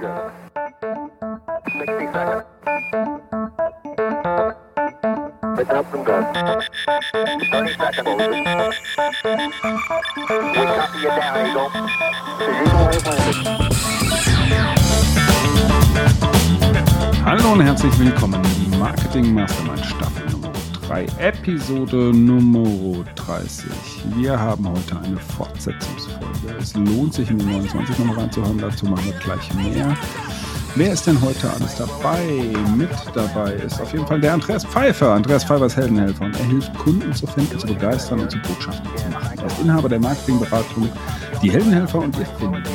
Hallo 0.00 0.30
und 17.52 17.62
herzlich 17.62 17.98
willkommen 17.98 18.40
in 18.44 18.70
die 18.70 18.76
Marketing 18.76 19.34
Mastermind 19.34 19.84
Staffel 19.84 20.30
Nummer 20.30 20.52
3, 20.86 21.06
Episode 21.18 22.12
Nummer 22.14 23.04
30. 23.16 23.68
Wir 24.14 24.38
haben 24.38 24.68
heute 24.68 24.96
eine 25.00 25.16
Fortsetzungsfolge. 25.16 25.97
Es 26.60 26.74
lohnt 26.74 27.14
sich 27.14 27.30
in 27.30 27.38
die 27.38 27.44
29 27.44 27.98
nochmal 27.98 28.18
reinzuhören, 28.18 28.58
dazu 28.58 28.86
machen 28.86 29.04
wir 29.04 29.12
gleich 29.20 29.54
mehr. 29.54 29.96
Wer 30.74 30.92
ist 30.92 31.06
denn 31.06 31.20
heute 31.20 31.50
alles 31.50 31.76
dabei? 31.76 32.24
Mit 32.76 32.90
dabei 33.14 33.52
ist 33.54 33.80
auf 33.80 33.92
jeden 33.92 34.06
Fall 34.06 34.20
der 34.20 34.34
Andreas 34.34 34.64
Pfeiffer. 34.64 35.12
Andreas 35.12 35.44
Pfeiffer 35.44 35.66
ist 35.66 35.76
Heldenhelfer 35.76 36.24
und 36.24 36.38
er 36.38 36.46
hilft 36.46 36.76
Kunden 36.78 37.12
zu 37.12 37.26
finden, 37.26 37.58
zu 37.58 37.66
begeistern 37.66 38.20
und 38.20 38.30
zu 38.30 38.38
Botschaften 38.38 38.88
zu 38.96 39.08
machen. 39.08 39.38
Er 39.38 39.46
ist 39.46 39.58
Inhaber 39.60 39.88
der 39.88 40.00
Marketingberatung 40.00 40.88
Die 41.42 41.50
Heldenhelfer 41.50 41.98
und 41.98 42.16
ihr 42.18 42.26
findet 42.26 42.68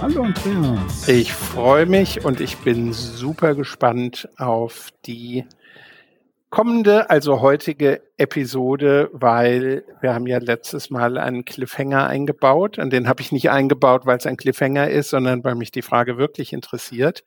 Hallo 0.00 0.22
Andreas. 0.22 1.08
Ich 1.08 1.32
freue 1.32 1.86
mich 1.86 2.24
und 2.24 2.40
ich 2.40 2.56
bin 2.58 2.92
super 2.92 3.54
gespannt 3.54 4.28
auf 4.38 4.90
die 5.06 5.44
kommende, 6.50 7.10
also 7.10 7.40
heutige 7.40 8.02
Episode, 8.16 9.10
weil 9.12 9.84
wir 10.00 10.14
haben 10.14 10.26
ja 10.26 10.38
letztes 10.38 10.90
Mal 10.90 11.18
einen 11.18 11.44
Cliffhanger 11.44 12.06
eingebaut. 12.06 12.78
Und 12.78 12.92
den 12.92 13.08
habe 13.08 13.20
ich 13.20 13.32
nicht 13.32 13.50
eingebaut, 13.50 14.06
weil 14.06 14.18
es 14.18 14.26
ein 14.26 14.36
Cliffhanger 14.36 14.88
ist, 14.88 15.10
sondern 15.10 15.44
weil 15.44 15.54
mich 15.54 15.70
die 15.70 15.82
Frage 15.82 16.16
wirklich 16.16 16.52
interessiert. 16.52 17.24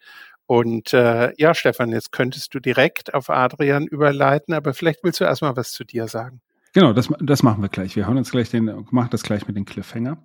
Und 0.47 0.94
äh, 0.94 1.33
ja, 1.38 1.53
Stefan, 1.53 1.92
jetzt 1.92 2.11
könntest 2.11 2.53
du 2.53 2.59
direkt 2.59 3.14
auf 3.14 3.30
Adrian 3.30 3.88
überleiten, 3.88 4.53
aber 4.53 4.73
vielleicht 4.73 5.03
willst 5.03 5.19
du 5.19 5.23
erstmal 5.23 5.55
was 5.55 5.72
zu 5.72 5.86
dir 5.86 6.08
sagen. 6.08 6.42
Genau, 6.73 6.94
das, 6.94 7.09
das 7.19 7.44
machen 7.44 7.61
wir 7.61 7.69
gleich. 7.69 7.95
Wir 7.95 8.08
hauen 8.08 8.17
jetzt 8.17 8.31
gleich 8.31 8.49
den, 8.49 8.86
machen 8.92 9.09
das 9.11 9.23
gleich 9.23 9.47
mit 9.47 9.55
dem 9.55 9.66
Cliffhanger. 9.66 10.17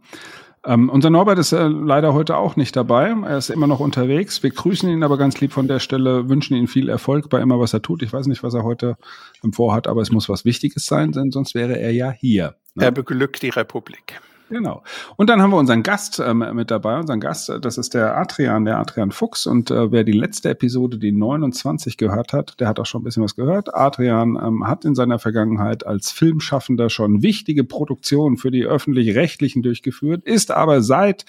Ähm, 0.66 0.90
unser 0.90 1.10
Norbert 1.10 1.38
ist 1.38 1.52
äh, 1.52 1.68
leider 1.68 2.12
heute 2.12 2.36
auch 2.36 2.56
nicht 2.56 2.74
dabei. 2.74 3.14
Er 3.24 3.38
ist 3.38 3.50
immer 3.50 3.68
noch 3.68 3.78
unterwegs. 3.78 4.42
Wir 4.42 4.50
grüßen 4.50 4.88
ihn 4.88 5.04
aber 5.04 5.16
ganz 5.16 5.40
lieb 5.40 5.52
von 5.52 5.68
der 5.68 5.78
Stelle, 5.78 6.28
wünschen 6.28 6.56
ihm 6.56 6.66
viel 6.66 6.88
Erfolg 6.88 7.30
bei 7.30 7.40
immer, 7.40 7.60
was 7.60 7.72
er 7.72 7.82
tut. 7.82 8.02
Ich 8.02 8.12
weiß 8.12 8.26
nicht, 8.26 8.42
was 8.42 8.52
er 8.52 8.64
heute 8.64 8.96
im 9.44 9.52
Vorhat, 9.52 9.86
aber 9.86 10.02
es 10.02 10.10
muss 10.10 10.28
was 10.28 10.44
Wichtiges 10.44 10.86
sein, 10.86 11.12
denn 11.12 11.30
sonst 11.30 11.54
wäre 11.54 11.78
er 11.78 11.92
ja 11.92 12.10
hier. 12.10 12.56
Ne? 12.74 12.84
Er 12.84 12.90
beglückt 12.90 13.42
die 13.42 13.50
Republik. 13.50 14.20
Genau. 14.48 14.82
Und 15.16 15.28
dann 15.28 15.42
haben 15.42 15.50
wir 15.50 15.56
unseren 15.56 15.82
Gast 15.82 16.20
ähm, 16.20 16.44
mit 16.54 16.70
dabei. 16.70 16.98
Unseren 16.98 17.18
Gast, 17.20 17.48
äh, 17.48 17.60
das 17.60 17.78
ist 17.78 17.94
der 17.94 18.16
Adrian, 18.16 18.64
der 18.64 18.78
Adrian 18.78 19.10
Fuchs. 19.10 19.46
Und 19.46 19.70
äh, 19.70 19.90
wer 19.90 20.04
die 20.04 20.12
letzte 20.12 20.50
Episode, 20.50 20.98
die 20.98 21.10
29 21.10 21.96
gehört 21.96 22.32
hat, 22.32 22.60
der 22.60 22.68
hat 22.68 22.78
auch 22.78 22.86
schon 22.86 23.00
ein 23.00 23.04
bisschen 23.04 23.24
was 23.24 23.34
gehört. 23.34 23.74
Adrian 23.74 24.38
ähm, 24.40 24.66
hat 24.66 24.84
in 24.84 24.94
seiner 24.94 25.18
Vergangenheit 25.18 25.84
als 25.84 26.12
Filmschaffender 26.12 26.90
schon 26.90 27.22
wichtige 27.22 27.64
Produktionen 27.64 28.36
für 28.36 28.52
die 28.52 28.64
öffentlich-rechtlichen 28.64 29.62
durchgeführt, 29.62 30.24
ist 30.24 30.52
aber 30.52 30.80
seit 30.80 31.24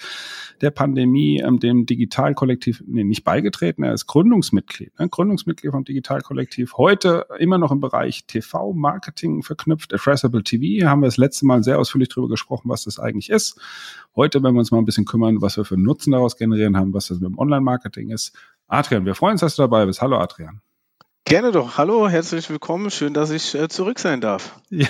der 0.60 0.70
Pandemie 0.70 1.40
ähm, 1.40 1.58
dem 1.58 1.86
Digitalkollektiv 1.86 2.82
nee, 2.86 3.04
nicht 3.04 3.24
beigetreten. 3.24 3.82
Er 3.82 3.94
ist 3.94 4.06
Gründungsmitglied, 4.06 4.98
ne? 4.98 5.08
Gründungsmitglied 5.08 5.72
vom 5.72 5.84
Digitalkollektiv. 5.84 6.74
Heute 6.76 7.26
immer 7.38 7.58
noch 7.58 7.70
im 7.70 7.80
Bereich 7.80 8.24
TV-Marketing 8.26 9.42
verknüpft. 9.42 9.92
Addressable 9.92 10.42
TV 10.42 10.88
haben 10.88 11.02
wir 11.02 11.06
das 11.06 11.16
letzte 11.16 11.46
Mal 11.46 11.62
sehr 11.62 11.78
ausführlich 11.78 12.08
darüber 12.08 12.28
gesprochen, 12.28 12.68
was 12.68 12.84
das 12.84 12.98
ist. 13.16 13.58
Heute 14.16 14.42
werden 14.42 14.54
wir 14.54 14.60
uns 14.60 14.70
mal 14.70 14.78
ein 14.78 14.84
bisschen 14.84 15.04
kümmern, 15.04 15.40
was 15.40 15.56
wir 15.56 15.64
für 15.64 15.76
Nutzen 15.76 16.12
daraus 16.12 16.36
generieren 16.36 16.76
haben, 16.76 16.92
was 16.92 17.08
das 17.08 17.20
mit 17.20 17.30
dem 17.30 17.38
Online-Marketing 17.38 18.10
ist. 18.10 18.32
Adrian, 18.66 19.06
wir 19.06 19.14
freuen 19.14 19.32
uns, 19.32 19.40
dass 19.40 19.56
du 19.56 19.62
dabei 19.62 19.86
bist. 19.86 20.02
Hallo 20.02 20.18
Adrian. 20.18 20.60
Gerne 21.28 21.52
doch. 21.52 21.76
Hallo, 21.76 22.08
herzlich 22.08 22.48
willkommen. 22.48 22.90
Schön, 22.90 23.12
dass 23.12 23.28
ich 23.30 23.54
äh, 23.54 23.68
zurück 23.68 23.98
sein 23.98 24.22
darf. 24.22 24.58
Ja, 24.70 24.88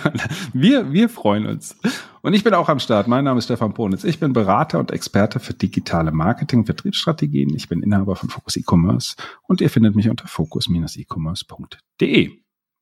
wir, 0.52 0.92
wir 0.92 1.08
freuen 1.08 1.46
uns. 1.46 1.76
Und 2.22 2.34
ich 2.34 2.44
bin 2.44 2.54
auch 2.54 2.68
am 2.68 2.78
Start. 2.78 3.08
Mein 3.08 3.24
Name 3.24 3.38
ist 3.38 3.46
Stefan 3.46 3.74
Ponitz. 3.74 4.04
Ich 4.04 4.20
bin 4.20 4.32
Berater 4.32 4.78
und 4.78 4.92
Experte 4.92 5.40
für 5.40 5.54
digitale 5.54 6.12
Marketing 6.12 6.60
und 6.60 6.66
Vertriebsstrategien. 6.66 7.52
Ich 7.54 7.68
bin 7.68 7.82
Inhaber 7.82 8.14
von 8.16 8.28
Focus 8.28 8.56
E-Commerce 8.56 9.16
und 9.48 9.60
ihr 9.60 9.70
findet 9.70 9.96
mich 9.96 10.08
unter 10.08 10.28
focus-e-commerce.de. 10.28 12.30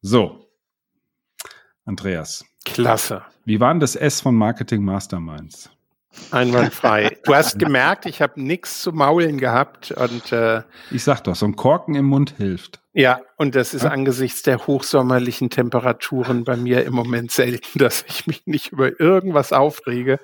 So. 0.02 0.45
Andreas. 1.86 2.44
Klasse. 2.64 3.22
Wie 3.44 3.60
war 3.60 3.72
denn 3.72 3.80
das 3.80 3.96
S 3.96 4.20
von 4.20 4.34
Marketing 4.34 4.84
Masterminds? 4.84 5.70
Einwandfrei. 6.30 7.16
Du 7.24 7.34
hast 7.34 7.58
gemerkt, 7.58 8.06
ich 8.06 8.20
habe 8.20 8.40
nichts 8.40 8.82
zu 8.82 8.92
maulen 8.92 9.38
gehabt 9.38 9.92
und 9.92 10.32
äh, 10.32 10.62
ich 10.90 11.04
sag 11.04 11.22
doch, 11.24 11.36
so 11.36 11.46
ein 11.46 11.56
Korken 11.56 11.94
im 11.94 12.06
Mund 12.06 12.34
hilft. 12.36 12.80
Ja, 12.92 13.20
und 13.36 13.54
das 13.54 13.74
ist 13.74 13.82
ja? 13.82 13.90
angesichts 13.90 14.42
der 14.42 14.66
hochsommerlichen 14.66 15.50
Temperaturen 15.50 16.44
bei 16.44 16.56
mir 16.56 16.84
im 16.84 16.94
Moment 16.94 17.30
selten, 17.30 17.78
dass 17.78 18.04
ich 18.08 18.26
mich 18.26 18.46
nicht 18.46 18.72
über 18.72 18.98
irgendwas 19.00 19.52
aufrege. 19.52 20.18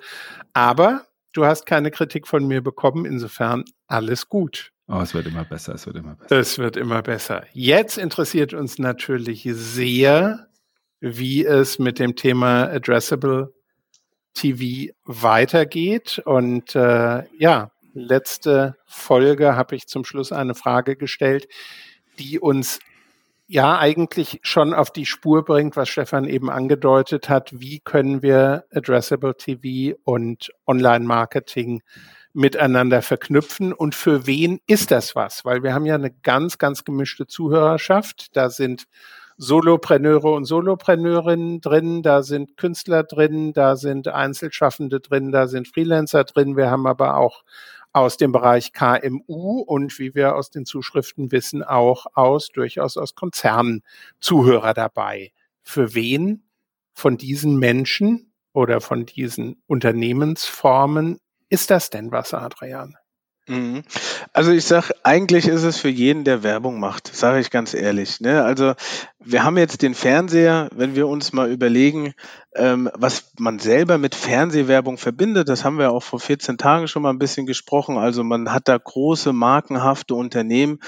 Aber 0.54 1.02
du 1.32 1.44
hast 1.44 1.66
keine 1.66 1.90
Kritik 1.90 2.26
von 2.26 2.46
mir 2.46 2.62
bekommen, 2.62 3.04
insofern 3.04 3.64
alles 3.86 4.28
gut. 4.28 4.72
Oh, 4.88 5.00
es 5.00 5.14
wird 5.14 5.26
immer 5.26 5.44
besser, 5.44 5.74
es 5.74 5.86
wird 5.86 5.96
immer 5.96 6.16
besser. 6.16 6.38
Es 6.38 6.58
wird 6.58 6.76
immer 6.76 7.02
besser. 7.02 7.44
Jetzt 7.52 7.98
interessiert 7.98 8.52
uns 8.52 8.78
natürlich 8.78 9.48
sehr, 9.52 10.48
wie 11.02 11.44
es 11.44 11.80
mit 11.80 11.98
dem 11.98 12.14
Thema 12.14 12.70
Addressable 12.70 13.52
TV 14.34 14.92
weitergeht. 15.04 16.22
Und 16.24 16.76
äh, 16.76 17.24
ja, 17.36 17.72
letzte 17.92 18.76
Folge 18.86 19.56
habe 19.56 19.74
ich 19.74 19.88
zum 19.88 20.04
Schluss 20.04 20.30
eine 20.30 20.54
Frage 20.54 20.94
gestellt, 20.94 21.48
die 22.20 22.38
uns 22.38 22.78
ja 23.48 23.78
eigentlich 23.78 24.38
schon 24.42 24.72
auf 24.72 24.92
die 24.92 25.04
Spur 25.04 25.44
bringt, 25.44 25.76
was 25.76 25.88
Stefan 25.88 26.24
eben 26.24 26.48
angedeutet 26.48 27.28
hat. 27.28 27.50
Wie 27.60 27.80
können 27.80 28.22
wir 28.22 28.64
Addressable 28.72 29.36
TV 29.36 29.98
und 30.04 30.52
Online-Marketing 30.68 31.82
miteinander 32.32 33.02
verknüpfen 33.02 33.72
und 33.72 33.96
für 33.96 34.28
wen 34.28 34.60
ist 34.68 34.92
das 34.92 35.16
was? 35.16 35.44
Weil 35.44 35.64
wir 35.64 35.74
haben 35.74 35.84
ja 35.84 35.96
eine 35.96 36.12
ganz, 36.12 36.58
ganz 36.58 36.84
gemischte 36.84 37.26
Zuhörerschaft. 37.26 38.36
Da 38.36 38.50
sind 38.50 38.84
Solopreneure 39.42 40.30
und 40.30 40.44
Solopreneurinnen 40.44 41.60
drin, 41.60 42.04
da 42.04 42.22
sind 42.22 42.56
Künstler 42.56 43.02
drin, 43.02 43.52
da 43.52 43.74
sind 43.74 44.06
Einzelschaffende 44.06 45.00
drin, 45.00 45.32
da 45.32 45.48
sind 45.48 45.66
Freelancer 45.66 46.22
drin. 46.22 46.56
Wir 46.56 46.70
haben 46.70 46.86
aber 46.86 47.16
auch 47.16 47.42
aus 47.92 48.16
dem 48.16 48.30
Bereich 48.30 48.72
KMU 48.72 49.62
und 49.62 49.98
wie 49.98 50.14
wir 50.14 50.36
aus 50.36 50.50
den 50.50 50.64
Zuschriften 50.64 51.32
wissen, 51.32 51.64
auch 51.64 52.06
aus 52.14 52.50
durchaus 52.50 52.96
aus 52.96 53.16
Konzernen 53.16 53.82
Zuhörer 54.20 54.74
dabei. 54.74 55.32
Für 55.64 55.92
wen 55.92 56.44
von 56.94 57.16
diesen 57.16 57.58
Menschen 57.58 58.32
oder 58.52 58.80
von 58.80 59.06
diesen 59.06 59.60
Unternehmensformen 59.66 61.18
ist 61.48 61.72
das 61.72 61.90
denn 61.90 62.12
was, 62.12 62.32
Adrian? 62.32 62.96
Mhm. 63.52 63.82
Also 64.32 64.50
ich 64.50 64.64
sag, 64.64 64.92
eigentlich 65.02 65.46
ist 65.46 65.62
es 65.62 65.76
für 65.76 65.90
jeden, 65.90 66.24
der 66.24 66.42
Werbung 66.42 66.80
macht, 66.80 67.14
sage 67.14 67.38
ich 67.38 67.50
ganz 67.50 67.74
ehrlich. 67.74 68.18
Ne? 68.20 68.42
Also 68.42 68.72
wir 69.18 69.44
haben 69.44 69.58
jetzt 69.58 69.82
den 69.82 69.94
Fernseher, 69.94 70.70
wenn 70.74 70.94
wir 70.94 71.06
uns 71.06 71.34
mal 71.34 71.50
überlegen, 71.50 72.14
ähm, 72.54 72.90
was 72.94 73.32
man 73.38 73.58
selber 73.58 73.98
mit 73.98 74.14
Fernsehwerbung 74.14 74.96
verbindet, 74.96 75.50
das 75.50 75.66
haben 75.66 75.78
wir 75.78 75.90
auch 75.90 76.02
vor 76.02 76.18
14 76.18 76.56
Tagen 76.56 76.88
schon 76.88 77.02
mal 77.02 77.10
ein 77.10 77.18
bisschen 77.18 77.44
gesprochen. 77.44 77.98
Also 77.98 78.24
man 78.24 78.52
hat 78.52 78.68
da 78.68 78.78
große 78.78 79.34
markenhafte 79.34 80.14
Unternehmen 80.14 80.78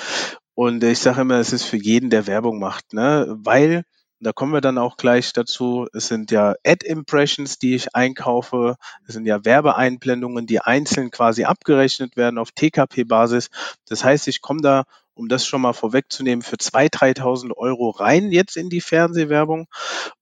und 0.55 0.83
ich 0.85 1.01
sage 1.01 1.21
immer, 1.21 1.35
es 1.35 1.53
ist 1.53 1.65
für 1.65 1.77
jeden, 1.77 2.09
der 2.09 2.27
Werbung 2.27 2.59
macht, 2.61 2.95
ne? 2.95 3.27
weil 3.29 3.85
da 4.25 4.33
kommen 4.33 4.53
wir 4.53 4.61
dann 4.61 4.79
auch 4.79 4.97
gleich 4.97 5.33
dazu. 5.33 5.87
Es 5.93 6.09
sind 6.09 6.31
ja 6.31 6.55
Ad-Impressions, 6.65 7.59
die 7.59 7.75
ich 7.75 7.95
einkaufe. 7.95 8.77
Es 9.07 9.15
sind 9.15 9.27
ja 9.27 9.45
Werbeeinblendungen, 9.45 10.47
die 10.47 10.61
einzeln 10.61 11.11
quasi 11.11 11.45
abgerechnet 11.45 12.16
werden 12.16 12.39
auf 12.39 12.51
TKP-Basis. 12.53 13.51
Das 13.89 14.03
heißt, 14.03 14.27
ich 14.28 14.41
komme 14.41 14.63
da, 14.63 14.84
um 15.15 15.28
das 15.28 15.47
schon 15.47 15.60
mal 15.60 15.75
vorwegzunehmen, 15.75 16.43
für 16.43 16.57
2.000, 16.57 17.21
3.000 17.21 17.53
Euro 17.57 17.91
rein 17.91 18.33
jetzt 18.33 18.57
in 18.57 18.71
die 18.71 18.81
Fernsehwerbung. 18.81 19.69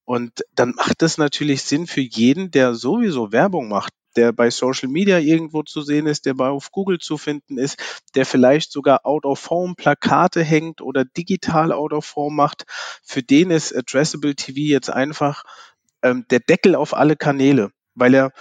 Und 0.05 0.45
dann 0.55 0.75
macht 0.77 1.03
es 1.03 1.17
natürlich 1.17 1.63
Sinn 1.63 1.87
für 1.87 2.03
jeden, 2.03 2.51
der 2.51 2.75
sowieso 2.75 3.33
Werbung 3.33 3.69
macht, 3.69 3.95
der 4.17 4.33
bei 4.33 4.51
Social 4.51 4.89
Media 4.89 5.19
irgendwo 5.19 5.63
zu 5.63 5.83
sehen 5.83 6.07
ist, 6.07 6.27
der 6.27 6.35
bei 6.35 6.49
auf 6.49 6.71
Google 6.71 6.99
zu 6.99 7.19
finden 7.19 7.59
ist, 7.59 8.03
der 8.15 8.27
vielleicht 8.27 8.73
sogar 8.73 9.05
out 9.05 9.25
of 9.25 9.51
home 9.51 9.75
Plakate 9.77 10.43
hängt 10.43 10.81
oder 10.81 11.05
digital 11.05 11.73
out 11.73 11.93
of 11.93 12.15
home 12.17 12.35
macht, 12.35 12.65
für 13.03 13.23
den 13.23 13.51
ist 13.51 13.75
Addressable 13.75 14.35
TV 14.35 14.61
jetzt 14.61 14.91
einfach 14.91 15.45
ähm, 16.03 16.27
der 16.31 16.41
Deckel 16.41 16.75
auf 16.75 16.95
alle 16.95 17.17
Kanäle, 17.17 17.71
weil 17.95 18.15
er, 18.15 18.33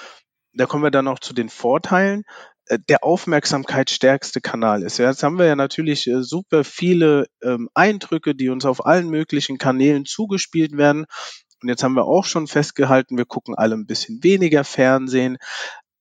da 0.54 0.66
kommen 0.66 0.84
wir 0.84 0.92
dann 0.92 1.06
noch 1.06 1.20
zu 1.20 1.34
den 1.34 1.50
Vorteilen, 1.50 2.24
äh, 2.66 2.80
der 2.90 3.04
aufmerksamkeitsstärkste 3.04 4.42
Kanal 4.42 4.84
ist. 4.84 4.98
Jetzt 4.98 5.24
haben 5.24 5.38
wir 5.38 5.46
ja 5.46 5.56
natürlich 5.56 6.08
äh, 6.08 6.24
super 6.24 6.64
viele 6.64 7.28
ähm, 7.44 7.70
Eindrücke, 7.74 8.36
die 8.36 8.50
uns 8.50 8.66
auf 8.66 8.86
allen 8.86 9.10
möglichen 9.10 9.58
Kanälen 9.58 10.06
zugespielt 10.06 10.78
werden. 10.78 11.06
Und 11.62 11.70
jetzt 11.70 11.84
haben 11.84 11.96
wir 11.96 12.06
auch 12.06 12.26
schon 12.26 12.48
festgehalten, 12.48 13.18
wir 13.18 13.26
gucken 13.26 13.56
alle 13.56 13.76
ein 13.76 13.86
bisschen 13.86 14.24
weniger 14.24 14.64
Fernsehen. 14.64 15.38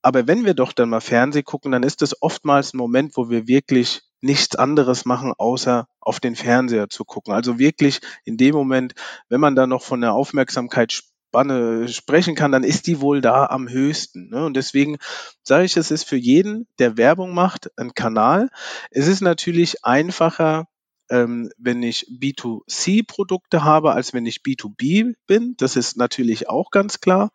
aber 0.01 0.27
wenn 0.27 0.45
wir 0.45 0.55
doch 0.55 0.73
dann 0.73 0.89
mal 0.89 1.01
Fernseh 1.01 1.43
gucken, 1.43 1.71
dann 1.71 1.83
ist 1.83 2.01
das 2.01 2.21
oftmals 2.21 2.73
ein 2.73 2.77
Moment, 2.77 3.15
wo 3.17 3.29
wir 3.29 3.47
wirklich 3.47 4.01
nichts 4.21 4.55
anderes 4.55 5.05
machen, 5.05 5.33
außer 5.37 5.87
auf 5.99 6.19
den 6.19 6.35
Fernseher 6.35 6.89
zu 6.89 7.05
gucken. 7.05 7.33
Also 7.33 7.59
wirklich 7.59 7.99
in 8.23 8.37
dem 8.37 8.55
Moment, 8.55 8.93
wenn 9.29 9.41
man 9.41 9.55
da 9.55 9.67
noch 9.67 9.83
von 9.83 10.01
der 10.01 10.13
Aufmerksamkeitsspanne 10.13 11.87
sprechen 11.87 12.35
kann, 12.35 12.51
dann 12.51 12.63
ist 12.63 12.87
die 12.87 13.01
wohl 13.01 13.21
da 13.21 13.47
am 13.47 13.67
höchsten. 13.69 14.29
Ne? 14.29 14.45
Und 14.45 14.55
deswegen 14.55 14.97
sage 15.43 15.65
ich, 15.65 15.77
es 15.77 15.91
ist 15.91 16.07
für 16.07 16.17
jeden, 16.17 16.67
der 16.79 16.97
Werbung 16.97 17.33
macht, 17.33 17.71
ein 17.77 17.93
Kanal. 17.93 18.49
Es 18.91 19.07
ist 19.07 19.21
natürlich 19.21 19.83
einfacher, 19.83 20.67
ähm, 21.11 21.51
wenn 21.57 21.83
ich 21.83 22.07
B2C-Produkte 22.09 23.63
habe, 23.63 23.93
als 23.93 24.13
wenn 24.13 24.25
ich 24.25 24.37
B2B 24.37 25.13
bin. 25.27 25.55
Das 25.57 25.75
ist 25.75 25.97
natürlich 25.97 26.49
auch 26.49 26.71
ganz 26.71 27.01
klar. 27.01 27.29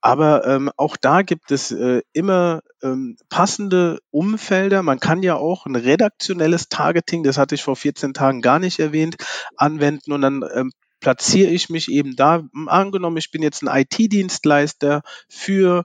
Aber 0.00 0.46
ähm, 0.46 0.70
auch 0.76 0.96
da 0.96 1.22
gibt 1.22 1.50
es 1.50 1.72
äh, 1.72 2.02
immer 2.12 2.60
ähm, 2.82 3.16
passende 3.30 3.98
Umfelder. 4.10 4.82
Man 4.82 5.00
kann 5.00 5.22
ja 5.22 5.36
auch 5.36 5.66
ein 5.66 5.74
redaktionelles 5.74 6.68
Targeting, 6.68 7.24
das 7.24 7.38
hatte 7.38 7.54
ich 7.54 7.64
vor 7.64 7.76
14 7.76 8.12
Tagen 8.12 8.42
gar 8.42 8.58
nicht 8.58 8.78
erwähnt, 8.78 9.16
anwenden 9.56 10.12
und 10.12 10.20
dann 10.20 10.44
ähm, 10.54 10.70
platziere 11.04 11.50
ich 11.50 11.68
mich 11.68 11.90
eben 11.90 12.16
da. 12.16 12.48
Angenommen, 12.64 13.18
ich 13.18 13.30
bin 13.30 13.42
jetzt 13.42 13.62
ein 13.62 13.68
IT-Dienstleister 13.68 15.02
für 15.28 15.84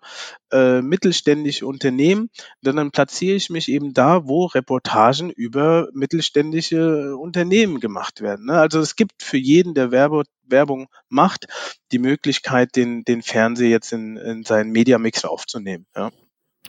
äh, 0.50 0.82
mittelständische 0.82 1.68
Unternehmen, 1.68 2.30
dann, 2.62 2.78
dann 2.78 2.92
platziere 2.92 3.36
ich 3.36 3.50
mich 3.50 3.68
eben 3.68 3.94
da, 3.94 4.26
wo 4.30 4.46
Reportagen 4.46 5.30
über 5.30 5.90
mittelständische 5.92 7.18
Unternehmen 7.18 7.82
gemacht 7.82 8.22
werden. 8.22 8.46
Ne? 8.46 8.54
Also 8.54 8.80
es 8.80 8.96
gibt 8.96 9.22
für 9.22 9.36
jeden, 9.36 9.74
der 9.74 9.92
Werbe, 9.92 10.24
Werbung 10.44 10.88
macht, 11.10 11.48
die 11.92 12.00
Möglichkeit, 12.00 12.78
den, 12.78 13.04
den 13.04 13.22
Fernseher 13.22 13.68
jetzt 13.68 13.92
in, 13.92 14.16
in 14.16 14.46
seinen 14.46 14.72
Mediamix 14.72 15.26
aufzunehmen. 15.26 15.86
Ja. 15.98 16.12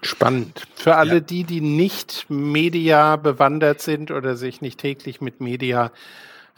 Spannend. 0.03 0.67
Für 0.75 0.96
alle 0.96 1.14
ja. 1.14 1.20
die, 1.20 1.44
die 1.44 1.61
nicht 1.61 2.26
Media 2.29 3.14
bewandert 3.14 3.81
sind 3.81 4.11
oder 4.11 4.35
sich 4.35 4.61
nicht 4.61 4.81
täglich 4.81 5.20
mit 5.20 5.41
Media 5.41 5.93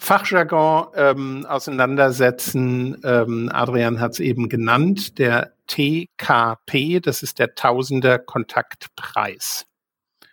Fachjargon 0.03 0.89
ähm, 0.97 1.47
auseinandersetzen. 1.47 3.01
Ähm, 3.05 3.49
Adrian 3.53 4.01
hat 4.01 4.15
es 4.15 4.21
eben 4.21 4.49
genannt, 4.49 5.21
der 5.21 5.53
TKP, 5.69 6.99
das 6.99 7.23
ist 7.23 7.39
der 7.39 7.55
Tausender 7.55 8.19
Kontaktpreis. 8.19 9.65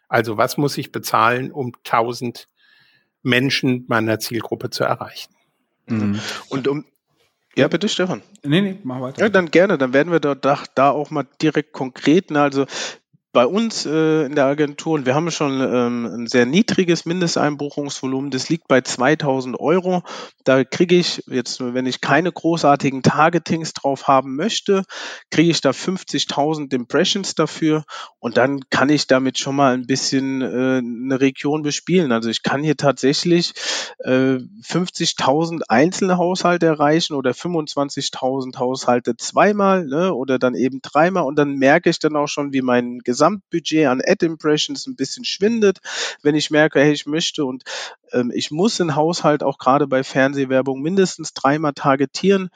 Also 0.08 0.38
was 0.38 0.58
muss 0.58 0.76
ich 0.80 0.92
bezahlen, 0.92 1.52
um 1.52 1.74
1000 1.86 2.50
Menschen 3.22 3.86
meiner 3.88 4.18
Zielgruppe 4.18 4.72
zu 4.72 4.86
erreichen? 4.86 5.36
Mhm. 5.86 6.20
Und 6.50 6.68
um 6.68 6.86
ja, 7.56 7.68
bitte, 7.68 7.90
Stefan. 7.90 8.24
Nee, 8.44 8.62
nee, 8.62 8.80
mach 8.84 9.02
weiter. 9.02 9.22
Ja, 9.22 9.30
dann 9.30 9.52
gerne. 9.52 9.78
Dann 9.78 9.94
werden 9.94 10.12
wir 10.12 10.20
da, 10.20 10.64
da 10.74 10.90
auch 10.90 11.12
mal 11.12 11.28
direkt 11.42 11.74
konkret. 11.74 12.32
Ne? 12.32 12.42
Also 12.42 12.66
bei 13.32 13.46
uns 13.46 13.86
äh, 13.86 14.26
in 14.26 14.34
der 14.34 14.46
Agentur, 14.46 14.94
und 14.96 15.06
wir 15.06 15.14
haben 15.14 15.30
schon 15.30 15.62
ähm, 15.62 16.06
ein 16.06 16.28
sehr 16.28 16.48
niedriges 16.48 17.06
Mindesteinbuchungsvolumen, 17.06 18.32
das 18.32 18.50
liegt 18.50 18.68
bei 18.68 18.82
2000 18.82 19.60
Euro. 19.60 20.02
Da 20.44 20.64
kriege 20.64 20.96
ich 20.96 21.24
jetzt, 21.28 21.60
wenn 21.62 21.86
ich 21.86 22.02
keine 22.02 22.32
großartigen 22.32 23.04
Targetings 23.04 23.74
drauf 23.74 24.08
haben 24.08 24.36
möchte, 24.36 24.84
kriege 25.30 25.52
ich 25.52 25.62
da 25.62 25.70
50.000 25.70 26.74
Impressions 26.74 27.36
dafür 27.36 27.84
und 28.18 28.38
dann 28.38 28.62
kann 28.72 28.90
ich 28.90 29.06
damit 29.06 29.38
schon 29.38 29.56
mal 29.56 29.76
ein 29.76 29.86
bisschen 29.86 30.42
äh, 30.42 30.80
eine 30.80 31.22
Region 31.22 31.62
bespielen. 31.62 32.12
Also 32.12 32.30
ich 32.30 32.42
kann 32.42 32.64
hier 32.64 32.78
tatsächlich 32.78 33.54
äh, 34.00 34.40
50.000 34.40 35.62
einzelne 35.68 36.18
Haushalte 36.18 36.66
erreichen 36.66 37.14
oder 37.14 37.32
25.000 37.32 38.58
Haushalte 38.58 39.16
zweimal 39.18 39.86
ne, 39.86 40.16
oder 40.16 40.40
dann 40.40 40.56
eben 40.56 40.82
dreimal 40.82 41.26
und 41.26 41.36
dann 41.36 41.56
merke 41.56 41.92
ich 41.92 42.00
dann 42.00 42.16
auch 42.16 42.28
schon, 42.28 42.54
wie 42.54 42.64
mein 42.64 43.00
Gesamtbudget 43.20 43.88
an 43.88 44.02
Ad-Impressions 44.06 44.88
ein 44.88 44.96
bisschen 44.96 45.26
schwindet, 45.26 45.80
wenn 46.24 46.36
ich 46.36 46.52
merke, 46.52 46.80
hey, 46.80 46.94
ich 46.94 47.06
möchte 47.06 47.44
und 47.44 47.64
ähm, 48.14 48.32
ich 48.34 48.50
muss 48.50 48.80
einen 48.80 48.96
Haushalt 48.96 49.44
auch 49.44 49.58
gerade 49.58 49.88
bei 49.88 50.04
Fernsehwerbung 50.04 50.82
mindestens 50.82 51.34
dreimal 51.34 51.74
targetieren, 51.74 52.50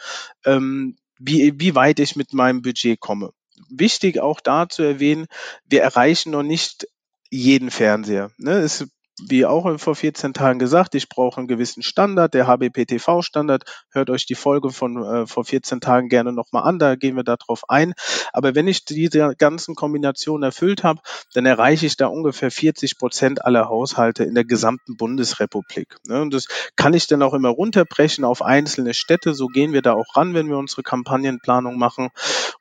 ähm, 0.46 0.96
wie, 1.20 1.60
wie 1.60 1.76
weit 1.76 2.00
ich 2.00 2.16
mit 2.16 2.32
meinem 2.32 2.62
Budget 2.62 3.00
komme. 3.00 3.32
Wichtig 3.70 4.20
auch 4.20 4.40
da 4.40 4.70
zu 4.70 4.84
erwähnen, 4.84 5.28
wir 5.66 5.82
erreichen 5.82 6.32
noch 6.32 6.44
nicht 6.44 6.88
jeden 7.30 7.70
Fernseher. 7.70 8.32
Ne? 8.38 8.54
Es 8.60 8.88
wie 9.22 9.46
auch 9.46 9.80
vor 9.80 9.96
14 9.96 10.34
Tagen 10.34 10.60
gesagt, 10.60 10.96
ich 10.96 11.08
brauche 11.08 11.38
einen 11.38 11.48
gewissen 11.48 11.84
Standard, 11.84 12.34
der 12.34 12.48
HBPTV-Standard. 12.48 13.64
Hört 13.92 14.10
euch 14.10 14.26
die 14.26 14.36
Folge 14.36 14.72
von 14.72 15.04
äh, 15.04 15.28
vor 15.28 15.46
14 15.46 15.82
Tagen 15.82 16.10
gerne 16.10 16.34
nochmal 16.34 16.64
an, 16.64 16.80
da 16.80 16.96
gehen 16.96 17.16
wir 17.16 17.24
darauf 17.24 17.70
ein. 17.70 17.94
Aber 18.32 18.56
wenn 18.56 18.68
ich 18.68 18.86
diese 18.86 19.36
ganzen 19.38 19.76
Kombinationen 19.76 20.44
erfüllt 20.44 20.84
habe, 20.84 21.02
dann 21.34 21.46
erreiche 21.46 21.86
ich 21.86 21.96
da 21.96 22.08
ungefähr 22.08 22.50
40 22.50 22.98
Prozent 22.98 23.46
aller 23.46 23.70
Haushalte 23.70 24.24
in 24.24 24.34
der 24.34 24.46
gesamten 24.46 24.98
Bundesrepublik. 24.98 25.96
Ne? 26.08 26.22
Und 26.22 26.34
das 26.34 26.48
kann 26.76 26.94
ich 26.94 27.08
dann 27.08 27.22
auch 27.22 27.34
immer 27.34 27.50
runterbrechen 27.50 28.24
auf 28.24 28.42
einzelne 28.42 28.94
Städte. 28.94 29.34
So 29.34 29.48
gehen 29.48 29.74
wir 29.74 29.82
da 29.82 29.94
auch 29.94 30.16
ran, 30.16 30.34
wenn 30.34 30.50
wir 30.50 30.58
unsere 30.58 30.84
Kampagnenplanung 30.84 31.78
machen. 31.78 32.10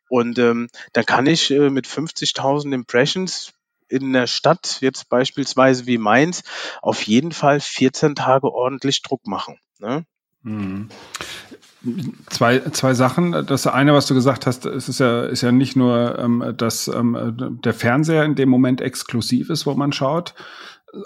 Und 0.09 0.39
ähm, 0.39 0.69
dann 0.93 1.07
kann 1.07 1.27
ich 1.27 1.51
äh, 1.51 1.71
mit 1.71 1.87
50.000 1.87 2.75
Impressions 2.75 3.55
in 3.93 4.13
der 4.13 4.27
Stadt, 4.27 4.79
jetzt 4.81 5.09
beispielsweise 5.09 5.87
wie 5.87 5.99
Mainz, 5.99 6.43
auf 6.81 7.03
jeden 7.03 7.33
Fall 7.33 7.61
14 7.61 8.15
Tage 8.15 8.53
ordentlich 8.53 9.03
Druck 9.03 9.27
machen. 9.27 9.59
Ne? 9.79 10.05
Mhm. 10.43 10.89
Zwei, 12.31 12.61
zwei 12.71 12.95
Sachen. 12.95 13.33
Das 13.47 13.67
eine, 13.67 13.93
was 13.93 14.07
du 14.07 14.15
gesagt 14.15 14.47
hast, 14.47 14.67
es 14.67 14.89
ist 14.89 15.01
ja, 15.01 15.25
ist 15.25 15.43
ja 15.43 15.51
nicht 15.51 15.75
nur, 15.75 16.17
ähm, 16.19 16.55
dass 16.57 16.87
ähm, 16.87 17.59
der 17.65 17.75
Fernseher 17.75 18.25
in 18.25 18.37
dem 18.37 18.49
Moment 18.49 18.81
exklusiv 18.81 19.51
ist, 19.51 19.67
wo 19.67 19.75
man 19.75 19.93
schaut. 19.93 20.35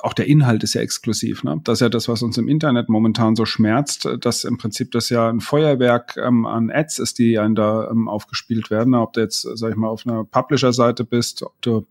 Auch 0.02 0.12
der 0.12 0.26
Inhalt 0.26 0.62
ist 0.64 0.74
ja 0.74 0.82
exklusiv. 0.82 1.44
Ne? 1.44 1.60
Das 1.64 1.74
ist 1.74 1.80
ja 1.80 1.88
das, 1.88 2.08
was 2.08 2.22
uns 2.22 2.36
im 2.36 2.48
Internet 2.48 2.90
momentan 2.90 3.36
so 3.36 3.46
schmerzt, 3.46 4.06
dass 4.20 4.44
im 4.44 4.58
Prinzip 4.58 4.90
das 4.92 5.08
ja 5.08 5.30
ein 5.30 5.40
Feuerwerk 5.40 6.18
ähm, 6.18 6.44
an 6.44 6.70
Ads 6.70 6.98
ist, 6.98 7.18
die 7.18 7.38
einen 7.38 7.54
da 7.54 7.88
ähm, 7.90 8.08
aufgespielt 8.08 8.70
werden. 8.70 8.94
Ob 8.94 9.14
du 9.14 9.20
jetzt, 9.20 9.48
sag 9.54 9.70
ich 9.70 9.76
mal, 9.76 9.88
auf 9.88 10.06
einer 10.06 10.24
Publisher-Seite 10.24 11.04
bist, 11.04 11.42
ob 11.42 11.60
du 11.62 11.86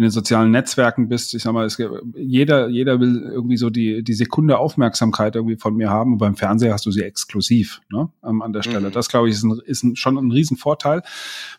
in 0.00 0.04
den 0.04 0.10
sozialen 0.10 0.50
Netzwerken 0.50 1.10
bist. 1.10 1.34
Ich 1.34 1.42
sag 1.42 1.52
mal, 1.52 1.66
es, 1.66 1.76
jeder, 2.14 2.68
jeder 2.68 3.00
will 3.00 3.20
irgendwie 3.30 3.58
so 3.58 3.68
die, 3.68 4.02
die 4.02 4.14
Sekunde 4.14 4.56
Aufmerksamkeit 4.56 5.36
irgendwie 5.36 5.56
von 5.56 5.76
mir 5.76 5.90
haben. 5.90 6.12
Und 6.12 6.18
beim 6.18 6.36
Fernseher 6.36 6.72
hast 6.72 6.86
du 6.86 6.90
sie 6.90 7.02
exklusiv 7.02 7.82
ne, 7.92 8.08
ähm, 8.24 8.40
an 8.40 8.54
der 8.54 8.62
Stelle. 8.62 8.88
Mhm. 8.88 8.92
Das, 8.92 9.10
glaube 9.10 9.28
ich, 9.28 9.34
ist, 9.34 9.42
ein, 9.42 9.60
ist 9.66 9.82
ein, 9.82 9.96
schon 9.96 10.16
ein 10.16 10.32
Riesenvorteil. 10.32 11.02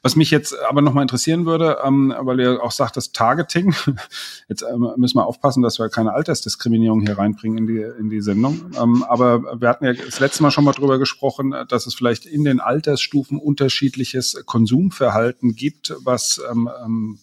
Was 0.01 0.15
mich 0.15 0.31
jetzt 0.31 0.55
aber 0.67 0.81
nochmal 0.81 1.03
interessieren 1.03 1.45
würde, 1.45 1.77
ähm, 1.85 2.15
weil 2.19 2.39
ihr 2.39 2.63
auch 2.63 2.71
sagt, 2.71 2.97
das 2.97 3.11
Targeting. 3.11 3.75
Jetzt 4.49 4.63
ähm, 4.63 4.89
müssen 4.97 5.17
wir 5.17 5.27
aufpassen, 5.27 5.62
dass 5.62 5.77
wir 5.77 5.89
keine 5.89 6.13
Altersdiskriminierung 6.13 7.01
hier 7.01 7.19
reinbringen 7.19 7.60
in 7.60 7.67
die, 7.67 7.86
in 8.00 8.10
die 8.10 8.21
Sendung. 8.21 8.71
Ähm, 8.81 9.03
aber 9.03 9.62
wir 9.62 9.69
hatten 9.69 9.86
ja 9.86 9.93
das 9.93 10.19
letzte 10.19 10.41
Mal 10.41 10.50
schon 10.50 10.63
mal 10.63 10.71
drüber 10.71 10.98
gesprochen, 10.98 11.53
dass 11.69 11.86
es 11.86 11.93
vielleicht 11.93 12.25
in 12.25 12.43
den 12.43 12.60
Altersstufen 12.60 13.38
unterschiedliches 13.38 14.41
Konsumverhalten 14.48 15.53
gibt, 15.55 15.93
was 16.03 16.41
ähm, 16.51 16.67
ähm 16.83 17.19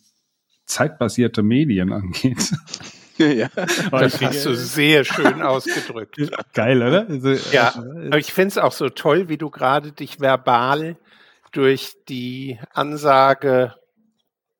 zeitbasierte 0.68 1.42
Medien 1.42 1.92
angeht. 1.92 2.52
Ja, 3.18 3.48
das 3.90 4.20
hast 4.22 4.46
du 4.46 4.54
sehr 4.54 5.04
schön 5.04 5.42
ausgedrückt. 5.42 6.16
Geil, 6.54 6.80
oder? 6.80 7.08
Also, 7.08 7.32
ja, 7.52 7.74
aber 7.74 8.18
ich 8.18 8.32
finde 8.32 8.48
es 8.48 8.58
auch 8.58 8.70
so 8.70 8.88
toll, 8.90 9.28
wie 9.28 9.36
du 9.36 9.50
gerade 9.50 9.90
dich 9.90 10.20
verbal 10.20 10.96
durch 11.50 11.96
die 12.08 12.60
Ansage 12.72 13.74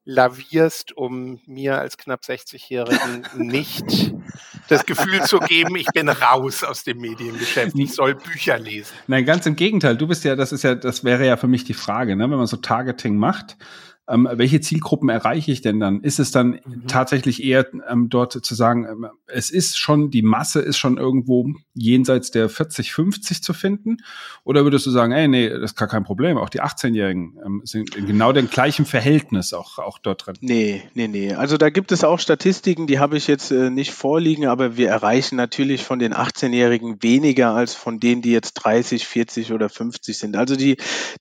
lavierst, 0.05 0.97
um 0.97 1.41
mir 1.47 1.79
als 1.79 1.99
knapp 1.99 2.23
60-Jährigen 2.23 3.27
nicht 3.37 4.13
das 4.69 4.87
Gefühl 4.87 5.23
zu 5.23 5.39
geben, 5.39 5.77
ich 5.77 5.87
bin 5.95 6.09
raus 6.09 6.65
aus 6.65 6.83
dem 6.83 6.99
Mediengeschäft, 6.99 7.79
ich 7.79 7.93
soll 7.93 8.15
Bücher 8.15 8.59
lesen. 8.59 8.95
Nein, 9.07 9.25
ganz 9.25 9.47
im 9.47 9.55
Gegenteil. 9.55 9.97
Du 9.97 10.07
bist 10.07 10.25
ja, 10.25 10.35
das 10.35 10.53
ist 10.53 10.65
ja, 10.65 10.75
das 10.75 11.05
wäre 11.05 11.27
ja 11.27 11.37
für 11.37 11.47
mich 11.47 11.65
die 11.65 11.75
Frage, 11.75 12.17
ne? 12.17 12.25
wenn 12.25 12.39
man 12.39 12.47
so 12.47 12.57
Targeting 12.57 13.17
macht, 13.17 13.57
ähm, 14.09 14.29
welche 14.33 14.61
Zielgruppen 14.61 15.09
erreiche 15.09 15.53
ich 15.53 15.61
denn 15.61 15.81
dann? 15.81 16.01
Ist 16.01 16.19
es 16.19 16.31
dann 16.31 16.61
mhm. 16.65 16.87
tatsächlich 16.87 17.43
eher 17.43 17.67
ähm, 17.89 18.09
dort 18.09 18.33
zu 18.33 18.55
sagen, 18.55 18.87
ähm, 18.91 19.07
es 19.27 19.51
ist 19.51 19.79
schon, 19.79 20.11
die 20.11 20.23
Masse 20.23 20.61
ist 20.61 20.79
schon 20.79 20.97
irgendwo 20.97 21.51
jenseits 21.75 22.31
der 22.31 22.49
40, 22.49 22.93
50 22.93 23.43
zu 23.43 23.53
finden? 23.53 23.99
Oder 24.45 24.65
würdest 24.65 24.87
du 24.87 24.91
sagen, 24.91 25.13
ey, 25.13 25.29
nee, 25.29 25.49
das 25.51 25.73
ist 25.73 25.77
gar 25.77 25.89
kein 25.89 26.05
Problem, 26.05 26.39
auch 26.39 26.49
die 26.49 26.63
18-Jährigen 26.63 27.39
ähm, 27.45 27.61
sind 27.65 27.95
in 27.95 28.07
genau 28.07 28.33
dem 28.33 28.49
gleichen 28.49 28.87
Verhältnis 28.87 29.53
auch, 29.53 29.79
auch 29.79 29.99
dort 29.99 30.27
drin? 30.27 30.37
Nee, 30.41 30.83
nee, 30.95 31.09
nee. 31.09 31.35
Also 31.35 31.59
da 31.59 31.69
gibt 31.69 31.93
es 31.93 32.03
auch 32.03 32.19
Statistiken, 32.19 32.87
die 32.87 32.99
habe 32.99 33.17
ich 33.17 33.27
jetzt 33.27 33.51
äh, 33.51 33.71
nicht 33.71 33.93
vorliegen, 33.93 34.47
aber 34.47 34.77
wir 34.77 34.89
erreichen 34.89 35.37
natürlich 35.37 35.85
von 35.85 35.99
den 35.99 36.15
18-Jährigen 36.15 37.03
weniger 37.03 37.51
als 37.51 37.75
von 37.75 38.01
denen, 38.01 38.23
die 38.23 38.33
jetzt 38.33 38.55
30, 38.55 39.07
40 39.07 39.53
oder 39.53 39.69
50 39.69 40.17
sind. 40.17 40.37
Also 40.37 40.57
die, 40.57 40.79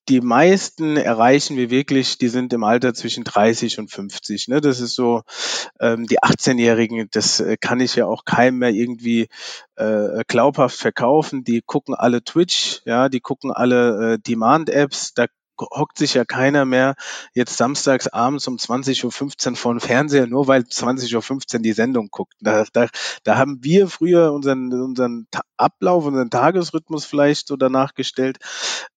die 0.07 0.21
meisten 0.21 0.95
erreichen 0.95 1.57
wir 1.57 1.69
wirklich, 1.69 2.17
die 2.17 2.29
sind 2.29 2.53
im 2.53 2.63
Alter 2.63 2.76
Alter 2.77 2.93
zwischen 2.93 3.23
30 3.23 3.79
und 3.79 3.89
50. 3.89 4.49
Ne? 4.49 4.61
Das 4.61 4.79
ist 4.79 4.93
so, 4.93 5.23
ähm, 5.79 6.05
die 6.05 6.19
18-Jährigen, 6.19 7.07
das 7.11 7.39
äh, 7.39 7.57
kann 7.57 7.79
ich 7.79 7.95
ja 7.95 8.05
auch 8.05 8.23
keinem 8.23 8.59
mehr 8.59 8.69
irgendwie 8.69 9.29
äh, 9.75 10.23
glaubhaft 10.27 10.77
verkaufen. 10.77 11.43
Die 11.43 11.63
gucken 11.65 11.95
alle 11.95 12.23
Twitch, 12.23 12.81
ja, 12.85 13.09
die 13.09 13.19
gucken 13.19 13.51
alle 13.51 14.13
äh, 14.13 14.19
Demand-Apps, 14.19 15.15
da 15.15 15.25
hockt 15.59 15.97
sich 15.97 16.13
ja 16.13 16.25
keiner 16.25 16.65
mehr 16.65 16.95
jetzt 17.33 17.57
samstags 17.57 18.07
abends 18.07 18.47
um 18.47 18.57
20.15 18.57 19.49
Uhr 19.51 19.55
vor 19.55 19.73
den 19.73 19.79
Fernseher, 19.79 20.27
nur 20.27 20.47
weil 20.47 20.61
20.15 20.61 21.55
Uhr 21.55 21.61
die 21.61 21.73
Sendung 21.73 22.09
guckt. 22.09 22.33
Da, 22.39 22.65
da, 22.73 22.87
da 23.23 23.37
haben 23.37 23.63
wir 23.63 23.87
früher 23.87 24.33
unseren, 24.33 24.71
unseren 24.73 25.27
Ablauf, 25.57 26.05
unseren 26.05 26.29
Tagesrhythmus 26.29 27.05
vielleicht 27.05 27.47
so 27.47 27.55
danach 27.55 27.93
gestellt. 27.93 28.37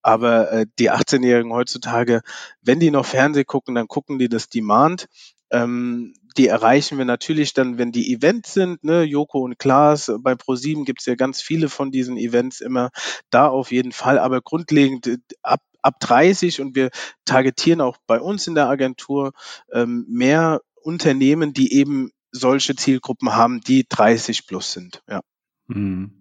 Aber 0.02 0.52
äh, 0.52 0.66
die 0.78 0.90
18-Jährigen 0.90 1.52
heutzutage, 1.52 2.22
wenn 2.62 2.80
die 2.80 2.90
noch 2.90 3.06
Fernseh 3.06 3.44
gucken, 3.44 3.74
dann 3.74 3.88
gucken 3.88 4.18
die 4.18 4.28
das 4.28 4.48
Demand. 4.48 5.08
Ähm, 5.50 6.14
die 6.36 6.46
erreichen 6.46 6.98
wir 6.98 7.04
natürlich 7.04 7.54
dann, 7.54 7.78
wenn 7.78 7.92
die 7.92 8.12
Events 8.12 8.54
sind, 8.54 8.84
ne, 8.84 9.02
Joko 9.02 9.40
und 9.40 9.58
Klaas, 9.58 10.12
bei 10.20 10.34
ProSieben 10.34 10.84
gibt 10.84 11.00
es 11.00 11.06
ja 11.06 11.16
ganz 11.16 11.42
viele 11.42 11.68
von 11.68 11.90
diesen 11.90 12.16
Events 12.16 12.60
immer, 12.60 12.90
da 13.30 13.48
auf 13.48 13.72
jeden 13.72 13.92
Fall, 13.92 14.18
aber 14.18 14.40
grundlegend 14.40 15.06
äh, 15.06 15.18
ab, 15.42 15.60
ab 15.82 16.00
30 16.00 16.60
und 16.60 16.74
wir 16.74 16.90
targetieren 17.24 17.80
auch 17.80 17.96
bei 18.06 18.20
uns 18.20 18.46
in 18.46 18.54
der 18.54 18.68
Agentur 18.68 19.32
ähm, 19.72 20.06
mehr 20.08 20.60
Unternehmen, 20.82 21.52
die 21.52 21.74
eben 21.74 22.10
solche 22.32 22.76
Zielgruppen 22.76 23.34
haben, 23.34 23.60
die 23.60 23.86
30 23.88 24.46
plus 24.46 24.72
sind. 24.72 25.02
Ja. 25.08 25.20
Mhm. 25.66 26.20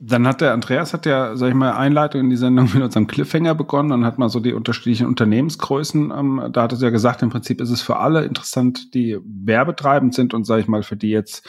Dann 0.00 0.28
hat 0.28 0.40
der 0.40 0.52
Andreas 0.52 0.94
hat 0.94 1.06
ja, 1.06 1.34
sag 1.34 1.48
ich 1.48 1.54
mal, 1.54 1.72
Einleitung 1.72 2.20
in 2.20 2.30
die 2.30 2.36
Sendung 2.36 2.70
mit 2.72 2.82
unserem 2.82 3.08
Cliffhanger 3.08 3.56
begonnen 3.56 3.90
und 3.90 4.04
hat 4.04 4.18
mal 4.18 4.28
so 4.28 4.38
die 4.38 4.52
unterschiedlichen 4.52 5.08
Unternehmensgrößen. 5.08 6.12
Ähm, 6.16 6.48
da 6.52 6.62
hat 6.62 6.72
es 6.72 6.80
ja 6.80 6.90
gesagt, 6.90 7.22
im 7.22 7.30
Prinzip 7.30 7.60
ist 7.60 7.70
es 7.70 7.82
für 7.82 7.96
alle 7.96 8.24
interessant, 8.24 8.94
die 8.94 9.18
werbetreibend 9.24 10.14
sind 10.14 10.34
und 10.34 10.44
sag 10.44 10.60
ich 10.60 10.68
mal, 10.68 10.84
für 10.84 10.96
die 10.96 11.10
jetzt 11.10 11.48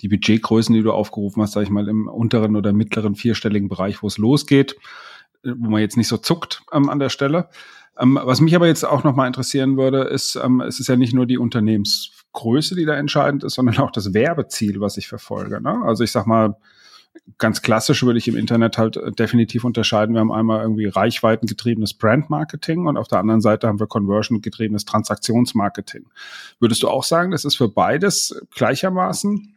die 0.00 0.08
Budgetgrößen, 0.08 0.74
die 0.74 0.82
du 0.82 0.90
aufgerufen 0.90 1.40
hast, 1.40 1.52
sag 1.52 1.62
ich 1.62 1.70
mal, 1.70 1.88
im 1.88 2.08
unteren 2.08 2.56
oder 2.56 2.72
mittleren 2.72 3.14
vierstelligen 3.14 3.68
Bereich, 3.68 4.02
wo 4.02 4.08
es 4.08 4.18
losgeht, 4.18 4.74
wo 5.44 5.70
man 5.70 5.80
jetzt 5.80 5.96
nicht 5.96 6.08
so 6.08 6.16
zuckt 6.16 6.62
ähm, 6.72 6.88
an 6.88 6.98
der 6.98 7.08
Stelle. 7.08 7.48
Ähm, 7.98 8.18
was 8.22 8.40
mich 8.40 8.54
aber 8.54 8.66
jetzt 8.66 8.84
auch 8.84 9.04
nochmal 9.04 9.26
interessieren 9.26 9.76
würde, 9.76 10.02
ist, 10.02 10.36
ähm, 10.36 10.60
es 10.60 10.80
ist 10.80 10.88
ja 10.88 10.96
nicht 10.96 11.14
nur 11.14 11.26
die 11.26 11.38
Unternehmensgröße, 11.38 12.74
die 12.74 12.84
da 12.84 12.94
entscheidend 12.94 13.44
ist, 13.44 13.54
sondern 13.54 13.78
auch 13.78 13.90
das 13.90 14.14
Werbeziel, 14.14 14.80
was 14.80 14.96
ich 14.96 15.08
verfolge. 15.08 15.60
Ne? 15.60 15.82
Also 15.84 16.02
ich 16.02 16.10
sag 16.10 16.26
mal, 16.26 16.56
ganz 17.38 17.62
klassisch 17.62 18.02
würde 18.02 18.18
ich 18.18 18.28
im 18.28 18.36
Internet 18.36 18.78
halt 18.78 18.96
äh, 18.96 19.12
definitiv 19.12 19.64
unterscheiden. 19.64 20.14
Wir 20.14 20.20
haben 20.20 20.32
einmal 20.32 20.62
irgendwie 20.62 20.86
reichweitengetriebenes 20.86 21.94
Brand-Marketing 21.94 22.86
und 22.86 22.96
auf 22.96 23.08
der 23.08 23.18
anderen 23.18 23.40
Seite 23.40 23.68
haben 23.68 23.80
wir 23.80 23.86
conversion-getriebenes 23.86 24.84
Transaktionsmarketing. 24.84 26.06
Würdest 26.58 26.82
du 26.82 26.88
auch 26.88 27.04
sagen, 27.04 27.30
das 27.30 27.44
ist 27.44 27.56
für 27.56 27.68
beides 27.68 28.40
gleichermaßen 28.54 29.53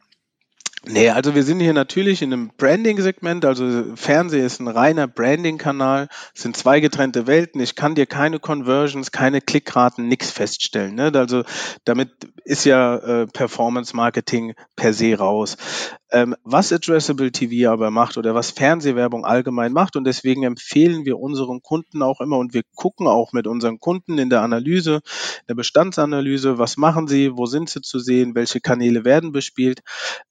Nee, 0.85 1.09
also 1.09 1.35
wir 1.35 1.43
sind 1.43 1.59
hier 1.59 1.73
natürlich 1.73 2.21
in 2.21 2.31
einem 2.31 2.51
Branding-Segment, 2.55 3.45
also 3.45 3.95
Fernsehen 3.95 4.45
ist 4.45 4.59
ein 4.59 4.67
reiner 4.67 5.07
Branding-Kanal, 5.07 6.07
sind 6.33 6.55
zwei 6.55 6.79
getrennte 6.79 7.27
Welten, 7.27 7.59
ich 7.59 7.75
kann 7.75 7.95
dir 7.95 8.05
keine 8.05 8.39
Conversions, 8.39 9.11
keine 9.11 9.41
Klickraten, 9.41 10.07
nichts 10.07 10.31
feststellen. 10.31 10.95
Ne? 10.95 11.11
Also 11.15 11.43
damit 11.83 12.11
ist 12.45 12.63
ja 12.65 12.95
äh, 12.95 13.27
Performance-Marketing 13.27 14.53
per 14.75 14.93
se 14.93 15.17
raus. 15.17 15.57
Ähm, 16.09 16.35
was 16.43 16.71
Addressable 16.71 17.31
TV 17.31 17.69
aber 17.69 17.91
macht 17.91 18.17
oder 18.17 18.33
was 18.33 18.51
Fernsehwerbung 18.51 19.25
allgemein 19.25 19.73
macht 19.73 19.97
und 19.97 20.05
deswegen 20.05 20.43
empfehlen 20.43 21.05
wir 21.05 21.19
unseren 21.19 21.61
Kunden 21.61 22.01
auch 22.01 22.21
immer 22.21 22.37
und 22.37 22.53
wir 22.53 22.61
gucken 22.75 23.07
auch 23.07 23.33
mit 23.33 23.45
unseren 23.45 23.79
Kunden 23.79 24.17
in 24.17 24.29
der 24.29 24.41
Analyse, 24.41 24.95
in 24.95 25.47
der 25.49 25.55
Bestandsanalyse, 25.55 26.57
was 26.57 26.77
machen 26.77 27.07
sie, 27.07 27.31
wo 27.35 27.45
sind 27.45 27.69
sie 27.69 27.81
zu 27.81 27.99
sehen, 27.99 28.35
welche 28.35 28.61
Kanäle 28.61 29.03
werden 29.03 29.33
bespielt, 29.33 29.81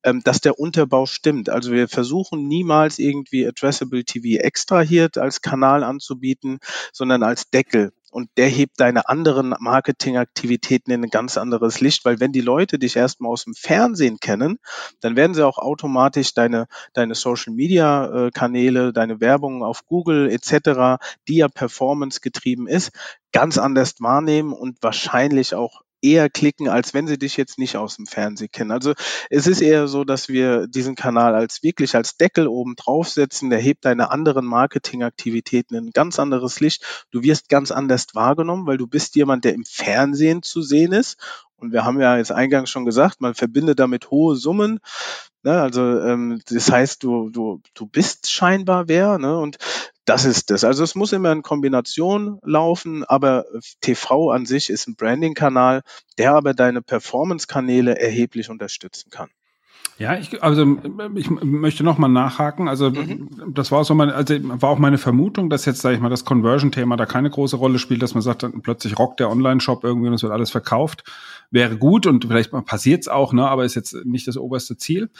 ähm, 0.02 0.22
dass 0.24 0.40
der 0.40 0.58
Unterbau 0.58 1.04
stimmt. 1.04 1.50
Also 1.50 1.72
wir 1.72 1.88
versuchen 1.88 2.48
niemals 2.48 2.98
irgendwie 2.98 3.46
Addressable 3.46 4.04
TV 4.04 4.42
extra 4.42 4.80
hier 4.80 5.10
als 5.16 5.42
Kanal 5.42 5.84
anzubieten, 5.84 6.58
sondern 6.92 7.22
als 7.22 7.50
Deckel 7.50 7.92
und 8.10 8.30
der 8.36 8.48
hebt 8.48 8.80
deine 8.80 9.08
anderen 9.08 9.54
Marketingaktivitäten 9.58 10.92
in 10.92 11.04
ein 11.04 11.10
ganz 11.10 11.36
anderes 11.36 11.80
Licht, 11.80 12.04
weil 12.04 12.20
wenn 12.20 12.32
die 12.32 12.40
Leute 12.40 12.78
dich 12.78 12.96
erstmal 12.96 13.32
aus 13.32 13.44
dem 13.44 13.54
Fernsehen 13.54 14.18
kennen, 14.20 14.58
dann 15.00 15.16
werden 15.16 15.34
sie 15.34 15.46
auch 15.46 15.58
automatisch 15.58 16.34
deine, 16.34 16.66
deine 16.92 17.14
Social 17.14 17.52
Media 17.52 18.26
äh, 18.26 18.30
Kanäle, 18.30 18.92
deine 18.92 19.20
Werbung 19.20 19.62
auf 19.62 19.86
Google 19.86 20.30
etc., 20.30 21.02
die 21.28 21.36
ja 21.36 21.48
performance 21.48 22.20
getrieben 22.20 22.66
ist, 22.66 22.92
ganz 23.32 23.58
anders 23.58 23.94
wahrnehmen 24.00 24.52
und 24.52 24.82
wahrscheinlich 24.82 25.54
auch 25.54 25.82
eher 26.06 26.30
klicken, 26.30 26.68
als 26.68 26.94
wenn 26.94 27.06
sie 27.06 27.18
dich 27.18 27.36
jetzt 27.36 27.58
nicht 27.58 27.76
aus 27.76 27.96
dem 27.96 28.06
Fernsehen 28.06 28.50
kennen. 28.50 28.70
Also 28.70 28.94
es 29.30 29.46
ist 29.46 29.60
eher 29.60 29.88
so, 29.88 30.04
dass 30.04 30.28
wir 30.28 30.66
diesen 30.66 30.94
Kanal 30.94 31.34
als 31.34 31.62
wirklich 31.62 31.94
als 31.96 32.16
Deckel 32.16 32.46
oben 32.46 32.76
draufsetzen. 32.76 33.50
Der 33.50 33.58
hebt 33.58 33.84
deine 33.84 34.10
anderen 34.10 34.46
Marketingaktivitäten 34.46 35.76
in 35.76 35.86
ein 35.86 35.90
ganz 35.90 36.18
anderes 36.18 36.60
Licht. 36.60 37.06
Du 37.10 37.22
wirst 37.22 37.48
ganz 37.48 37.70
anders 37.70 38.06
wahrgenommen, 38.14 38.66
weil 38.66 38.78
du 38.78 38.86
bist 38.86 39.16
jemand, 39.16 39.44
der 39.44 39.54
im 39.54 39.64
Fernsehen 39.64 40.42
zu 40.42 40.62
sehen 40.62 40.92
ist. 40.92 41.16
Und 41.56 41.72
wir 41.72 41.84
haben 41.84 42.00
ja 42.00 42.18
jetzt 42.18 42.32
eingangs 42.32 42.70
schon 42.70 42.84
gesagt, 42.84 43.20
man 43.20 43.34
verbindet 43.34 43.78
damit 43.78 44.10
hohe 44.10 44.36
Summen. 44.36 44.78
Ne? 45.42 45.60
Also 45.60 46.00
ähm, 46.00 46.40
das 46.48 46.70
heißt, 46.70 47.02
du, 47.02 47.30
du, 47.30 47.60
du 47.74 47.86
bist 47.86 48.30
scheinbar 48.30 48.88
wer. 48.88 49.18
Ne? 49.18 49.38
Und 49.38 49.56
das 50.06 50.24
ist 50.24 50.50
das. 50.50 50.64
Also 50.64 50.84
es 50.84 50.94
muss 50.94 51.12
immer 51.12 51.32
in 51.32 51.42
Kombination 51.42 52.38
laufen, 52.42 53.04
aber 53.04 53.44
TV 53.80 54.30
an 54.30 54.46
sich 54.46 54.70
ist 54.70 54.86
ein 54.88 54.94
Branding-Kanal, 54.94 55.82
der 56.16 56.34
aber 56.34 56.54
deine 56.54 56.80
Performance-Kanäle 56.80 57.98
erheblich 57.98 58.48
unterstützen 58.48 59.10
kann. 59.10 59.28
Ja, 59.98 60.14
ich, 60.16 60.42
also 60.42 60.78
ich 61.14 61.30
möchte 61.30 61.82
noch 61.82 61.96
mal 61.96 62.08
nachhaken. 62.08 62.68
Also 62.68 62.90
mhm. 62.90 63.52
das 63.54 63.72
war 63.72 63.80
auch 63.80 63.84
so 63.84 63.94
meine, 63.94 64.14
also 64.14 64.34
war 64.42 64.68
auch 64.68 64.78
meine 64.78 64.98
Vermutung, 64.98 65.48
dass 65.48 65.64
jetzt 65.64 65.80
sage 65.80 65.94
ich 65.96 66.00
mal 66.02 66.10
das 66.10 66.26
Conversion-Thema 66.26 66.96
da 66.96 67.06
keine 67.06 67.30
große 67.30 67.56
Rolle 67.56 67.78
spielt, 67.78 68.02
dass 68.02 68.12
man 68.14 68.22
sagt, 68.22 68.42
dann 68.42 68.60
plötzlich 68.60 68.98
rockt 68.98 69.20
der 69.20 69.30
Online-Shop 69.30 69.84
irgendwie 69.84 70.08
und 70.08 70.14
es 70.14 70.22
wird 70.22 70.32
alles 70.32 70.50
verkauft, 70.50 71.04
wäre 71.50 71.76
gut 71.76 72.06
und 72.06 72.24
vielleicht 72.24 72.50
passiert 72.64 73.02
es 73.02 73.08
auch, 73.08 73.32
ne, 73.32 73.48
aber 73.48 73.64
ist 73.64 73.74
jetzt 73.74 73.94
nicht 74.04 74.28
das 74.28 74.36
oberste 74.36 74.76
Ziel. 74.76 75.10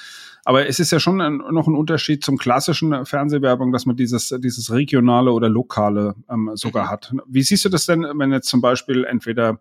Aber 0.45 0.66
es 0.68 0.78
ist 0.78 0.92
ja 0.92 1.00
schon 1.00 1.21
ein, 1.21 1.38
noch 1.50 1.66
ein 1.66 1.75
Unterschied 1.75 2.25
zum 2.25 2.38
klassischen 2.38 3.04
Fernsehwerbung, 3.04 3.73
dass 3.73 3.87
man 3.87 3.97
dieses 3.97 4.35
dieses 4.38 4.71
regionale 4.71 5.33
oder 5.33 5.49
lokale 5.49 6.14
ähm, 6.30 6.52
sogar 6.54 6.87
mhm. 6.87 6.90
hat. 6.90 7.14
Wie 7.26 7.42
siehst 7.42 7.64
du 7.64 7.68
das 7.68 7.87
denn, 7.87 8.06
wenn 8.16 8.33
jetzt 8.33 8.49
zum 8.49 8.61
Beispiel 8.61 9.04
entweder 9.04 9.59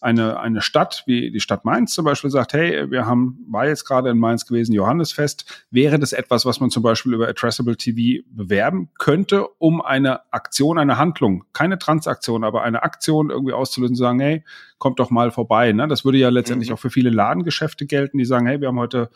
eine, 0.00 0.40
eine 0.40 0.62
Stadt 0.62 1.02
wie 1.06 1.30
die 1.30 1.40
Stadt 1.40 1.64
Mainz 1.64 1.94
zum 1.94 2.04
Beispiel 2.04 2.30
sagt, 2.30 2.52
hey, 2.52 2.90
wir 2.90 3.06
haben, 3.06 3.44
war 3.48 3.66
jetzt 3.66 3.84
gerade 3.84 4.10
in 4.10 4.18
Mainz 4.18 4.46
gewesen, 4.46 4.72
Johannesfest, 4.72 5.66
wäre 5.70 5.98
das 5.98 6.12
etwas, 6.12 6.46
was 6.46 6.60
man 6.60 6.70
zum 6.70 6.82
Beispiel 6.82 7.14
über 7.14 7.28
Addressable 7.28 7.76
TV 7.76 8.22
bewerben 8.30 8.90
könnte, 8.98 9.46
um 9.58 9.80
eine 9.80 10.32
Aktion, 10.32 10.78
eine 10.78 10.96
Handlung, 10.96 11.44
keine 11.52 11.78
Transaktion, 11.78 12.44
aber 12.44 12.62
eine 12.62 12.82
Aktion 12.82 13.30
irgendwie 13.30 13.52
auszulösen, 13.52 13.96
zu 13.96 14.02
sagen, 14.02 14.20
hey, 14.20 14.44
kommt 14.78 14.98
doch 14.98 15.10
mal 15.10 15.30
vorbei. 15.30 15.72
Ne? 15.72 15.86
Das 15.88 16.04
würde 16.04 16.18
ja 16.18 16.30
letztendlich 16.30 16.70
mhm. 16.70 16.74
auch 16.74 16.80
für 16.80 16.90
viele 16.90 17.10
Ladengeschäfte 17.10 17.86
gelten, 17.86 18.18
die 18.18 18.24
sagen, 18.24 18.46
hey, 18.46 18.60
wir 18.60 18.68
haben 18.68 18.78
heute 18.78 19.10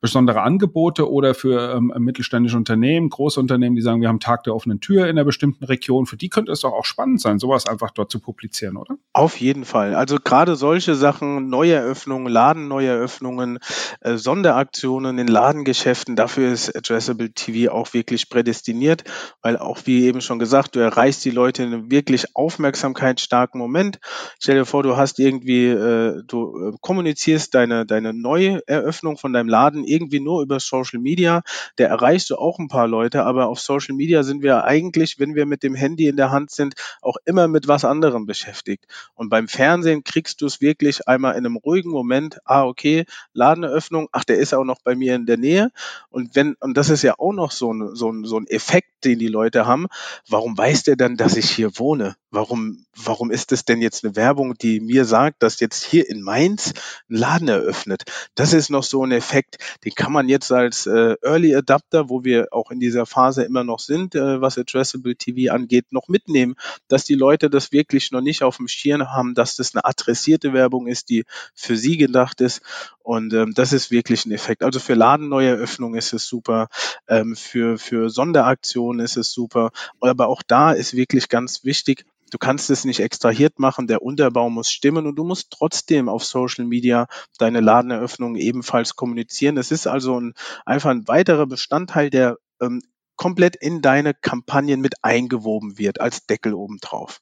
besondere 0.00 0.42
Angebote 0.42 1.10
oder 1.10 1.34
für 1.34 1.74
ähm, 1.74 1.92
mittelständische 1.98 2.56
Unternehmen, 2.56 3.08
große 3.08 3.40
Unternehmen, 3.40 3.74
die 3.74 3.82
sagen, 3.82 4.00
wir 4.00 4.08
haben 4.08 4.20
Tag 4.20 4.44
der 4.44 4.54
offenen 4.54 4.80
Tür 4.80 5.04
in 5.04 5.10
einer 5.10 5.24
bestimmten 5.24 5.64
Region. 5.64 6.06
Für 6.06 6.16
die 6.16 6.28
könnte 6.28 6.52
es 6.52 6.60
doch 6.60 6.72
auch 6.72 6.84
spannend 6.84 7.20
sein, 7.20 7.38
sowas 7.38 7.66
einfach 7.66 7.90
dort 7.90 8.10
zu 8.10 8.20
publizieren, 8.20 8.76
oder? 8.76 8.96
Auf 9.12 9.40
jeden 9.40 9.64
Fall. 9.64 9.94
Also 9.94 10.18
gerade 10.22 10.54
solche 10.54 10.94
Sachen, 10.94 11.48
Neueröffnungen, 11.48 12.32
Ladenneueröffnungen, 12.32 13.58
äh, 14.00 14.16
Sonderaktionen 14.16 15.18
in 15.18 15.26
Ladengeschäften, 15.26 16.14
dafür 16.14 16.52
ist 16.52 16.76
Addressable 16.76 17.32
TV 17.32 17.72
auch 17.72 17.92
wirklich 17.92 18.28
prädestiniert, 18.28 19.02
weil 19.42 19.56
auch 19.56 19.78
wie 19.84 20.04
eben 20.04 20.20
schon 20.20 20.38
gesagt, 20.38 20.76
du 20.76 20.80
erreichst 20.80 21.24
die 21.24 21.30
Leute 21.30 21.64
in 21.64 21.72
einem 21.72 21.90
wirklich 21.90 22.36
aufmerksamkeitsstarken 22.36 23.58
Moment. 23.58 23.98
Stell 24.38 24.56
dir 24.56 24.64
vor, 24.64 24.84
du 24.84 24.96
hast 24.96 25.18
irgendwie, 25.18 25.66
äh, 25.66 26.22
du 26.24 26.68
äh, 26.68 26.76
kommunizierst 26.80 27.52
deine, 27.54 27.84
deine 27.84 28.12
Neueröffnung 28.12 29.18
von 29.18 29.32
deinem 29.32 29.48
Laden 29.48 29.87
irgendwie 29.88 30.20
nur 30.20 30.42
über 30.42 30.60
Social 30.60 31.00
Media. 31.00 31.42
Der 31.78 31.88
erreichst 31.88 32.30
du 32.30 32.36
auch 32.36 32.58
ein 32.58 32.68
paar 32.68 32.88
Leute, 32.88 33.24
aber 33.24 33.48
auf 33.48 33.60
Social 33.60 33.94
Media 33.94 34.22
sind 34.22 34.42
wir 34.42 34.64
eigentlich, 34.64 35.18
wenn 35.18 35.34
wir 35.34 35.46
mit 35.46 35.62
dem 35.62 35.74
Handy 35.74 36.06
in 36.06 36.16
der 36.16 36.30
Hand 36.30 36.50
sind, 36.50 36.74
auch 37.02 37.16
immer 37.24 37.48
mit 37.48 37.68
was 37.68 37.84
anderem 37.84 38.26
beschäftigt. 38.26 38.86
Und 39.14 39.28
beim 39.28 39.48
Fernsehen 39.48 40.04
kriegst 40.04 40.40
du 40.40 40.46
es 40.46 40.60
wirklich 40.60 41.08
einmal 41.08 41.32
in 41.32 41.46
einem 41.46 41.56
ruhigen 41.56 41.90
Moment, 41.90 42.38
ah, 42.44 42.64
okay, 42.64 43.04
Ladeneröffnung, 43.32 44.08
ach, 44.12 44.24
der 44.24 44.38
ist 44.38 44.54
auch 44.54 44.64
noch 44.64 44.80
bei 44.82 44.94
mir 44.94 45.14
in 45.14 45.26
der 45.26 45.36
Nähe. 45.36 45.70
Und 46.10 46.36
wenn, 46.36 46.54
und 46.60 46.76
das 46.76 46.90
ist 46.90 47.02
ja 47.02 47.14
auch 47.18 47.32
noch 47.32 47.50
so 47.50 47.72
ein, 47.72 47.94
so 47.94 48.10
ein, 48.10 48.24
so 48.24 48.38
ein 48.38 48.46
Effekt, 48.46 49.04
den 49.04 49.18
die 49.18 49.28
Leute 49.28 49.66
haben, 49.66 49.86
warum 50.28 50.56
weiß 50.56 50.82
der 50.84 50.96
dann, 50.96 51.16
dass 51.16 51.36
ich 51.36 51.50
hier 51.50 51.78
wohne? 51.78 52.16
Warum, 52.30 52.84
warum 52.94 53.30
ist 53.30 53.52
es 53.52 53.64
denn 53.64 53.80
jetzt 53.80 54.04
eine 54.04 54.14
Werbung, 54.14 54.54
die 54.54 54.80
mir 54.80 55.04
sagt, 55.04 55.42
dass 55.42 55.60
jetzt 55.60 55.84
hier 55.84 56.08
in 56.08 56.20
Mainz 56.20 56.74
ein 57.08 57.16
Laden 57.16 57.48
eröffnet? 57.48 58.02
Das 58.34 58.52
ist 58.52 58.68
noch 58.70 58.82
so 58.82 59.04
ein 59.04 59.12
Effekt, 59.12 59.56
den 59.84 59.94
kann 59.94 60.12
man 60.12 60.28
jetzt 60.28 60.50
als 60.50 60.86
äh, 60.86 61.16
Early 61.22 61.54
Adapter, 61.54 62.08
wo 62.08 62.24
wir 62.24 62.48
auch 62.52 62.70
in 62.70 62.80
dieser 62.80 63.06
Phase 63.06 63.44
immer 63.44 63.64
noch 63.64 63.78
sind, 63.78 64.14
äh, 64.14 64.40
was 64.40 64.58
Addressable 64.58 65.16
TV 65.16 65.52
angeht, 65.52 65.86
noch 65.92 66.08
mitnehmen, 66.08 66.56
dass 66.88 67.04
die 67.04 67.14
Leute 67.14 67.48
das 67.48 67.72
wirklich 67.72 68.10
noch 68.10 68.20
nicht 68.20 68.42
auf 68.42 68.56
dem 68.56 68.68
Schirm 68.68 69.08
haben, 69.10 69.34
dass 69.34 69.56
das 69.56 69.74
eine 69.74 69.84
adressierte 69.84 70.52
Werbung 70.52 70.86
ist, 70.86 71.10
die 71.10 71.24
für 71.54 71.76
sie 71.76 71.96
gedacht 71.96 72.40
ist. 72.40 72.62
Und 73.02 73.32
ähm, 73.32 73.54
das 73.54 73.72
ist 73.72 73.90
wirklich 73.90 74.26
ein 74.26 74.32
Effekt. 74.32 74.62
Also 74.62 74.80
für 74.80 74.94
Ladenneueröffnung 74.94 75.94
ist 75.94 76.12
es 76.12 76.26
super, 76.26 76.68
ähm, 77.06 77.36
für, 77.36 77.78
für 77.78 78.10
Sonderaktionen 78.10 79.04
ist 79.04 79.16
es 79.16 79.32
super. 79.32 79.70
Aber 80.00 80.28
auch 80.28 80.42
da 80.46 80.72
ist 80.72 80.94
wirklich 80.94 81.28
ganz 81.28 81.64
wichtig, 81.64 82.04
Du 82.30 82.38
kannst 82.38 82.70
es 82.70 82.84
nicht 82.84 83.00
extrahiert 83.00 83.58
machen, 83.58 83.86
der 83.86 84.02
Unterbau 84.02 84.50
muss 84.50 84.70
stimmen 84.70 85.06
und 85.06 85.16
du 85.16 85.24
musst 85.24 85.50
trotzdem 85.50 86.08
auf 86.08 86.24
Social 86.24 86.64
Media 86.64 87.06
deine 87.38 87.60
Ladeneröffnung 87.60 88.36
ebenfalls 88.36 88.96
kommunizieren. 88.96 89.56
Es 89.56 89.70
ist 89.70 89.86
also 89.86 90.20
ein, 90.20 90.34
einfach 90.66 90.90
ein 90.90 91.08
weiterer 91.08 91.46
Bestandteil, 91.46 92.10
der 92.10 92.36
ähm, 92.60 92.80
komplett 93.16 93.56
in 93.56 93.82
deine 93.82 94.14
Kampagnen 94.14 94.80
mit 94.80 94.94
eingewoben 95.02 95.78
wird, 95.78 96.00
als 96.00 96.26
Deckel 96.26 96.54
obendrauf. 96.54 97.20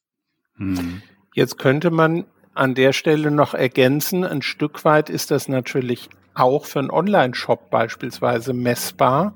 Hm. 0.56 1.02
Jetzt 1.34 1.58
könnte 1.58 1.90
man 1.90 2.25
an 2.54 2.75
der 2.75 2.92
Stelle 2.92 3.30
noch 3.30 3.54
ergänzen, 3.54 4.25
ein 4.25 4.42
Stück 4.42 4.84
weit 4.84 5.10
ist 5.10 5.30
das 5.30 5.48
natürlich 5.48 6.08
auch 6.34 6.66
für 6.66 6.78
einen 6.78 6.90
Online-Shop 6.90 7.70
beispielsweise 7.70 8.52
messbar. 8.52 9.34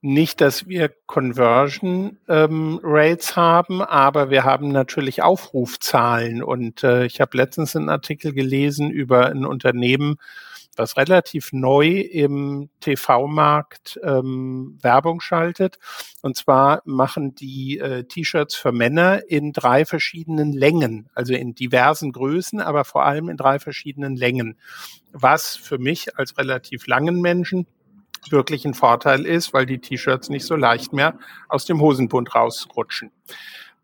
Nicht, 0.00 0.40
dass 0.40 0.68
wir 0.68 0.92
Conversion 1.06 2.18
ähm, 2.28 2.78
Rates 2.84 3.34
haben, 3.34 3.82
aber 3.82 4.30
wir 4.30 4.44
haben 4.44 4.68
natürlich 4.68 5.22
Aufrufzahlen. 5.22 6.40
Und 6.40 6.84
äh, 6.84 7.04
ich 7.04 7.20
habe 7.20 7.36
letztens 7.36 7.74
einen 7.74 7.88
Artikel 7.88 8.32
gelesen 8.32 8.92
über 8.92 9.26
ein 9.26 9.44
Unternehmen, 9.44 10.18
was 10.76 10.96
relativ 10.96 11.52
neu 11.52 11.98
im 11.98 12.70
TV-Markt 12.78 13.98
ähm, 14.04 14.78
Werbung 14.80 15.20
schaltet. 15.20 15.80
Und 16.22 16.36
zwar 16.36 16.82
machen 16.84 17.34
die 17.34 17.78
äh, 17.78 18.04
T-Shirts 18.04 18.54
für 18.54 18.70
Männer 18.70 19.28
in 19.28 19.52
drei 19.52 19.84
verschiedenen 19.84 20.52
Längen, 20.52 21.10
also 21.12 21.34
in 21.34 21.56
diversen 21.56 22.12
Größen, 22.12 22.60
aber 22.60 22.84
vor 22.84 23.04
allem 23.04 23.28
in 23.28 23.36
drei 23.36 23.58
verschiedenen 23.58 24.14
Längen. 24.14 24.56
Was 25.10 25.56
für 25.56 25.78
mich 25.78 26.16
als 26.16 26.38
relativ 26.38 26.86
langen 26.86 27.20
Menschen 27.20 27.66
wirklich 28.30 28.64
ein 28.64 28.74
Vorteil 28.74 29.24
ist, 29.26 29.52
weil 29.52 29.66
die 29.66 29.78
T-Shirts 29.78 30.28
nicht 30.28 30.44
so 30.44 30.56
leicht 30.56 30.92
mehr 30.92 31.18
aus 31.48 31.64
dem 31.64 31.80
Hosenbund 31.80 32.34
rausrutschen. 32.34 33.10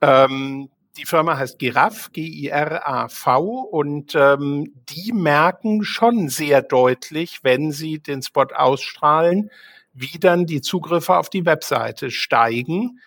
Ähm, 0.00 0.69
die 0.97 1.07
Firma 1.07 1.37
heißt 1.37 1.59
Giraffe, 1.59 2.11
G-I-R-A-V, 2.12 3.41
und 3.41 4.14
ähm, 4.14 4.73
die 4.88 5.12
merken 5.12 5.83
schon 5.83 6.29
sehr 6.29 6.62
deutlich, 6.62 7.41
wenn 7.43 7.73
sie 7.73 7.99
den 7.99 8.23
Spot 8.23 8.47
ausstrahlen, 8.55 9.50
wie 9.93 10.19
dann 10.19 10.47
die 10.47 10.61
Zugriffe 10.61 11.17
auf 11.17 11.31
die 11.31 11.47
Webseite 11.47 12.11
steigen. 12.11 13.00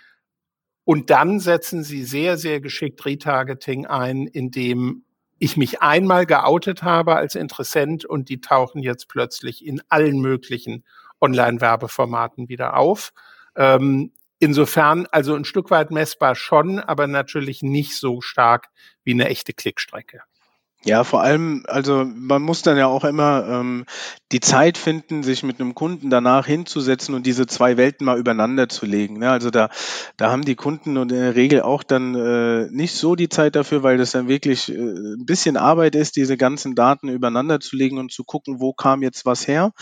Und 0.84 1.10
dann 1.10 1.40
setzen 1.40 1.84
sie 1.84 2.04
sehr, 2.04 2.38
sehr 2.38 2.60
geschickt 2.62 3.06
Retargeting 3.06 3.86
ein, 3.86 4.28
indem 4.28 5.04
ich 5.40 5.56
mich 5.56 5.82
einmal 5.82 6.26
geoutet 6.26 6.84
habe 6.84 7.16
als 7.16 7.36
Interessent 7.36 8.06
und 8.06 8.30
die 8.30 8.42
tauchen 8.42 8.82
jetzt 8.82 9.08
plötzlich 9.08 9.66
in 9.66 9.82
allen 9.90 10.20
möglichen 10.20 10.84
Online-Werbeformaten 11.22 12.50
wieder 12.50 12.78
auf. 12.78 13.14
Ähm, 13.56 14.12
insofern 14.40 15.08
also 15.12 15.36
ein 15.36 15.46
Stück 15.46 15.72
weit 15.72 15.92
messbar 15.92 16.36
schon, 16.36 16.80
aber 16.80 17.08
natürlich 17.08 17.64
nicht 17.64 17.96
so 17.98 18.22
stark 18.22 18.68
wie 19.04 19.14
eine 19.14 19.28
echte 19.28 19.54
Klickstrecke. 19.54 20.22
Ja, 20.86 21.04
vor 21.04 21.22
allem, 21.22 21.64
also 21.68 22.06
man 22.06 22.44
muss 22.44 22.62
dann 22.62 22.78
ja 22.78 22.86
auch 22.86 23.04
immer 23.04 23.46
ähm, 23.50 23.86
die 24.32 24.40
Zeit 24.40 24.78
finden, 24.78 25.24
sich 25.24 25.42
mit 25.42 25.60
einem 25.60 25.74
Kunden 25.74 26.10
danach 26.10 26.46
hinzusetzen 26.46 27.16
und 27.16 27.26
diese 27.26 27.48
zwei 27.48 27.78
Welten 27.78 28.06
mal 28.06 28.18
übereinander 28.20 28.70
zu 28.70 28.86
legen. 28.86 29.18
Ne? 29.20 29.30
Also 29.30 29.50
da, 29.50 29.70
da 30.18 30.32
haben 30.32 30.46
die 30.46 30.56
Kunden 30.56 30.98
und 30.98 31.12
in 31.12 31.18
der 31.20 31.36
Regel 31.36 31.62
auch 31.64 31.82
dann 31.84 32.14
äh, 32.16 32.68
nicht 32.70 32.94
so 32.94 33.16
die 33.16 33.28
Zeit 33.28 33.56
dafür, 33.56 33.84
weil 33.84 33.98
das 33.98 34.12
dann 34.12 34.28
wirklich 34.28 34.70
äh, 34.70 34.76
ein 34.76 35.26
bisschen 35.26 35.58
Arbeit 35.58 35.96
ist, 35.96 36.16
diese 36.16 36.38
ganzen 36.38 36.76
Daten 36.76 37.10
übereinander 37.10 37.60
zu 37.60 37.76
legen 37.76 37.98
und 37.98 38.12
zu 38.12 38.24
gucken, 38.24 38.60
wo 38.60 38.72
kam 38.72 39.02
jetzt 39.02 39.26
was 39.26 39.48
her. 39.48 39.74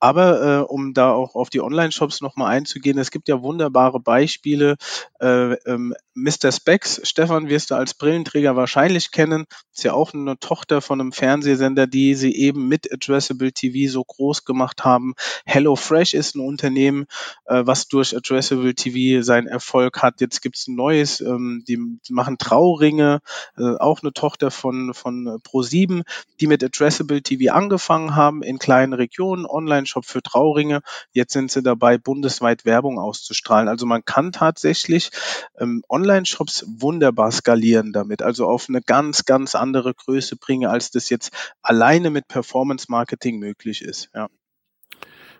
Aber 0.00 0.42
äh, 0.42 0.62
um 0.62 0.94
da 0.94 1.12
auch 1.12 1.34
auf 1.34 1.50
die 1.50 1.60
Online-Shops 1.60 2.20
nochmal 2.20 2.50
einzugehen, 2.50 2.98
es 2.98 3.10
gibt 3.10 3.28
ja 3.28 3.42
wunderbare 3.42 4.00
Beispiele. 4.00 4.76
Äh, 5.20 5.54
ähm, 5.66 5.94
Mr. 6.14 6.52
Specs, 6.52 7.00
Stefan 7.04 7.48
wirst 7.48 7.70
du 7.70 7.74
als 7.74 7.94
Brillenträger 7.94 8.56
wahrscheinlich 8.56 9.10
kennen, 9.12 9.46
ist 9.72 9.84
ja 9.84 9.92
auch 9.94 10.12
eine 10.12 10.38
Tochter 10.42 10.82
von 10.82 11.00
einem 11.00 11.12
Fernsehsender, 11.12 11.86
die 11.86 12.14
sie 12.14 12.34
eben 12.34 12.68
mit 12.68 12.92
Addressable 12.92 13.52
TV 13.52 13.90
so 13.90 14.04
groß 14.04 14.44
gemacht 14.44 14.84
haben. 14.84 15.14
HelloFresh 15.46 16.12
ist 16.12 16.34
ein 16.34 16.40
Unternehmen, 16.40 17.06
äh, 17.46 17.62
was 17.64 17.88
durch 17.88 18.14
Addressable 18.14 18.74
TV 18.74 19.22
seinen 19.22 19.46
Erfolg 19.46 20.02
hat. 20.02 20.20
Jetzt 20.20 20.42
gibt's 20.42 20.68
ein 20.68 20.74
neues, 20.74 21.20
ähm, 21.20 21.64
die, 21.66 21.78
die 22.06 22.12
machen 22.12 22.36
Trauringe, 22.38 23.20
äh, 23.56 23.76
auch 23.78 24.02
eine 24.02 24.12
Tochter 24.12 24.50
von, 24.50 24.92
von 24.92 25.40
Pro7, 25.42 26.02
die 26.40 26.46
mit 26.46 26.62
Addressable 26.62 27.22
TV 27.22 27.54
angefangen 27.54 28.16
haben 28.16 28.42
in 28.42 28.58
kleinen 28.58 28.92
Regionen, 28.92 29.46
Online-Shop 29.46 30.04
für 30.04 30.22
Trauringe. 30.22 30.82
Jetzt 31.12 31.32
sind 31.32 31.50
sie 31.50 31.62
dabei, 31.62 31.98
bundesweit 31.98 32.64
Werbung 32.64 32.98
auszustrahlen. 32.98 33.68
Also 33.68 33.86
man 33.86 34.04
kann 34.04 34.32
tatsächlich 34.32 35.10
ähm, 35.58 35.84
Online-Shops 35.88 36.66
wunderbar 36.66 37.30
skalieren 37.30 37.92
damit, 37.92 38.22
also 38.22 38.46
auf 38.46 38.66
eine 38.68 38.82
ganz, 38.82 39.24
ganz 39.24 39.54
andere 39.54 39.94
Größe 39.94 40.21
bringen, 40.36 40.68
als 40.68 40.90
das 40.90 41.10
jetzt 41.10 41.32
alleine 41.62 42.10
mit 42.10 42.28
Performance-Marketing 42.28 43.38
möglich 43.38 43.82
ist. 43.82 44.10
Ja. 44.14 44.28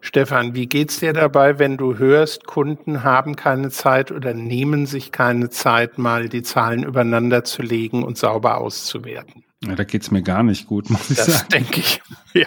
Stefan, 0.01 0.57
wie 0.57 0.67
geht's 0.67 0.99
dir 0.99 1.13
dabei, 1.13 1.61
wenn 1.61 1.77
du 1.77 1.97
hörst, 1.97 2.45
Kunden 2.45 3.05
haben 3.05 3.37
keine 3.37 3.71
Zeit 3.71 4.11
oder 4.11 4.35
nehmen 4.35 4.87
sich 4.87 5.13
keine 5.13 5.49
Zeit, 5.49 5.97
mal 5.97 6.29
die 6.29 6.43
Zahlen 6.43 6.83
übereinander 6.83 7.45
zu 7.45 7.63
legen 7.63 8.03
und 8.03 8.19
sauber 8.19 8.59
auszuwerten? 8.59 9.45
Ja, 9.65 9.77
da 9.77 9.85
geht's 9.85 10.11
mir 10.11 10.23
gar 10.23 10.43
nicht 10.43 10.67
gut, 10.67 10.91
muss 10.91 11.11
ich 11.11 11.17
das 11.17 11.27
sagen. 11.27 11.39
Das 11.39 11.49
denke 11.49 11.81
ich. 11.81 12.03
Ja. 12.35 12.47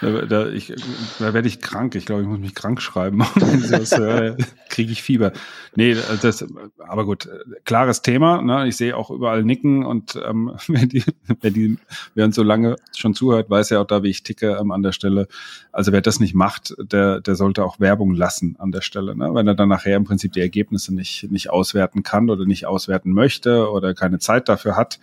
Da, 0.00 0.26
da, 0.26 0.48
ich, 0.48 0.72
da 1.18 1.34
werde 1.34 1.48
ich 1.48 1.60
krank. 1.60 1.96
Ich 1.96 2.06
glaube, 2.06 2.22
ich 2.22 2.28
muss 2.28 2.38
mich 2.38 2.54
krank 2.54 2.80
schreiben. 2.80 3.20
Wenn 3.34 3.58
ich 3.58 3.70
das 3.70 3.96
höre, 3.96 4.36
kriege 4.68 4.92
ich 4.92 5.02
Fieber. 5.02 5.32
Nee, 5.74 5.96
das, 6.22 6.46
aber 6.78 7.04
gut, 7.04 7.28
klares 7.64 8.02
Thema. 8.02 8.40
Ne? 8.42 8.68
Ich 8.68 8.76
sehe 8.76 8.96
auch 8.96 9.10
überall 9.10 9.42
Nicken 9.42 9.84
und 9.84 10.20
ähm, 10.24 10.52
wer, 10.68 10.86
die, 10.86 11.02
wer, 11.40 11.50
die, 11.50 11.78
wer 12.14 12.26
uns 12.26 12.36
so 12.36 12.44
lange 12.44 12.76
schon 12.96 13.14
zuhört, 13.14 13.50
weiß 13.50 13.70
ja 13.70 13.80
auch 13.80 13.86
da, 13.86 14.04
wie 14.04 14.10
ich 14.10 14.22
ticke 14.22 14.58
ähm, 14.60 14.70
an 14.70 14.82
der 14.82 14.92
Stelle. 14.92 15.26
Also 15.72 15.90
wer 15.90 16.02
das 16.02 16.20
nicht 16.20 16.34
macht, 16.34 16.76
der, 16.78 17.20
der 17.20 17.34
sollte 17.34 17.64
auch 17.64 17.80
Werbung 17.80 18.14
lassen 18.14 18.54
an 18.60 18.70
der 18.70 18.82
Stelle. 18.82 19.16
Ne? 19.16 19.30
Wenn 19.34 19.48
er 19.48 19.54
dann 19.54 19.68
nachher 19.68 19.96
im 19.96 20.04
Prinzip 20.04 20.32
die 20.32 20.40
Ergebnisse 20.40 20.94
nicht, 20.94 21.28
nicht 21.32 21.50
auswerten 21.50 22.04
kann 22.04 22.30
oder 22.30 22.44
nicht 22.44 22.66
auswerten 22.66 23.10
möchte 23.10 23.70
oder 23.70 23.94
keine 23.94 24.20
Zeit 24.20 24.48
dafür 24.48 24.76
hat, 24.76 25.00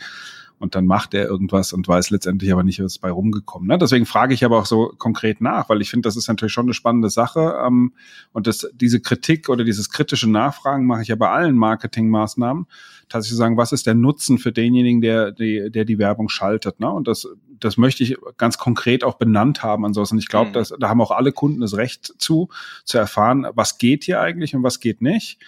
und 0.60 0.76
dann 0.76 0.86
macht 0.86 1.13
er 1.13 1.26
irgendwas 1.26 1.74
und 1.74 1.88
weiß 1.88 2.12
letztendlich 2.12 2.52
aber 2.52 2.63
nicht, 2.63 2.82
was 2.82 2.98
bei 2.98 3.12
rumgekommen. 3.12 3.68
Ne? 3.68 3.78
Deswegen 3.78 4.06
frage 4.06 4.34
ich 4.34 4.46
aber 4.46 4.60
auch 4.60 4.65
so 4.65 4.94
konkret 4.98 5.41
nach, 5.41 5.70
weil 5.70 5.82
ich 5.82 5.89
finde, 5.89 6.08
das 6.08 6.15
ist 6.15 6.28
natürlich 6.28 6.54
schon 6.54 6.65
eine 6.65 6.74
spannende 6.74 7.10
Sache. 7.10 7.56
Ähm, 7.65 7.94
und 8.32 8.48
das, 8.48 8.70
diese 8.74 9.02
Kritik 9.02 9.50
oder 9.50 9.63
dieses 9.63 9.89
kritische 9.89 10.30
Nachfragen 10.30 10.86
mache 10.86 11.02
ich 11.02 11.10
ja 11.10 11.15
bei 11.15 11.30
allen 11.30 11.58
Marketingmaßnahmen. 11.58 12.68
Tatsächlich 13.10 13.38
sagen, 13.38 13.58
was 13.58 13.74
ist 13.74 13.86
der 13.86 13.96
Nutzen 13.96 14.38
für 14.38 14.52
denjenigen, 14.52 15.02
der 15.02 15.32
die, 15.32 15.70
der 15.70 15.84
die 15.84 16.00
Werbung 16.00 16.30
schaltet? 16.30 16.80
Ne? 16.80 16.89
Und 16.89 17.08
das, 17.08 17.28
das 17.60 17.78
möchte 17.78 18.04
ich 18.04 18.18
ganz 18.38 18.58
konkret 18.58 19.04
auch 19.04 19.15
benannt 19.15 19.62
haben. 19.62 19.86
Ansonsten, 19.86 20.18
ich 20.18 20.30
glaube, 20.30 20.58
mhm. 20.58 20.80
da 20.80 20.89
haben 20.89 21.02
auch 21.02 21.12
alle 21.12 21.34
Kunden 21.34 21.62
das 21.62 21.76
Recht 21.76 22.13
zu, 22.18 22.50
zu 22.86 22.98
erfahren, 22.98 23.46
was 23.54 23.78
geht 23.78 24.06
hier 24.06 24.22
eigentlich 24.22 24.56
und 24.56 24.63
was 24.63 24.80
geht 24.80 25.02
nicht. 25.02 25.39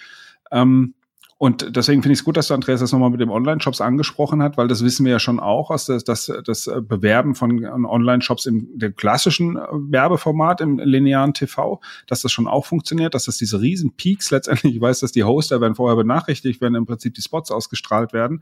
Ähm, 0.52 0.94
und 1.40 1.76
deswegen 1.76 2.02
finde 2.02 2.14
ich 2.14 2.20
es 2.20 2.26
gut, 2.26 2.36
dass 2.36 2.48
du 2.48 2.56
Andreas 2.56 2.80
das 2.80 2.92
nochmal 2.92 3.12
mit 3.12 3.22
dem 3.22 3.30
Online-Shops 3.30 3.80
angesprochen 3.80 4.42
hat, 4.42 4.58
weil 4.58 4.68
das 4.68 4.84
wissen 4.84 5.06
wir 5.06 5.12
ja 5.12 5.20
schon 5.20 5.40
auch, 5.40 5.70
dass 5.70 5.86
das, 5.86 6.04
das, 6.04 6.32
das 6.44 6.70
Bewerben 6.82 7.36
von 7.36 7.64
Online-Shops 7.64 8.48
im 8.48 8.68
dem 8.74 8.96
klassischen 8.96 9.56
äh, 9.56 9.62
Werbeformat, 9.72 10.62
im 10.62 10.80
linearen 10.80 11.36
TV, 11.36 11.80
dass 12.08 12.22
das 12.22 12.32
schon 12.32 12.48
auch 12.48 12.66
funktioniert, 12.66 13.14
dass 13.14 13.26
das 13.26 13.38
diese 13.38 13.62
riesen 13.62 13.96
Peaks 13.96 14.32
letztendlich, 14.32 14.76
ich 14.76 14.82
weiß, 14.82 15.02
dass 15.02 15.12
die 15.12 15.26
Hoster 15.26 15.62
werden 15.62 15.76
vorher 15.76 15.96
benachrichtigt, 15.96 16.60
wenn 16.60 16.74
im 16.74 16.88
Prinzip 16.88 17.14
die 17.14 17.22
Spots 17.22 17.52
ausgestrahlt 17.52 18.14
werden. 18.14 18.42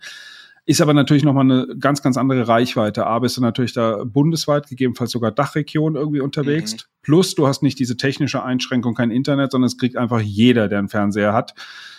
Ist 0.66 0.82
aber 0.82 0.94
natürlich 0.94 1.24
nochmal 1.24 1.44
eine 1.44 1.76
ganz, 1.78 2.02
ganz 2.02 2.16
andere 2.16 2.48
Reichweite. 2.48 3.06
A, 3.06 3.20
bist 3.20 3.36
du 3.36 3.42
natürlich 3.42 3.74
da 3.74 4.04
bundesweit, 4.06 4.68
gegebenenfalls 4.68 5.12
sogar 5.12 5.32
Dachregion 5.32 5.96
irgendwie 5.96 6.22
unterwegs. 6.22 6.74
Mhm. 6.74 6.80
Plus, 7.02 7.36
du 7.36 7.46
hast 7.46 7.62
nicht 7.62 7.78
diese 7.78 7.98
technische 7.98 8.42
Einschränkung, 8.42 8.96
kein 8.96 9.12
Internet, 9.12 9.52
sondern 9.52 9.68
es 9.68 9.78
kriegt 9.78 9.98
einfach 9.98 10.22
jeder, 10.22 10.70
der 10.70 10.80
einen 10.80 10.90
Fernseher 10.90 11.34
hat 11.34 11.54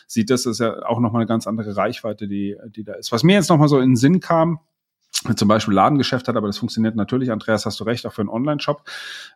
sieht 0.06 0.30
das, 0.30 0.46
ist 0.46 0.60
ja 0.60 0.86
auch 0.86 1.00
nochmal 1.00 1.22
eine 1.22 1.28
ganz 1.28 1.46
andere 1.46 1.76
Reichweite, 1.76 2.28
die, 2.28 2.56
die 2.68 2.84
da 2.84 2.94
ist. 2.94 3.12
Was 3.12 3.22
mir 3.22 3.34
jetzt 3.34 3.50
nochmal 3.50 3.68
so 3.68 3.78
in 3.78 3.90
den 3.90 3.96
Sinn 3.96 4.20
kam, 4.20 4.60
zum 5.36 5.48
Beispiel 5.48 5.74
Ladengeschäft 5.74 6.28
hat, 6.28 6.36
aber 6.36 6.46
das 6.46 6.58
funktioniert 6.58 6.96
natürlich, 6.96 7.30
Andreas, 7.30 7.66
hast 7.66 7.80
du 7.80 7.84
recht, 7.84 8.06
auch 8.06 8.12
für 8.12 8.22
einen 8.22 8.28
Online-Shop. 8.28 8.82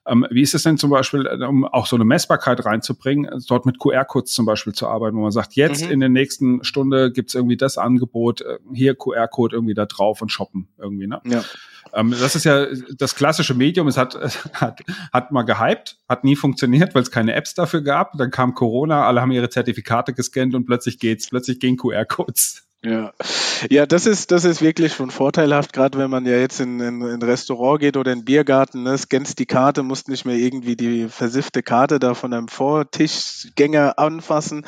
Ähm, 0.07 0.27
wie 0.31 0.43
ist 0.43 0.55
es 0.55 0.63
denn 0.63 0.79
zum 0.79 0.91
Beispiel, 0.91 1.27
äh, 1.27 1.45
um 1.45 1.65
auch 1.65 1.87
so 1.87 1.97
eine 1.97 2.05
Messbarkeit 2.05 2.65
reinzubringen, 2.65 3.29
dort 3.49 3.67
mit 3.67 3.79
QR-Codes 3.79 4.33
zum 4.33 4.47
Beispiel 4.47 4.73
zu 4.73 4.89
arbeiten, 4.89 5.17
wo 5.17 5.23
man 5.23 5.33
sagt, 5.33 5.55
jetzt 5.55 5.85
mhm. 5.85 5.93
in 5.93 6.01
der 6.01 6.09
nächsten 6.09 6.65
Stunde 6.65 7.13
gibt's 7.13 7.35
irgendwie 7.35 7.57
das 7.57 7.79
Angebot, 7.79 8.43
äh, 8.43 8.59
hier 8.73 8.95
QR-Code 8.95 9.57
irgendwie 9.57 9.75
da 9.75 9.87
drauf 9.87 10.23
und 10.23 10.31
shoppen 10.31 10.69
irgendwie, 10.79 11.07
ne? 11.07 11.21
Ja. 11.25 11.43
Ähm, 11.93 12.15
das 12.19 12.37
ist 12.37 12.45
ja 12.45 12.67
das 12.97 13.15
klassische 13.15 13.55
Medium. 13.55 13.89
Es 13.89 13.97
hat, 13.97 14.15
hat, 14.55 14.81
hat 15.13 15.33
mal 15.33 15.43
gehypt, 15.43 15.99
hat 16.09 16.25
nie 16.25 16.37
funktioniert, 16.37 16.95
weil 16.95 17.03
es 17.03 17.11
keine 17.11 17.35
Apps 17.35 17.55
dafür 17.55 17.83
gab. 17.83 18.17
Dann 18.17 18.31
kam 18.31 18.55
Corona, 18.55 19.07
alle 19.07 19.21
haben 19.21 19.33
ihre 19.33 19.51
Zertifikate 19.51 20.13
gescannt 20.13 20.55
und 20.55 20.67
plötzlich 20.67 20.99
geht's, 20.99 21.29
plötzlich 21.29 21.61
gehen 21.61 21.77
QR-Codes. 21.77 22.70
Ja, 22.83 23.13
ja, 23.69 23.85
das 23.85 24.07
ist, 24.07 24.31
das 24.31 24.45
ist 24.45 24.63
wirklich 24.63 24.95
schon 24.95 25.11
vorteilhaft, 25.11 25.75
gerade 25.75 25.99
wenn 25.99 26.09
man 26.09 26.25
ja 26.25 26.39
jetzt 26.39 26.61
in, 26.61 26.81
in, 26.81 27.03
in 27.03 27.09
ein 27.13 27.23
Restaurant 27.23 27.79
geht 27.79 27.99
oder 27.99 28.11
in 28.11 28.19
einen 28.21 28.25
Biergarten, 28.25 28.85
ne, 28.85 28.97
scannst 28.97 29.39
die 29.39 29.45
Karte, 29.45 29.83
musst 29.83 30.09
nicht 30.09 30.25
mehr 30.25 30.37
irgendwie 30.37 30.77
die 30.77 31.09
versiffte 31.11 31.63
Karte 31.63 31.99
da 31.99 32.15
von 32.15 32.33
einem 32.33 32.49
Vortischgänger 32.49 33.99
anfassen. 33.99 34.65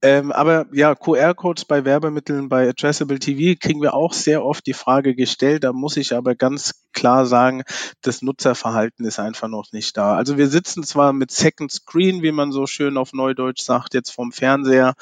Ähm, 0.00 0.32
aber 0.32 0.64
ja, 0.72 0.94
QR-Codes 0.94 1.66
bei 1.66 1.84
Werbemitteln, 1.84 2.48
bei 2.48 2.70
Addressable 2.70 3.18
TV 3.18 3.58
kriegen 3.60 3.82
wir 3.82 3.92
auch 3.92 4.14
sehr 4.14 4.42
oft 4.44 4.66
die 4.66 4.72
Frage 4.72 5.14
gestellt. 5.14 5.64
Da 5.64 5.74
muss 5.74 5.98
ich 5.98 6.14
aber 6.14 6.34
ganz 6.34 6.81
klar 6.92 7.26
sagen, 7.26 7.62
das 8.00 8.22
Nutzerverhalten 8.22 9.04
ist 9.04 9.18
einfach 9.18 9.48
noch 9.48 9.72
nicht 9.72 9.96
da. 9.96 10.16
Also 10.16 10.38
wir 10.38 10.48
sitzen 10.48 10.84
zwar 10.84 11.12
mit 11.12 11.30
Second 11.30 11.70
Screen, 11.70 12.22
wie 12.22 12.32
man 12.32 12.52
so 12.52 12.66
schön 12.66 12.96
auf 12.96 13.12
Neudeutsch 13.12 13.62
sagt, 13.62 13.94
jetzt 13.94 14.10
vom 14.10 14.32
Fernseher, 14.32 14.94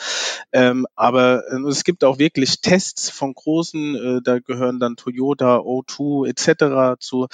ähm, 0.52 0.86
aber 0.96 1.42
äh, 1.48 1.68
es 1.68 1.84
gibt 1.84 2.02
auch 2.04 2.18
wirklich 2.18 2.30
wirklich 2.40 2.60
Tests 2.60 3.10
von 3.10 3.34
großen, 3.34 3.96
äh, 3.96 4.22
da 4.22 4.38
gehören 4.38 4.78
dann 4.78 4.96
Toyota, 4.96 5.58
O2 5.58 6.28
etc. 6.28 7.00
zu. 7.00 7.26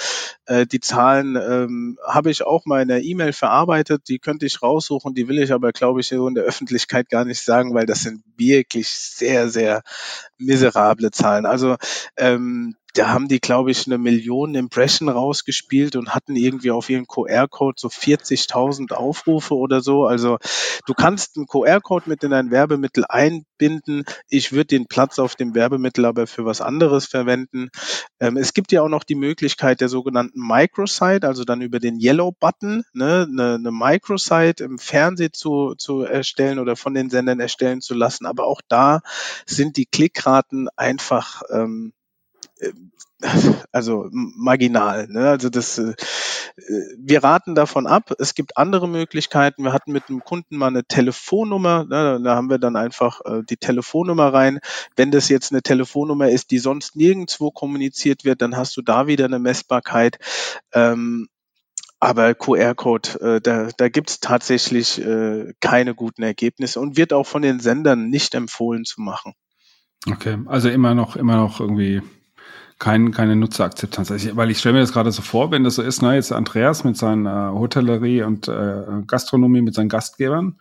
Äh, 0.46 0.66
die 0.66 0.80
Zahlen 0.80 1.36
ähm, 1.36 1.98
habe 2.06 2.30
ich 2.30 2.42
auch 2.44 2.64
mal 2.64 2.82
in 2.82 2.88
der 2.88 3.02
E-Mail 3.02 3.32
verarbeitet, 3.32 4.08
die 4.08 4.18
könnte 4.18 4.46
ich 4.46 4.62
raussuchen, 4.62 5.14
die 5.14 5.28
will 5.28 5.38
ich 5.38 5.52
aber, 5.52 5.72
glaube 5.72 6.00
ich, 6.00 6.08
so 6.08 6.26
in 6.28 6.34
der 6.34 6.44
Öffentlichkeit 6.44 7.08
gar 7.08 7.24
nicht 7.24 7.40
sagen, 7.40 7.74
weil 7.74 7.86
das 7.86 8.00
sind 8.00 8.22
wirklich 8.36 8.88
sehr, 8.88 9.48
sehr 9.48 9.82
miserable 10.38 11.10
Zahlen. 11.10 11.46
Also 11.46 11.76
ähm, 12.16 12.76
da 12.96 13.08
haben 13.08 13.28
die, 13.28 13.40
glaube 13.40 13.70
ich, 13.70 13.86
eine 13.86 13.98
Million 13.98 14.54
Impression 14.54 15.08
rausgespielt 15.08 15.96
und 15.96 16.14
hatten 16.14 16.34
irgendwie 16.34 16.70
auf 16.70 16.88
ihren 16.88 17.06
QR-Code 17.06 17.76
so 17.78 17.88
40.000 17.88 18.92
Aufrufe 18.92 19.54
oder 19.54 19.80
so. 19.80 20.06
Also 20.06 20.38
du 20.86 20.94
kannst 20.94 21.36
einen 21.36 21.46
QR-Code 21.46 22.08
mit 22.08 22.24
in 22.24 22.32
ein 22.32 22.50
Werbemittel 22.50 23.04
einbinden. 23.08 24.04
Ich 24.28 24.52
würde 24.52 24.66
den 24.66 24.86
Platz 24.86 25.18
auf 25.18 25.36
dem 25.36 25.54
Werbemittel 25.54 26.04
aber 26.06 26.26
für 26.26 26.44
was 26.44 26.60
anderes 26.60 27.06
verwenden. 27.06 27.68
Ähm, 28.18 28.36
es 28.36 28.54
gibt 28.54 28.72
ja 28.72 28.82
auch 28.82 28.88
noch 28.88 29.04
die 29.04 29.14
Möglichkeit 29.14 29.80
der 29.80 29.88
sogenannten 29.88 30.40
Microsite, 30.40 31.26
also 31.26 31.44
dann 31.44 31.60
über 31.60 31.80
den 31.80 32.00
Yellow-Button 32.00 32.84
ne, 32.94 33.26
eine, 33.30 33.54
eine 33.54 33.72
Microsite 33.72 34.64
im 34.64 34.78
Fernsehen 34.78 35.32
zu, 35.32 35.74
zu 35.76 36.02
erstellen 36.02 36.58
oder 36.58 36.76
von 36.76 36.94
den 36.94 37.10
Sendern 37.10 37.40
erstellen 37.40 37.80
zu 37.80 37.94
lassen. 37.94 38.26
Aber 38.26 38.46
auch 38.46 38.62
da 38.68 39.00
sind 39.44 39.76
die 39.76 39.86
Klickraten 39.86 40.68
einfach 40.76 41.42
ähm, 41.50 41.92
äh, 41.92 41.95
also 43.72 44.08
marginal. 44.12 45.06
Ne? 45.08 45.28
Also 45.28 45.48
das, 45.48 45.78
äh, 45.78 45.94
wir 46.98 47.24
raten 47.24 47.54
davon 47.54 47.86
ab. 47.86 48.12
Es 48.18 48.34
gibt 48.34 48.56
andere 48.56 48.88
Möglichkeiten. 48.88 49.64
Wir 49.64 49.72
hatten 49.72 49.92
mit 49.92 50.08
einem 50.08 50.20
Kunden 50.20 50.56
mal 50.56 50.68
eine 50.68 50.84
Telefonnummer. 50.84 51.84
Ne? 51.84 52.20
Da 52.22 52.36
haben 52.36 52.50
wir 52.50 52.58
dann 52.58 52.76
einfach 52.76 53.20
äh, 53.24 53.42
die 53.48 53.56
Telefonnummer 53.56 54.32
rein. 54.32 54.60
Wenn 54.96 55.10
das 55.10 55.28
jetzt 55.28 55.52
eine 55.52 55.62
Telefonnummer 55.62 56.28
ist, 56.28 56.50
die 56.50 56.58
sonst 56.58 56.96
nirgendwo 56.96 57.50
kommuniziert 57.50 58.24
wird, 58.24 58.42
dann 58.42 58.56
hast 58.56 58.76
du 58.76 58.82
da 58.82 59.06
wieder 59.06 59.26
eine 59.26 59.38
Messbarkeit. 59.38 60.18
Ähm, 60.72 61.28
aber 61.98 62.34
QR-Code, 62.34 63.20
äh, 63.20 63.40
da, 63.40 63.68
da 63.74 63.88
gibt 63.88 64.10
es 64.10 64.20
tatsächlich 64.20 65.00
äh, 65.00 65.54
keine 65.60 65.94
guten 65.94 66.22
Ergebnisse 66.22 66.78
und 66.78 66.98
wird 66.98 67.14
auch 67.14 67.26
von 67.26 67.40
den 67.40 67.58
Sendern 67.58 68.10
nicht 68.10 68.34
empfohlen 68.34 68.84
zu 68.84 69.00
machen. 69.00 69.32
Okay, 70.10 70.38
also 70.46 70.68
immer 70.68 70.94
noch, 70.94 71.16
immer 71.16 71.36
noch 71.36 71.58
irgendwie 71.58 72.02
kein, 72.78 73.10
keine 73.10 73.36
Nutzerakzeptanz. 73.36 74.10
Ich, 74.10 74.36
weil 74.36 74.50
ich 74.50 74.58
stelle 74.58 74.74
mir 74.74 74.80
das 74.80 74.92
gerade 74.92 75.10
so 75.10 75.22
vor, 75.22 75.50
wenn 75.50 75.64
das 75.64 75.76
so 75.76 75.82
ist, 75.82 76.02
ne, 76.02 76.14
jetzt 76.14 76.32
Andreas 76.32 76.84
mit 76.84 76.96
seiner 76.96 77.52
Hotellerie 77.54 78.22
und 78.22 78.48
äh, 78.48 78.82
Gastronomie 79.06 79.62
mit 79.62 79.74
seinen 79.74 79.88
Gastgebern, 79.88 80.56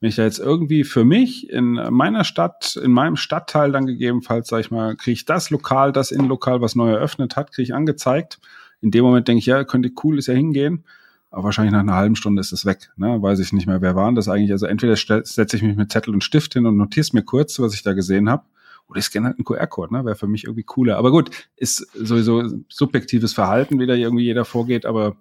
wenn 0.00 0.08
ich 0.08 0.16
da 0.16 0.22
jetzt 0.22 0.38
irgendwie 0.38 0.84
für 0.84 1.04
mich 1.04 1.50
in 1.50 1.74
meiner 1.90 2.24
Stadt, 2.24 2.76
in 2.82 2.92
meinem 2.92 3.16
Stadtteil 3.16 3.70
dann 3.70 3.86
gegebenenfalls, 3.86 4.48
sag 4.48 4.60
ich 4.60 4.70
mal, 4.70 4.96
kriege 4.96 5.12
ich 5.14 5.24
das 5.26 5.50
Lokal, 5.50 5.92
das 5.92 6.10
Innenlokal, 6.10 6.62
was 6.62 6.74
neu 6.74 6.90
eröffnet 6.90 7.36
hat, 7.36 7.52
kriege 7.52 7.64
ich 7.64 7.74
angezeigt. 7.74 8.38
In 8.80 8.90
dem 8.90 9.04
Moment 9.04 9.28
denke 9.28 9.40
ich, 9.40 9.46
ja, 9.46 9.64
könnte 9.64 9.90
cool, 10.02 10.18
ist 10.18 10.28
ja 10.28 10.34
hingehen. 10.34 10.84
Aber 11.30 11.44
wahrscheinlich 11.44 11.72
nach 11.72 11.80
einer 11.80 11.96
halben 11.96 12.16
Stunde 12.16 12.40
ist 12.40 12.52
es 12.52 12.64
weg. 12.64 12.90
Ne? 12.96 13.20
Weiß 13.20 13.38
ich 13.40 13.52
nicht 13.52 13.66
mehr, 13.66 13.82
wer 13.82 13.94
waren 13.94 14.14
das 14.14 14.28
eigentlich. 14.28 14.52
Also 14.52 14.64
entweder 14.64 14.96
setze 14.96 15.56
ich 15.56 15.62
mich 15.62 15.76
mit 15.76 15.92
Zettel 15.92 16.14
und 16.14 16.24
Stift 16.24 16.54
hin 16.54 16.64
und 16.64 16.78
notiere 16.78 17.06
mir 17.12 17.22
kurz, 17.22 17.58
was 17.58 17.74
ich 17.74 17.82
da 17.82 17.92
gesehen 17.92 18.30
habe 18.30 18.44
oder 18.88 18.98
ich 18.98 19.04
scanne 19.04 19.26
halt 19.26 19.38
einen 19.38 19.44
QR-Code, 19.44 19.94
ne? 19.94 20.04
Wäre 20.04 20.16
für 20.16 20.26
mich 20.26 20.44
irgendwie 20.44 20.62
cooler. 20.62 20.96
Aber 20.96 21.10
gut, 21.10 21.30
ist 21.56 21.78
sowieso 21.94 22.42
subjektives 22.68 23.32
Verhalten, 23.34 23.78
wie 23.78 23.86
da 23.86 23.94
irgendwie 23.94 24.24
jeder 24.24 24.44
vorgeht, 24.44 24.86
aber 24.86 25.16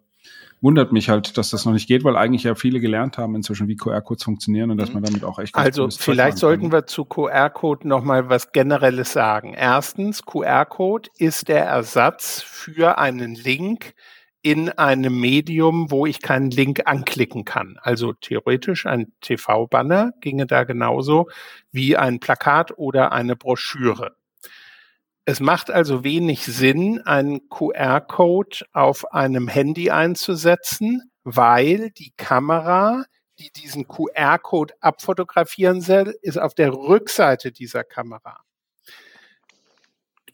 wundert 0.62 0.92
mich 0.92 1.10
halt, 1.10 1.38
dass 1.38 1.52
das 1.52 1.66
noch 1.66 1.74
nicht 1.74 1.88
geht, 1.88 2.04
weil 2.04 2.18
eigentlich 2.18 2.44
ja 2.44 2.56
viele 2.56 2.80
gelernt 2.80 3.18
haben 3.18 3.36
inzwischen, 3.36 3.68
wie 3.68 3.76
QR-Codes 3.76 4.24
funktionieren 4.24 4.72
und 4.72 4.78
dass 4.78 4.92
man 4.94 5.04
damit 5.04 5.24
auch 5.24 5.38
echt 5.40 5.56
Also 5.56 5.90
vielleicht 5.90 6.38
sollten 6.38 6.72
wir 6.72 6.88
zu 6.88 7.06
QR-Code 7.06 7.88
nochmal 7.88 8.30
was 8.30 8.52
Generelles 8.52 9.14
sagen. 9.14 9.54
Erstens, 9.54 10.26
QR-Code 10.26 11.10
ist 11.18 11.48
der 11.48 11.66
Ersatz 11.66 12.42
für 12.42 12.98
einen 12.98 13.36
Link, 13.36 13.94
in 14.48 14.70
einem 14.70 15.20
Medium, 15.20 15.92
wo 15.92 16.06
ich 16.06 16.22
keinen 16.22 16.52
Link 16.52 16.84
anklicken 16.86 17.44
kann. 17.44 17.78
Also 17.82 18.14
theoretisch 18.14 18.86
ein 18.86 19.12
TV-Banner 19.20 20.14
ginge 20.22 20.48
da 20.48 20.64
genauso 20.64 21.28
wie 21.70 21.98
ein 21.98 22.22
Plakat 22.22 22.78
oder 22.78 23.12
eine 23.12 23.36
Broschüre. 23.36 24.16
Es 25.26 25.42
macht 25.42 25.70
also 25.70 26.06
wenig 26.06 26.46
Sinn, 26.46 27.02
einen 27.02 27.50
QR-Code 27.50 28.60
auf 28.72 29.12
einem 29.12 29.50
Handy 29.50 29.92
einzusetzen, 29.92 31.12
weil 31.26 31.90
die 31.90 32.14
Kamera, 32.16 33.04
die 33.40 33.52
diesen 33.52 33.86
QR-Code 33.86 34.76
abfotografieren 34.80 35.82
soll, 35.82 36.16
ist 36.22 36.40
auf 36.40 36.54
der 36.54 36.72
Rückseite 36.72 37.52
dieser 37.52 37.84
Kamera 37.84 38.40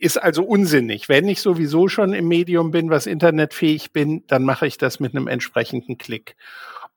ist 0.03 0.17
also 0.17 0.43
unsinnig. 0.43 1.07
Wenn 1.07 1.29
ich 1.29 1.39
sowieso 1.39 1.87
schon 1.87 2.13
im 2.13 2.27
Medium 2.27 2.71
bin, 2.71 2.89
was 2.89 3.05
internetfähig 3.05 3.93
bin, 3.93 4.25
dann 4.27 4.43
mache 4.43 4.67
ich 4.67 4.77
das 4.77 4.99
mit 4.99 5.15
einem 5.15 5.27
entsprechenden 5.27 5.97
Klick. 5.97 6.35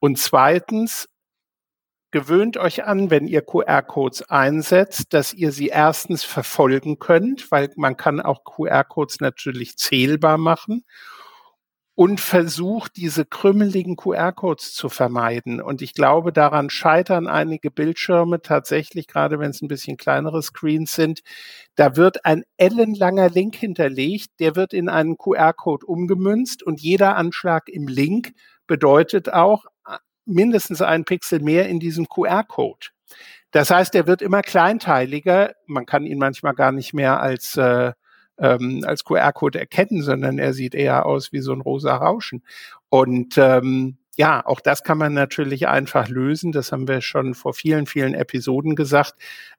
Und 0.01 0.19
zweitens, 0.19 1.09
gewöhnt 2.11 2.57
euch 2.57 2.85
an, 2.85 3.11
wenn 3.11 3.29
ihr 3.29 3.43
QR-Codes 3.43 4.29
einsetzt, 4.29 5.15
dass 5.15 5.33
ihr 5.33 5.53
sie 5.53 5.69
erstens 5.69 6.25
verfolgen 6.25 6.99
könnt, 6.99 7.51
weil 7.53 7.71
man 7.77 7.97
kann 7.97 8.21
auch 8.21 8.43
QR-Codes 8.43 9.21
natürlich 9.21 9.77
zählbar 9.77 10.37
machen 10.37 10.85
und 11.97 12.21
versucht, 12.21 12.99
diese 12.99 13.25
krümmeligen 13.25 13.97
QR-Codes 13.97 14.75
zu 14.75 14.91
vermeiden. 14.91 15.63
Und 15.63 15.81
ich 15.81 15.95
glaube, 15.95 16.31
daran 16.31 16.69
scheitern 16.69 17.27
einige 17.27 17.71
Bildschirme 17.71 18.43
tatsächlich, 18.43 19.09
gerade 19.09 19.39
wenn 19.39 19.51
es 19.51 19.63
ein 19.63 19.69
bisschen 19.69 19.97
kleinere 19.97 20.43
Screens 20.43 20.93
sind. 20.93 21.23
Da 21.75 21.97
wird 21.97 22.27
ein 22.27 22.45
ellenlanger 22.59 23.31
Link 23.31 23.57
hinterlegt, 23.57 24.29
der 24.41 24.57
wird 24.57 24.75
in 24.75 24.91
einen 24.91 25.17
QR-Code 25.17 25.87
umgemünzt 25.87 26.63
und 26.63 26.83
jeder 26.83 27.17
Anschlag 27.17 27.71
im 27.71 27.89
Link 27.89 28.35
bedeutet 28.67 29.33
auch 29.33 29.65
äh, 29.89 29.97
mindestens 30.27 30.83
ein 30.83 31.07
Pixel 31.07 31.41
mehr 31.41 31.67
in 31.67 31.81
diesem 31.81 32.11
QR-Code. 32.11 32.89
Das 33.53 33.71
heißt, 33.71 33.95
der 33.95 34.07
wird 34.07 34.21
immer 34.21 34.43
kleinteiliger. 34.43 35.55
Man 35.67 35.87
kann 35.87 36.05
ihn 36.05 36.19
manchmal 36.19 36.53
gar 36.53 36.73
nicht 36.73 36.93
mehr 36.93 37.21
als 37.21 37.57
äh, 37.57 37.93
ähm, 38.39 38.85
als 38.87 39.05
QR-Code 39.05 39.59
erkennen, 39.59 40.03
sondern 40.03 40.39
er 40.39 40.53
sieht 40.53 40.75
eher 40.75 41.07
aus 41.07 41.33
wie 41.33 41.41
so 41.41 41.53
ein 41.53 41.61
rosa 41.61 41.97
Rauschen. 41.97 42.43
Und 42.89 43.39
ähm, 43.39 43.99
ja, 44.17 44.45
auch 44.47 44.61
das 44.61 44.83
kann 44.83 44.97
man 44.97 45.13
natürlich 45.13 45.69
einfach 45.69 46.09
lösen. 46.09 46.51
Das 46.51 46.73
haben 46.73 46.89
wir 46.89 47.03
schon 47.03 47.35
vor 47.35 47.53
vielen, 47.53 47.87
vielen 47.87 48.15
Episoden 48.15 48.75
gesagt. 48.75 49.15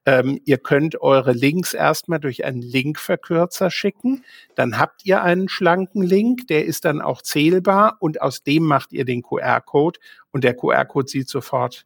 Ähm, 0.05 0.41
ihr 0.45 0.57
könnt 0.57 0.99
eure 0.99 1.31
Links 1.31 1.75
erstmal 1.75 2.19
durch 2.19 2.43
einen 2.43 2.63
Linkverkürzer 2.63 3.69
schicken. 3.69 4.25
Dann 4.55 4.79
habt 4.79 5.05
ihr 5.05 5.21
einen 5.21 5.47
schlanken 5.47 6.01
Link, 6.01 6.47
der 6.47 6.65
ist 6.65 6.85
dann 6.85 7.01
auch 7.01 7.21
zählbar 7.21 7.97
und 7.99 8.21
aus 8.21 8.41
dem 8.43 8.63
macht 8.63 8.93
ihr 8.93 9.05
den 9.05 9.21
QR-Code 9.21 9.99
und 10.31 10.43
der 10.43 10.55
QR-Code 10.55 11.07
sieht 11.07 11.29
sofort 11.29 11.85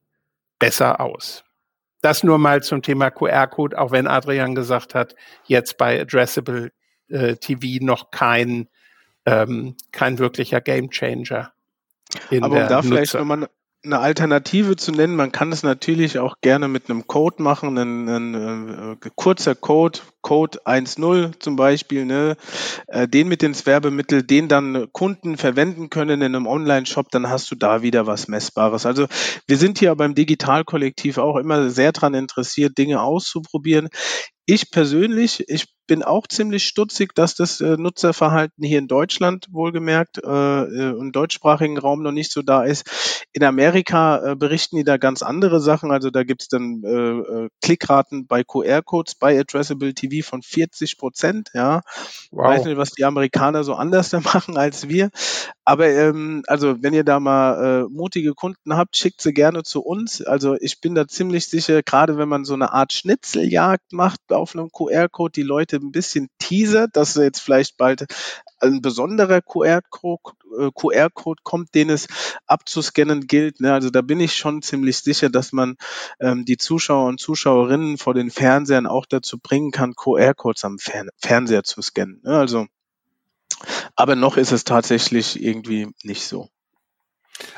besser 0.57 1.01
aus. 1.01 1.43
Das 2.01 2.23
nur 2.23 2.37
mal 2.37 2.63
zum 2.63 2.81
Thema 2.81 3.11
QR-Code, 3.11 3.77
auch 3.77 3.91
wenn 3.91 4.07
Adrian 4.07 4.55
gesagt 4.55 4.95
hat, 4.95 5.15
jetzt 5.45 5.77
bei 5.77 6.01
Addressable 6.01 6.71
äh, 7.11 7.35
TV 7.37 7.83
noch 7.83 8.11
kein, 8.11 8.67
ähm, 9.25 9.75
kein 9.91 10.19
wirklicher 10.19 10.61
Gamechanger. 10.61 11.51
Aber 12.41 12.63
um 12.63 12.67
da 12.67 12.81
vielleicht 12.81 13.13
nochmal 13.13 13.49
eine 13.83 13.99
Alternative 13.99 14.75
zu 14.75 14.91
nennen, 14.91 15.15
man 15.15 15.31
kann 15.31 15.51
es 15.51 15.63
natürlich 15.63 16.19
auch 16.19 16.35
gerne 16.41 16.67
mit 16.67 16.89
einem 16.89 17.07
Code 17.07 17.41
machen, 17.41 17.77
ein, 17.77 18.07
ein, 18.07 18.35
ein 18.35 18.97
äh, 19.01 19.09
kurzer 19.15 19.55
Code, 19.55 19.99
Code 20.21 20.59
1.0 20.65 21.39
zum 21.39 21.55
Beispiel, 21.55 22.05
ne, 22.05 22.37
äh, 22.87 23.07
den 23.07 23.27
mit 23.27 23.43
ins 23.43 23.65
Werbemittel, 23.65 24.23
den 24.23 24.47
dann 24.47 24.87
Kunden 24.91 25.37
verwenden 25.37 25.89
können 25.89 26.21
in 26.21 26.35
einem 26.35 26.47
Online-Shop, 26.47 27.09
dann 27.11 27.29
hast 27.29 27.49
du 27.51 27.55
da 27.55 27.81
wieder 27.81 28.07
was 28.07 28.27
Messbares. 28.27 28.85
Also 28.85 29.07
wir 29.47 29.57
sind 29.57 29.79
hier 29.79 29.95
beim 29.95 30.15
Digitalkollektiv 30.15 31.17
auch 31.17 31.37
immer 31.37 31.69
sehr 31.69 31.91
daran 31.91 32.13
interessiert, 32.13 32.77
Dinge 32.77 33.01
auszuprobieren. 33.01 33.89
Ich 34.45 34.71
persönlich, 34.71 35.45
ich 35.47 35.67
bin 35.87 36.03
auch 36.03 36.27
ziemlich 36.27 36.63
stutzig, 36.63 37.13
dass 37.15 37.35
das 37.35 37.61
äh, 37.61 37.77
Nutzerverhalten 37.77 38.63
hier 38.63 38.79
in 38.79 38.87
Deutschland 38.87 39.47
wohlgemerkt 39.51 40.19
äh, 40.23 40.29
äh, 40.29 40.97
im 40.97 41.11
deutschsprachigen 41.11 41.77
Raum 41.77 42.01
noch 42.01 42.11
nicht 42.11 42.31
so 42.31 42.41
da 42.41 42.63
ist. 42.63 43.25
In 43.33 43.43
Amerika 43.43 44.31
äh, 44.31 44.35
berichten 44.35 44.77
die 44.77 44.83
da 44.83 44.97
ganz 44.97 45.21
andere 45.21 45.59
Sachen. 45.59 45.91
Also 45.91 46.09
da 46.09 46.23
gibt's 46.23 46.47
dann 46.47 46.81
äh, 46.83 46.89
äh 46.89 47.49
Klickraten 47.61 48.25
bei 48.27 48.43
QR-Codes 48.43 49.15
bei 49.15 49.39
Addressable 49.39 49.93
TV 49.93 50.10
von 50.21 50.41
40 50.41 50.97
Prozent. 50.97 51.49
Ja, 51.53 51.81
wow. 52.31 52.47
weiß 52.47 52.65
nicht, 52.65 52.77
was 52.77 52.91
die 52.91 53.05
Amerikaner 53.05 53.63
so 53.63 53.73
anders 53.73 54.09
da 54.09 54.19
machen 54.33 54.57
als 54.57 54.89
wir. 54.89 55.09
Aber 55.63 55.87
ähm, 55.87 56.43
also 56.47 56.83
wenn 56.83 56.93
ihr 56.93 57.03
da 57.03 57.19
mal 57.19 57.85
äh, 57.85 57.89
mutige 57.89 58.33
Kunden 58.33 58.75
habt, 58.75 58.97
schickt 58.97 59.21
sie 59.21 59.33
gerne 59.33 59.63
zu 59.63 59.81
uns. 59.81 60.21
Also 60.21 60.55
ich 60.59 60.81
bin 60.81 60.95
da 60.95 61.07
ziemlich 61.07 61.47
sicher, 61.47 61.81
gerade 61.83 62.17
wenn 62.17 62.27
man 62.27 62.43
so 62.43 62.53
eine 62.53 62.73
Art 62.73 62.91
Schnitzeljagd 62.93 63.93
macht 63.93 64.19
auf 64.29 64.55
einem 64.55 64.69
QR-Code, 64.71 65.31
die 65.31 65.43
Leute 65.43 65.77
ein 65.77 65.91
bisschen 65.91 66.27
teasert, 66.39 66.95
dass 66.97 67.15
jetzt 67.15 67.39
vielleicht 67.39 67.77
bald 67.77 68.05
ein 68.59 68.81
besonderer 68.81 69.41
QR-Code 69.41 70.33
QR 70.75 71.09
kommt, 71.09 71.75
den 71.75 71.89
es 71.89 72.07
abzuscannen 72.47 73.27
gilt. 73.27 73.59
Ne? 73.59 73.73
Also 73.73 73.89
da 73.89 74.01
bin 74.01 74.19
ich 74.19 74.35
schon 74.35 74.61
ziemlich 74.61 74.97
sicher, 74.97 75.29
dass 75.29 75.51
man 75.51 75.77
ähm, 76.19 76.45
die 76.45 76.57
Zuschauer 76.57 77.07
und 77.07 77.19
Zuschauerinnen 77.19 77.97
vor 77.97 78.13
den 78.13 78.31
Fernsehern 78.31 78.87
auch 78.87 79.05
dazu 79.05 79.37
bringen 79.39 79.71
kann, 79.71 79.95
QR-Codes 79.95 80.63
am 80.65 80.79
Fern 80.79 81.09
Fernseher 81.17 81.63
zu 81.63 81.81
scannen. 81.81 82.21
Ne? 82.23 82.37
Also 82.37 82.67
aber 83.95 84.15
noch 84.15 84.37
ist 84.37 84.51
es 84.51 84.63
tatsächlich 84.63 85.41
irgendwie 85.41 85.89
nicht 86.03 86.23
so. 86.23 86.49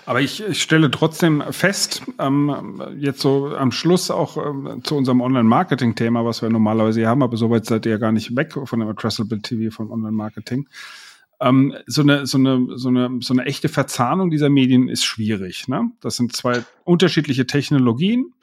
Aber 0.06 0.22
ich, 0.22 0.42
ich 0.42 0.62
stelle 0.62 0.90
trotzdem 0.92 1.44
fest, 1.52 2.04
ähm, 2.20 2.82
jetzt 2.98 3.22
so 3.22 3.56
am 3.56 3.72
Schluss 3.72 4.12
auch 4.12 4.38
ähm, 4.38 4.82
zu 4.84 4.96
unserem 4.96 5.22
Online-Marketing-Thema, 5.22 6.24
was 6.26 6.42
wir 6.42 6.50
normalerweise 6.50 7.06
haben, 7.08 7.24
aber 7.24 7.36
soweit 7.38 7.66
seid 7.66 7.86
ihr 7.86 7.94
ja 7.94 7.98
gar 7.98 8.12
nicht 8.12 8.36
weg 8.36 8.54
von 8.66 8.80
dem 8.80 8.90
Addressable 8.90 9.42
TV, 9.42 9.74
vom 9.76 9.92
Online-Marketing. 9.92 10.68
Ähm, 11.40 11.76
so, 11.88 12.02
eine, 12.02 12.26
so, 12.26 12.38
eine, 12.38 12.68
so, 12.76 12.90
eine, 12.90 13.18
so 13.22 13.34
eine 13.34 13.46
echte 13.46 13.70
Verzahnung 13.70 14.30
dieser 14.30 14.50
Medien 14.50 14.88
ist 14.88 15.04
schwierig. 15.04 15.68
Ne? 15.68 15.92
Das 16.02 16.16
sind 16.16 16.36
zwei 16.36 16.64
unterschiedliche 16.84 17.46
Technologien. 17.46 18.34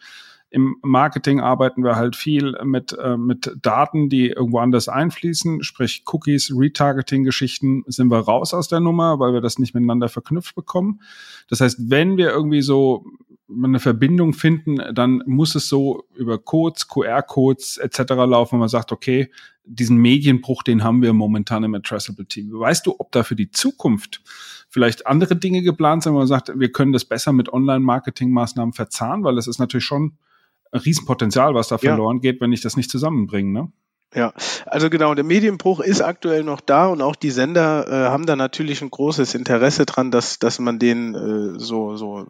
Im 0.52 0.76
Marketing 0.82 1.40
arbeiten 1.40 1.84
wir 1.84 1.94
halt 1.94 2.16
viel 2.16 2.56
mit, 2.64 2.92
äh, 2.98 3.16
mit 3.16 3.56
Daten, 3.62 4.08
die 4.08 4.30
irgendwo 4.30 4.58
anders 4.58 4.88
einfließen, 4.88 5.62
sprich 5.62 6.02
Cookies, 6.12 6.52
Retargeting-Geschichten, 6.52 7.84
sind 7.86 8.10
wir 8.10 8.18
raus 8.18 8.52
aus 8.52 8.66
der 8.66 8.80
Nummer, 8.80 9.20
weil 9.20 9.32
wir 9.32 9.40
das 9.40 9.60
nicht 9.60 9.74
miteinander 9.74 10.08
verknüpft 10.08 10.56
bekommen. 10.56 11.00
Das 11.48 11.60
heißt, 11.60 11.88
wenn 11.88 12.16
wir 12.16 12.30
irgendwie 12.30 12.62
so 12.62 13.04
eine 13.62 13.80
Verbindung 13.80 14.32
finden, 14.32 14.80
dann 14.94 15.22
muss 15.26 15.54
es 15.54 15.68
so 15.68 16.04
über 16.14 16.38
Codes, 16.38 16.88
QR-Codes 16.88 17.78
etc. 17.78 17.98
laufen, 18.10 18.52
wo 18.52 18.58
man 18.58 18.68
sagt, 18.68 18.92
okay, 18.92 19.30
diesen 19.64 19.96
Medienbruch, 19.98 20.62
den 20.62 20.82
haben 20.82 21.02
wir 21.02 21.12
momentan 21.12 21.64
im 21.64 21.74
Addressable 21.74 22.26
TV. 22.26 22.58
Weißt 22.58 22.86
du, 22.86 22.96
ob 22.98 23.12
da 23.12 23.22
für 23.22 23.36
die 23.36 23.50
Zukunft 23.50 24.22
vielleicht 24.68 25.06
andere 25.06 25.36
Dinge 25.36 25.62
geplant 25.62 26.02
sind, 26.02 26.12
wo 26.12 26.18
man 26.18 26.26
sagt, 26.26 26.52
wir 26.54 26.72
können 26.72 26.92
das 26.92 27.04
besser 27.04 27.32
mit 27.32 27.52
Online-Marketing-Maßnahmen 27.52 28.72
verzahnen, 28.72 29.24
weil 29.24 29.38
es 29.38 29.46
ist 29.46 29.58
natürlich 29.58 29.84
schon 29.84 30.16
ein 30.72 30.80
Riesenpotenzial, 30.80 31.54
was 31.54 31.68
da 31.68 31.78
verloren 31.78 32.18
ja. 32.18 32.20
geht, 32.32 32.40
wenn 32.40 32.52
ich 32.52 32.60
das 32.60 32.76
nicht 32.76 32.90
zusammenbringe. 32.90 33.52
Ne? 33.52 33.72
Ja, 34.14 34.32
also 34.66 34.90
genau, 34.90 35.14
der 35.14 35.24
Medienbruch 35.24 35.78
ist 35.78 36.00
aktuell 36.00 36.42
noch 36.42 36.60
da 36.60 36.88
und 36.88 37.00
auch 37.00 37.14
die 37.14 37.30
Sender 37.30 37.86
äh, 37.86 38.08
haben 38.08 38.26
da 38.26 38.34
natürlich 38.34 38.82
ein 38.82 38.90
großes 38.90 39.34
Interesse 39.34 39.86
dran, 39.86 40.10
dass, 40.10 40.40
dass 40.40 40.58
man 40.58 40.80
den 40.80 41.14
äh, 41.14 41.60
so, 41.60 41.96
so 41.96 42.26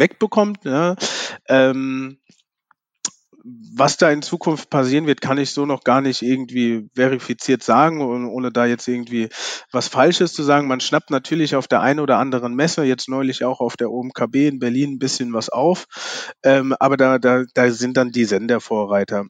wegbekommt. 0.00 0.64
Ja. 0.64 0.96
Ähm, 1.48 2.18
was 3.74 3.96
da 3.96 4.10
in 4.10 4.22
Zukunft 4.22 4.70
passieren 4.70 5.06
wird, 5.06 5.20
kann 5.20 5.38
ich 5.38 5.50
so 5.50 5.64
noch 5.64 5.82
gar 5.82 6.00
nicht 6.00 6.22
irgendwie 6.22 6.88
verifiziert 6.94 7.62
sagen, 7.62 8.02
ohne 8.02 8.52
da 8.52 8.66
jetzt 8.66 8.86
irgendwie 8.86 9.28
was 9.72 9.88
Falsches 9.88 10.32
zu 10.32 10.42
sagen. 10.42 10.68
Man 10.68 10.80
schnappt 10.80 11.10
natürlich 11.10 11.56
auf 11.56 11.66
der 11.66 11.80
einen 11.80 12.00
oder 12.00 12.18
anderen 12.18 12.54
Messe, 12.54 12.84
jetzt 12.84 13.08
neulich 13.08 13.44
auch 13.44 13.60
auf 13.60 13.76
der 13.76 13.90
OMKB 13.90 14.48
in 14.48 14.58
Berlin 14.58 14.94
ein 14.94 14.98
bisschen 14.98 15.32
was 15.32 15.48
auf, 15.48 15.86
ähm, 16.42 16.74
aber 16.78 16.96
da, 16.96 17.18
da, 17.18 17.44
da 17.54 17.70
sind 17.70 17.96
dann 17.96 18.10
die 18.10 18.24
Sendervorreiter. 18.24 19.24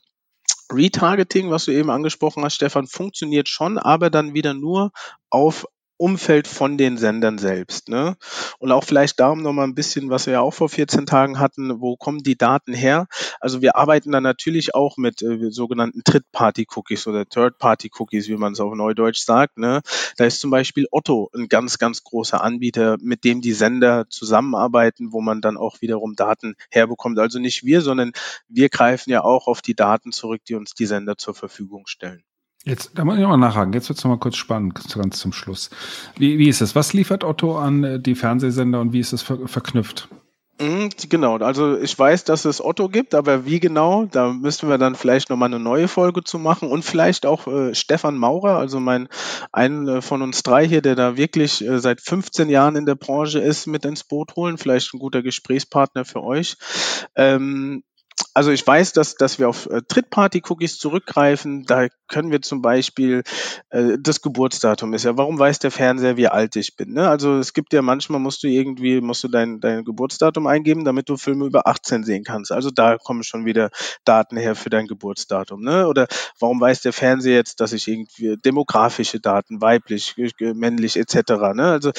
Retargeting, 0.73 1.51
was 1.51 1.65
du 1.65 1.73
eben 1.73 1.91
angesprochen 1.91 2.45
hast, 2.45 2.55
Stefan, 2.55 2.87
funktioniert 2.87 3.49
schon, 3.49 3.79
aber 3.79 4.11
dann 4.11 4.35
wieder 4.35 4.55
nur 4.55 4.93
auf 5.29 5.67
Umfeld 6.01 6.49
von 6.49 6.79
den 6.79 6.97
Sendern 6.97 7.37
selbst. 7.37 7.91
Ne? 7.91 8.17
Und 8.59 8.73
auch 8.73 8.85
vielleicht 8.85 9.21
darum 9.21 9.43
nochmal 9.43 9.67
ein 9.67 9.75
bisschen, 9.75 10.09
was 10.09 10.25
wir 10.25 10.33
ja 10.33 10.41
auch 10.41 10.55
vor 10.55 10.71
14 10.71 11.05
Tagen 11.05 11.39
hatten, 11.39 11.83
wo 11.83 11.97
kommen 11.97 12.23
die 12.23 12.39
Daten 12.39 12.73
her? 12.73 13.07
Also 13.39 13.61
wir 13.61 13.77
arbeiten 13.77 14.11
da 14.11 14.23
natürlich 14.23 14.75
auch 14.75 14.97
mit 14.97 15.21
äh, 15.21 15.51
sogenannten 15.51 16.03
Tritt-Party-Cookies 16.03 17.07
oder 17.07 17.27
Third-Party-Cookies, 17.27 18.29
wie 18.29 18.37
man 18.37 18.55
es 18.55 18.61
auf 18.61 18.75
Neudeutsch 18.75 19.21
sagt. 19.21 19.59
Ne? 19.59 19.83
Da 20.17 20.25
ist 20.25 20.41
zum 20.41 20.51
Beispiel 20.51 20.87
Otto 20.91 21.31
ein 21.35 21.49
ganz, 21.49 21.77
ganz 21.77 22.03
großer 22.03 22.43
Anbieter, 22.43 22.97
mit 23.03 23.25
dem 23.25 23.43
die 23.43 23.53
Sender 23.53 24.07
zusammenarbeiten, 24.09 25.13
wo 25.13 25.21
man 25.21 25.43
dann 25.43 25.59
auch 25.59 25.83
wiederum 25.83 26.17
Daten 26.17 26.55
herbekommt. 26.71 27.19
Also 27.19 27.39
nicht 27.39 27.65
wir, 27.65 27.83
sondern 27.83 28.13
wir 28.49 28.71
greifen 28.71 29.11
ja 29.11 29.23
auch 29.23 29.49
auf 29.49 29.61
die 29.61 29.75
Daten 29.75 30.13
zurück, 30.13 30.41
die 30.49 30.55
uns 30.55 30.73
die 30.73 30.87
Sender 30.87 31.19
zur 31.19 31.35
Verfügung 31.35 31.87
stellen. 31.87 32.25
Jetzt, 32.65 32.93
da 32.95 33.05
muss 33.05 33.19
ich 33.19 33.27
mal 33.27 33.37
nachhaken. 33.39 33.73
Jetzt 33.73 33.89
wird 33.89 33.99
es 33.99 34.05
nochmal 34.05 34.19
kurz 34.19 34.37
spannend, 34.37 34.75
ganz 34.75 35.19
zum 35.19 35.33
Schluss. 35.33 35.71
Wie, 36.17 36.39
wie 36.39 36.49
ist 36.49 36.61
es? 36.61 36.75
Was 36.75 36.93
liefert 36.93 37.25
Otto 37.25 37.59
an 37.59 37.85
äh, 37.85 38.01
die 38.01 38.15
Fernsehsender 38.15 38.81
und 38.81 38.93
wie 38.93 39.01
ist 39.01 39.13
es 39.13 39.23
ver 39.23 39.49
verknüpft? 39.49 40.09
Mhm, 40.61 40.91
genau, 41.09 41.39
also 41.39 41.79
ich 41.79 41.99
weiß, 41.99 42.25
dass 42.25 42.45
es 42.45 42.63
Otto 42.63 42.91
gibt, 42.91 43.15
aber 43.15 43.47
wie 43.47 43.61
genau, 43.61 44.05
da 44.05 44.31
müssen 44.31 44.69
wir 44.69 44.77
dann 44.77 44.95
vielleicht 44.95 45.31
nochmal 45.31 45.49
eine 45.49 45.59
neue 45.59 45.89
Folge 45.89 46.23
zu 46.23 46.39
machen 46.39 46.69
und 46.69 46.85
vielleicht 46.85 47.25
auch 47.25 47.47
äh, 47.47 47.75
Stefan 47.75 48.19
Maurer, 48.19 48.59
also 48.59 48.79
mein 48.79 49.09
einen 49.53 49.89
äh, 49.89 50.03
von 50.03 50.21
uns 50.21 50.43
drei 50.43 50.69
hier, 50.69 50.83
der 50.83 50.97
da 50.97 51.17
wirklich 51.17 51.67
äh, 51.67 51.81
seit 51.81 52.03
15 52.03 52.51
Jahren 52.51 52.77
in 52.77 52.85
der 52.85 52.95
Branche 52.95 53.39
ist, 53.39 53.69
mit 53.69 53.87
ins 53.87 54.05
Boot 54.05 54.37
holen, 54.37 54.59
vielleicht 54.59 54.93
ein 54.93 54.99
guter 54.99 55.23
Gesprächspartner 55.23 56.05
für 56.05 56.23
euch. 56.23 56.59
Ähm, 57.17 57.83
also 58.35 58.51
ich 58.51 58.67
weiß, 58.67 58.93
dass, 58.93 59.15
dass 59.15 59.39
wir 59.39 59.49
auf 59.49 59.67
äh, 59.67 59.83
Trittparty-Cookies 59.83 60.79
zurückgreifen. 60.79 61.65
Da 61.65 61.89
können 62.09 62.31
wir 62.31 62.43
zum 62.43 62.63
Beispiel 62.63 63.23
äh, 63.71 63.99
das 64.01 64.21
Geburtsdatum 64.21 64.95
ist 64.95 65.05
ja, 65.05 65.17
warum 65.17 65.39
weiß 65.39 65.59
der 65.61 65.71
Fernseher, 65.71 66.17
wie 66.17 66.29
alt 66.29 66.57
ich 66.57 66.77
bin? 66.77 66.93
Ne? 66.93 67.09
Also 67.09 67.39
es 67.39 67.53
gibt 67.53 67.73
ja 67.73 67.83
manchmal 67.83 68.21
musst 68.21 68.43
du 68.43 68.49
irgendwie, 68.49 69.01
musst 69.01 69.25
du 69.25 69.29
dein, 69.29 69.61
dein 69.61 69.85
Geburtsdatum 69.85 70.47
eingeben, 70.47 70.85
damit 70.85 71.09
du 71.09 71.17
Filme 71.17 71.47
über 71.47 71.67
18 71.67 72.05
sehen 72.05 72.25
kannst. 72.25 72.53
Also 72.53 72.71
da 72.71 72.99
kommen 72.99 73.23
schon 73.23 73.45
wieder 73.45 73.71
Daten 74.05 74.37
her 74.37 74.55
für 74.55 74.71
dein 74.71 74.87
Geburtsdatum. 74.87 75.63
Ne? 75.63 75.87
Oder 75.87 76.07
warum 76.39 76.61
weiß 76.61 76.83
der 76.83 76.93
Fernseher 76.93 77.37
jetzt, 77.37 77.61
dass 77.61 77.73
ich 77.73 77.89
irgendwie 77.89 78.37
demografische 78.37 79.21
Daten, 79.21 79.61
weiblich, 79.61 80.15
männlich 80.39 80.97
etc. 80.97 81.55
Ne? 81.55 81.65
Also 81.65 81.93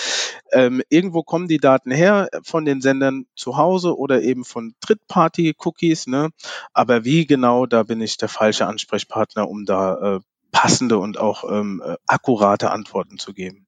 ähm, 0.52 0.82
irgendwo 0.90 1.24
kommen 1.24 1.48
die 1.48 1.60
Daten 1.60 1.92
her 1.92 2.30
von 2.44 2.66
den 2.66 2.82
Sendern 2.82 3.26
zu 3.36 3.58
Hause 3.58 3.98
oder 3.98 4.22
eben 4.22 4.44
von 4.44 4.76
Trittparty-Cookies. 4.82 6.08
Ne? 6.12 6.30
Aber 6.74 7.04
wie 7.04 7.26
genau, 7.26 7.65
da 7.65 7.84
bin 7.84 8.02
ich 8.02 8.17
der 8.17 8.30
falsche 8.30 8.67
Ansprechpartner, 8.67 9.50
um 9.50 9.65
da 9.65 10.17
äh, 10.17 10.19
passende 10.52 11.00
und 11.00 11.17
auch 11.17 11.43
ähm, 11.50 11.82
äh, 11.84 11.95
akkurate 12.06 12.69
Antworten 12.69 13.17
zu 13.17 13.34
geben. 13.34 13.65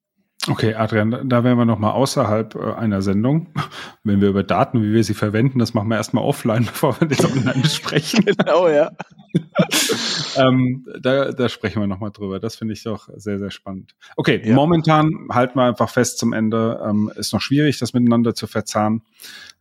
Okay, 0.50 0.74
Adrian, 0.74 1.30
da 1.30 1.46
wären 1.46 1.58
wir 1.58 1.64
nochmal 1.64 1.94
außerhalb 1.94 2.56
äh, 2.56 2.74
einer 2.74 3.02
Sendung. 3.02 3.48
Wenn 4.04 4.20
wir 4.20 4.28
über 4.28 4.44
Daten, 4.44 4.84
wie 4.84 4.92
wir 4.92 5.04
sie 5.06 5.14
verwenden, 5.14 5.60
das 5.60 5.74
machen 5.74 5.88
wir 5.88 5.96
erstmal 5.96 6.26
offline, 6.26 6.66
bevor 6.72 7.00
wir 7.00 7.08
das 7.08 7.24
online 7.24 7.62
besprechen. 7.62 8.26
genau, 8.38 8.68
ja. 8.68 8.92
ähm, 10.36 10.86
da, 11.00 11.32
da 11.32 11.48
sprechen 11.48 11.82
wir 11.82 11.88
nochmal 11.88 12.12
drüber. 12.12 12.42
Das 12.42 12.58
finde 12.58 12.74
ich 12.74 12.84
doch 12.84 13.08
sehr, 13.16 13.40
sehr 13.40 13.52
spannend. 13.52 13.96
Okay, 14.18 14.42
ja. 14.44 14.54
momentan 14.54 15.28
halten 15.32 15.58
wir 15.58 15.64
einfach 15.64 15.90
fest 15.90 16.18
zum 16.18 16.34
Ende. 16.34 16.84
Ähm, 16.86 17.10
ist 17.16 17.32
noch 17.32 17.42
schwierig, 17.42 17.80
das 17.80 17.94
miteinander 17.94 18.36
zu 18.36 18.46
verzahnen. 18.46 19.04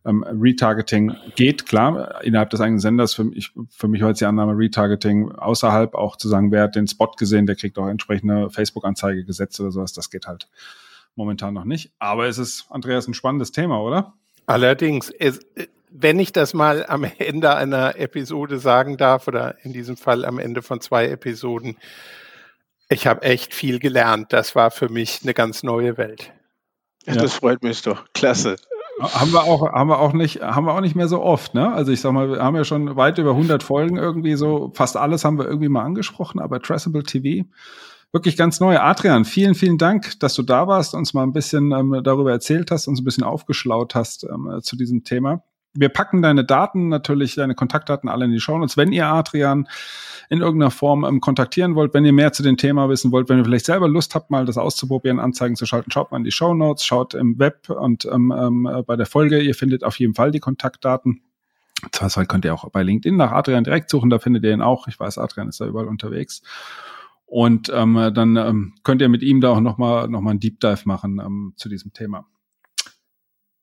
Ähm, 0.05 0.23
Retargeting 0.23 1.15
geht, 1.35 1.65
klar, 1.65 2.23
innerhalb 2.23 2.49
des 2.49 2.59
eigenen 2.59 2.79
Senders. 2.79 3.13
Für 3.13 3.23
mich, 3.23 3.51
für 3.69 3.87
mich 3.87 4.03
heute 4.03 4.19
die 4.19 4.25
Annahme 4.25 4.57
Retargeting 4.57 5.31
außerhalb 5.31 5.95
auch 5.95 6.17
zu 6.17 6.27
sagen, 6.27 6.51
wer 6.51 6.63
hat 6.63 6.75
den 6.75 6.87
Spot 6.87 7.11
gesehen, 7.11 7.45
der 7.45 7.55
kriegt 7.55 7.77
auch 7.77 7.87
entsprechende 7.87 8.49
Facebook-Anzeige 8.49 9.23
gesetzt 9.23 9.59
oder 9.59 9.71
sowas. 9.71 9.93
Das 9.93 10.09
geht 10.09 10.27
halt 10.27 10.49
momentan 11.15 11.53
noch 11.53 11.65
nicht. 11.65 11.93
Aber 11.99 12.27
es 12.27 12.37
ist, 12.37 12.65
Andreas, 12.69 13.07
ein 13.07 13.13
spannendes 13.13 13.51
Thema, 13.51 13.81
oder? 13.81 14.13
Allerdings, 14.45 15.09
es, 15.09 15.39
wenn 15.89 16.19
ich 16.19 16.31
das 16.31 16.53
mal 16.53 16.85
am 16.87 17.05
Ende 17.17 17.55
einer 17.55 17.97
Episode 17.97 18.59
sagen 18.59 18.97
darf, 18.97 19.27
oder 19.27 19.63
in 19.63 19.73
diesem 19.73 19.95
Fall 19.95 20.25
am 20.25 20.39
Ende 20.39 20.61
von 20.61 20.81
zwei 20.81 21.07
Episoden, 21.07 21.77
ich 22.89 23.07
habe 23.07 23.21
echt 23.21 23.53
viel 23.53 23.79
gelernt. 23.79 24.33
Das 24.33 24.55
war 24.55 24.71
für 24.71 24.89
mich 24.89 25.21
eine 25.23 25.33
ganz 25.33 25.63
neue 25.63 25.97
Welt. 25.97 26.31
Ja, 27.05 27.15
das 27.15 27.35
freut 27.35 27.63
mich 27.63 27.81
doch. 27.81 28.05
Klasse. 28.13 28.55
Haben 28.99 29.31
wir 29.31 29.43
auch, 29.43 29.71
haben 29.71 29.89
wir 29.89 29.99
auch 29.99 30.13
nicht, 30.13 30.41
haben 30.41 30.65
wir 30.65 30.73
auch 30.73 30.81
nicht 30.81 30.95
mehr 30.95 31.07
so 31.07 31.21
oft, 31.21 31.53
ne? 31.53 31.73
Also 31.73 31.91
ich 31.91 32.01
sag 32.01 32.11
mal, 32.11 32.29
wir 32.29 32.43
haben 32.43 32.55
ja 32.55 32.63
schon 32.63 32.95
weit 32.95 33.17
über 33.17 33.31
100 33.31 33.63
Folgen 33.63 33.97
irgendwie 33.97 34.35
so, 34.35 34.71
fast 34.73 34.97
alles 34.97 35.25
haben 35.25 35.37
wir 35.37 35.45
irgendwie 35.45 35.69
mal 35.69 35.83
angesprochen, 35.83 36.39
aber 36.39 36.61
Traceable 36.61 37.03
TV, 37.03 37.47
wirklich 38.11 38.37
ganz 38.37 38.59
neu. 38.59 38.77
Adrian, 38.77 39.25
vielen, 39.25 39.55
vielen 39.55 39.77
Dank, 39.77 40.19
dass 40.19 40.35
du 40.35 40.43
da 40.43 40.67
warst, 40.67 40.93
uns 40.93 41.13
mal 41.13 41.23
ein 41.23 41.33
bisschen 41.33 41.71
ähm, 41.71 42.01
darüber 42.03 42.31
erzählt 42.31 42.71
hast, 42.71 42.87
uns 42.87 43.01
ein 43.01 43.05
bisschen 43.05 43.23
aufgeschlaut 43.23 43.95
hast 43.95 44.25
ähm, 44.25 44.59
zu 44.61 44.75
diesem 44.75 45.03
Thema. 45.03 45.43
Wir 45.75 45.89
packen 45.89 46.21
deine 46.21 46.45
Daten 46.45 46.89
natürlich, 46.89 47.35
deine 47.35 47.55
Kontaktdaten 47.55 48.07
alle 48.07 48.25
in 48.25 48.31
die 48.31 48.39
Show 48.39 48.57
Notes. 48.57 48.77
Wenn 48.77 48.91
ihr 48.91 49.07
Adrian 49.07 49.67
in 50.29 50.41
irgendeiner 50.41 50.71
Form 50.71 51.03
ähm, 51.03 51.19
kontaktieren 51.19 51.75
wollt, 51.75 51.93
wenn 51.93 52.05
ihr 52.05 52.13
mehr 52.13 52.31
zu 52.31 52.43
dem 52.43 52.57
Thema 52.57 52.89
wissen 52.89 53.11
wollt, 53.11 53.27
wenn 53.29 53.39
ihr 53.39 53.43
vielleicht 53.43 53.65
selber 53.65 53.87
Lust 53.87 54.13
habt, 54.13 54.29
mal 54.29 54.45
das 54.45 54.57
auszuprobieren, 54.57 55.19
Anzeigen 55.19 55.55
zu 55.55 55.65
schalten, 55.65 55.91
schaut 55.91 56.11
mal 56.11 56.17
in 56.17 56.23
die 56.23 56.31
Show 56.31 56.53
Notes, 56.53 56.85
schaut 56.85 57.15
im 57.15 57.39
Web 57.39 57.69
und 57.69 58.05
ähm, 58.05 58.33
ähm, 58.35 58.83
bei 58.85 58.95
der 58.95 59.05
Folge. 59.05 59.41
Ihr 59.41 59.55
findet 59.55 59.83
auf 59.83 59.97
jeden 59.99 60.13
Fall 60.13 60.31
die 60.31 60.39
Kontaktdaten. 60.39 61.21
Zweifelsfall 61.91 62.27
könnt 62.27 62.45
ihr 62.45 62.53
auch 62.53 62.69
bei 62.69 62.83
LinkedIn 62.83 63.17
nach 63.17 63.31
Adrian 63.31 63.63
direkt 63.63 63.89
suchen, 63.89 64.09
da 64.09 64.19
findet 64.19 64.43
ihr 64.43 64.53
ihn 64.53 64.61
auch. 64.61 64.87
Ich 64.87 64.99
weiß, 64.99 65.17
Adrian 65.17 65.49
ist 65.49 65.59
da 65.59 65.65
überall 65.65 65.87
unterwegs. 65.87 66.43
Und 67.25 67.71
ähm, 67.73 68.11
dann 68.13 68.35
ähm, 68.37 68.75
könnt 68.83 69.01
ihr 69.01 69.09
mit 69.09 69.23
ihm 69.23 69.41
da 69.41 69.49
auch 69.49 69.59
nochmal 69.59 70.07
noch 70.07 70.21
mal 70.21 70.31
einen 70.31 70.39
Deep 70.39 70.59
Dive 70.59 70.83
machen 70.85 71.19
ähm, 71.19 71.53
zu 71.57 71.67
diesem 71.67 71.91
Thema. 71.91 72.27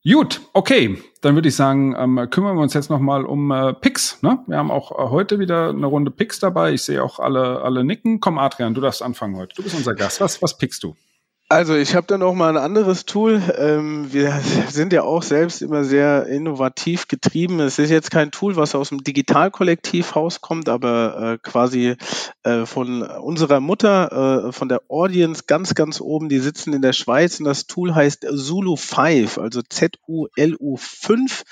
Gut, 0.02 0.40
okay, 0.54 0.96
dann 1.20 1.34
würde 1.34 1.48
ich 1.48 1.56
sagen, 1.56 1.94
ähm, 1.98 2.28
kümmern 2.30 2.56
wir 2.56 2.62
uns 2.62 2.72
jetzt 2.72 2.88
nochmal 2.88 3.26
um 3.26 3.50
äh, 3.50 3.74
Picks. 3.74 4.22
Ne? 4.22 4.42
Wir 4.46 4.56
haben 4.56 4.70
auch 4.70 4.92
äh, 4.92 5.10
heute 5.10 5.38
wieder 5.38 5.68
eine 5.68 5.86
Runde 5.86 6.10
Picks 6.10 6.38
dabei. 6.38 6.72
Ich 6.72 6.82
sehe 6.82 7.04
auch 7.04 7.18
alle, 7.18 7.60
alle 7.60 7.84
nicken. 7.84 8.18
Komm, 8.18 8.38
Adrian, 8.38 8.72
du 8.72 8.80
darfst 8.80 9.02
anfangen 9.02 9.36
heute. 9.36 9.54
Du 9.56 9.62
bist 9.62 9.76
unser 9.76 9.94
Gast. 9.94 10.22
Was, 10.22 10.40
was 10.40 10.56
pickst 10.56 10.82
du? 10.84 10.96
Also 11.52 11.74
ich 11.74 11.96
habe 11.96 12.06
da 12.06 12.16
noch 12.16 12.32
mal 12.34 12.50
ein 12.50 12.62
anderes 12.62 13.06
Tool. 13.06 13.42
Ähm, 13.58 14.12
wir 14.12 14.40
sind 14.68 14.92
ja 14.92 15.02
auch 15.02 15.24
selbst 15.24 15.62
immer 15.62 15.82
sehr 15.82 16.28
innovativ 16.28 17.08
getrieben. 17.08 17.58
Es 17.58 17.80
ist 17.80 17.90
jetzt 17.90 18.12
kein 18.12 18.30
Tool, 18.30 18.54
was 18.54 18.76
aus 18.76 18.90
dem 18.90 19.02
Digitalkollektiv 19.02 20.14
rauskommt, 20.14 20.68
aber 20.68 21.32
äh, 21.32 21.38
quasi 21.42 21.96
äh, 22.44 22.66
von 22.66 23.02
unserer 23.02 23.58
Mutter, 23.58 24.46
äh, 24.46 24.52
von 24.52 24.68
der 24.68 24.82
Audience 24.88 25.42
ganz, 25.48 25.74
ganz 25.74 26.00
oben. 26.00 26.28
Die 26.28 26.38
sitzen 26.38 26.72
in 26.72 26.82
der 26.82 26.92
Schweiz 26.92 27.40
und 27.40 27.46
das 27.46 27.66
Tool 27.66 27.96
heißt 27.96 28.28
Zulu 28.32 28.76
5, 28.76 29.38
also 29.38 29.60
Z-U-L-U 29.60 30.76
5. 30.76 31.42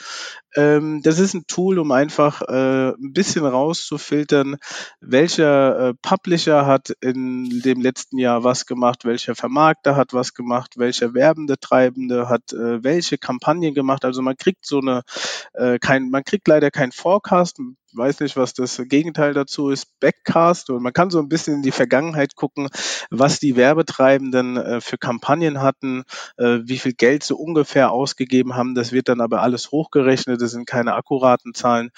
Ähm, 0.58 1.02
das 1.04 1.20
ist 1.20 1.34
ein 1.34 1.46
Tool, 1.46 1.78
um 1.78 1.92
einfach 1.92 2.42
äh, 2.42 2.88
ein 2.88 3.12
bisschen 3.12 3.46
rauszufiltern, 3.46 4.56
welcher 5.00 5.90
äh, 5.90 5.94
Publisher 6.02 6.66
hat 6.66 6.90
in 7.00 7.60
dem 7.60 7.80
letzten 7.80 8.18
Jahr 8.18 8.42
was 8.42 8.66
gemacht, 8.66 9.04
welcher 9.04 9.36
Vermarkter 9.36 9.94
hat 9.94 10.14
was 10.14 10.34
gemacht, 10.34 10.74
welcher 10.76 11.14
werbende 11.14 11.60
Treibende 11.60 12.28
hat 12.28 12.52
äh, 12.52 12.82
welche 12.82 13.18
Kampagnen 13.18 13.72
gemacht. 13.72 14.04
Also 14.04 14.20
man 14.20 14.36
kriegt 14.36 14.66
so 14.66 14.80
eine, 14.80 15.02
äh, 15.52 15.78
kein, 15.78 16.10
man 16.10 16.24
kriegt 16.24 16.48
leider 16.48 16.72
keinen 16.72 16.90
Forecast, 16.90 17.60
weiß 17.92 18.20
nicht, 18.20 18.36
was 18.36 18.54
das 18.54 18.80
Gegenteil 18.86 19.34
dazu 19.34 19.70
ist, 19.70 19.98
Backcast. 20.00 20.70
Und 20.70 20.82
man 20.82 20.92
kann 20.92 21.10
so 21.10 21.18
ein 21.18 21.28
bisschen 21.28 21.54
in 21.54 21.62
die 21.62 21.70
Vergangenheit 21.70 22.36
gucken, 22.36 22.68
was 23.10 23.38
die 23.38 23.56
Werbetreibenden 23.56 24.56
äh, 24.56 24.80
für 24.80 24.98
Kampagnen 24.98 25.60
hatten, 25.60 26.04
äh, 26.36 26.58
wie 26.64 26.78
viel 26.78 26.92
Geld 26.92 27.24
sie 27.24 27.34
ungefähr 27.34 27.90
ausgegeben 27.90 28.54
haben. 28.54 28.74
Das 28.74 28.92
wird 28.92 29.08
dann 29.08 29.20
aber 29.20 29.42
alles 29.42 29.70
hochgerechnet. 29.70 30.40
Das 30.40 30.52
sind 30.52 30.66
keine 30.66 30.94
akkuraten 30.94 31.54
Zahlen. 31.54 31.90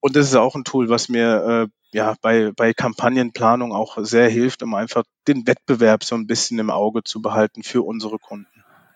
Und 0.00 0.16
das 0.16 0.26
ist 0.26 0.36
auch 0.36 0.54
ein 0.54 0.64
Tool, 0.64 0.88
was 0.88 1.08
mir 1.08 1.68
äh, 1.68 1.96
ja 1.96 2.14
bei, 2.20 2.52
bei 2.56 2.72
Kampagnenplanung 2.72 3.72
auch 3.72 3.98
sehr 4.00 4.28
hilft, 4.28 4.62
um 4.62 4.74
einfach 4.74 5.04
den 5.26 5.46
Wettbewerb 5.46 6.04
so 6.04 6.14
ein 6.14 6.26
bisschen 6.26 6.58
im 6.58 6.70
Auge 6.70 7.02
zu 7.04 7.20
behalten 7.22 7.62
für 7.62 7.82
unsere 7.82 8.18
Kunden. 8.18 8.46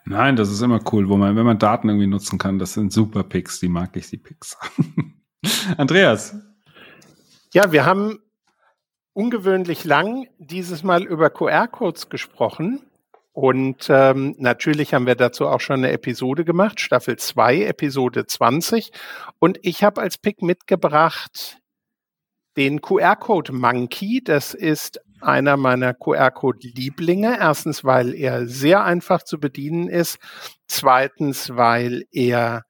Nein, 0.05 0.37
das 0.37 0.50
ist 0.50 0.61
immer 0.62 0.81
cool, 0.92 1.09
wo 1.09 1.16
man, 1.16 1.37
wenn 1.37 1.46
man 1.46 1.59
Daten 1.59 1.88
irgendwie 1.88 2.09
nutzen 2.09 2.38
kann, 2.38 2.59
das 2.59 2.72
sind 2.72 2.92
super 2.92 3.22
Picks, 3.22 3.61
die 3.61 3.68
mag 3.68 3.96
ich, 3.96 4.11
die 4.11 4.18
Picks. 4.18 4.57
Andreas. 5.76 6.35
Ja, 7.52 7.72
wir 7.72 7.85
haben 7.85 8.18
ungewöhnlich 9.12 9.85
lang 9.85 10.26
dieses 10.38 10.83
Mal 10.83 11.05
über 11.05 11.31
QR-Codes 11.31 12.09
gesprochen. 12.09 12.81
Und 13.35 13.87
ähm, 13.88 14.35
natürlich 14.38 14.92
haben 14.92 15.07
wir 15.07 15.14
dazu 15.14 15.46
auch 15.46 15.61
schon 15.61 15.76
eine 15.76 15.92
Episode 15.92 16.44
gemacht, 16.44 16.81
Staffel 16.81 17.16
2, 17.16 17.62
Episode 17.64 18.26
20. 18.26 18.92
Und 19.38 19.59
ich 19.62 19.83
habe 19.85 20.02
als 20.02 20.18
Pick 20.18 20.42
mitgebracht 20.42 21.59
den 22.57 22.83
QR-Code 22.83 23.52
Monkey. 23.52 24.22
Das 24.22 24.52
ist 24.52 25.00
einer 25.22 25.57
meiner 25.57 25.94
QR-Code-Lieblinge. 25.94 27.38
Erstens, 27.38 27.85
weil 27.85 28.14
er 28.14 28.46
sehr 28.46 28.85
einfach 28.85 29.22
zu 29.22 29.40
bedienen 29.40 29.88
ist. 29.88 30.18
Zweitens, 30.66 31.57
weil 31.57 32.05
er 32.11 32.64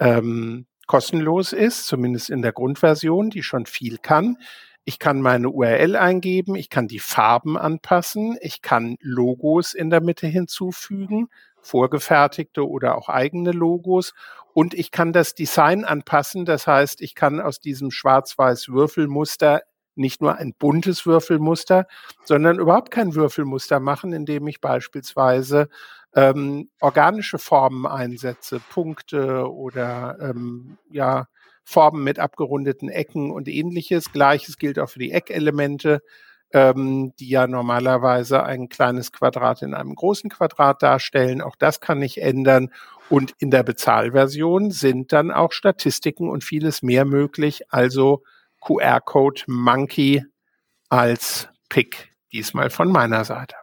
ähm, 0.00 0.66
kostenlos 0.88 1.52
ist, 1.52 1.86
zumindest 1.86 2.30
in 2.30 2.42
der 2.42 2.52
Grundversion, 2.52 3.30
die 3.30 3.44
schon 3.44 3.66
viel 3.66 3.98
kann. 3.98 4.38
Ich 4.84 4.98
kann 4.98 5.20
meine 5.20 5.50
URL 5.50 5.94
eingeben, 5.94 6.56
ich 6.56 6.70
kann 6.70 6.88
die 6.88 6.98
Farben 6.98 7.56
anpassen, 7.56 8.36
ich 8.40 8.62
kann 8.62 8.96
Logos 9.00 9.74
in 9.74 9.90
der 9.90 10.00
Mitte 10.00 10.26
hinzufügen, 10.26 11.28
vorgefertigte 11.60 12.66
oder 12.66 12.96
auch 12.96 13.08
eigene 13.08 13.52
Logos 13.52 14.14
und 14.54 14.72
ich 14.74 14.90
kann 14.90 15.12
das 15.12 15.34
Design 15.34 15.84
anpassen. 15.84 16.46
Das 16.46 16.66
heißt, 16.66 17.02
ich 17.02 17.14
kann 17.14 17.38
aus 17.38 17.60
diesem 17.60 17.90
schwarz-weiß 17.90 18.70
Würfelmuster 18.70 19.62
nicht 19.94 20.22
nur 20.22 20.36
ein 20.36 20.54
buntes 20.54 21.04
Würfelmuster, 21.04 21.86
sondern 22.24 22.58
überhaupt 22.58 22.90
kein 22.90 23.14
Würfelmuster 23.14 23.80
machen, 23.80 24.12
indem 24.12 24.46
ich 24.46 24.60
beispielsweise 24.60 25.68
ähm, 26.14 26.70
organische 26.80 27.38
Formen 27.38 27.86
einsetze, 27.86 28.60
Punkte 28.60 29.50
oder 29.50 30.16
ähm, 30.20 30.78
ja, 30.90 31.26
Formen 31.64 32.02
mit 32.02 32.18
abgerundeten 32.18 32.88
Ecken 32.88 33.30
und 33.30 33.46
ähnliches. 33.46 34.12
Gleiches 34.12 34.56
gilt 34.56 34.78
auch 34.78 34.88
für 34.88 35.00
die 35.00 35.12
Eckelemente, 35.12 36.00
ähm, 36.52 37.12
die 37.20 37.28
ja 37.28 37.46
normalerweise 37.46 38.42
ein 38.42 38.70
kleines 38.70 39.12
Quadrat 39.12 39.60
in 39.62 39.74
einem 39.74 39.94
großen 39.94 40.30
Quadrat 40.30 40.82
darstellen. 40.82 41.42
Auch 41.42 41.56
das 41.56 41.80
kann 41.80 42.00
ich 42.00 42.22
ändern. 42.22 42.70
Und 43.10 43.34
in 43.38 43.50
der 43.50 43.62
Bezahlversion 43.62 44.70
sind 44.70 45.12
dann 45.12 45.30
auch 45.30 45.52
Statistiken 45.52 46.30
und 46.30 46.42
vieles 46.42 46.82
mehr 46.82 47.04
möglich. 47.04 47.70
Also 47.70 48.22
QR-Code 48.62 49.42
Monkey 49.46 50.24
als 50.88 51.48
Pick, 51.68 52.14
diesmal 52.32 52.70
von 52.70 52.90
meiner 52.90 53.24
Seite 53.24 53.56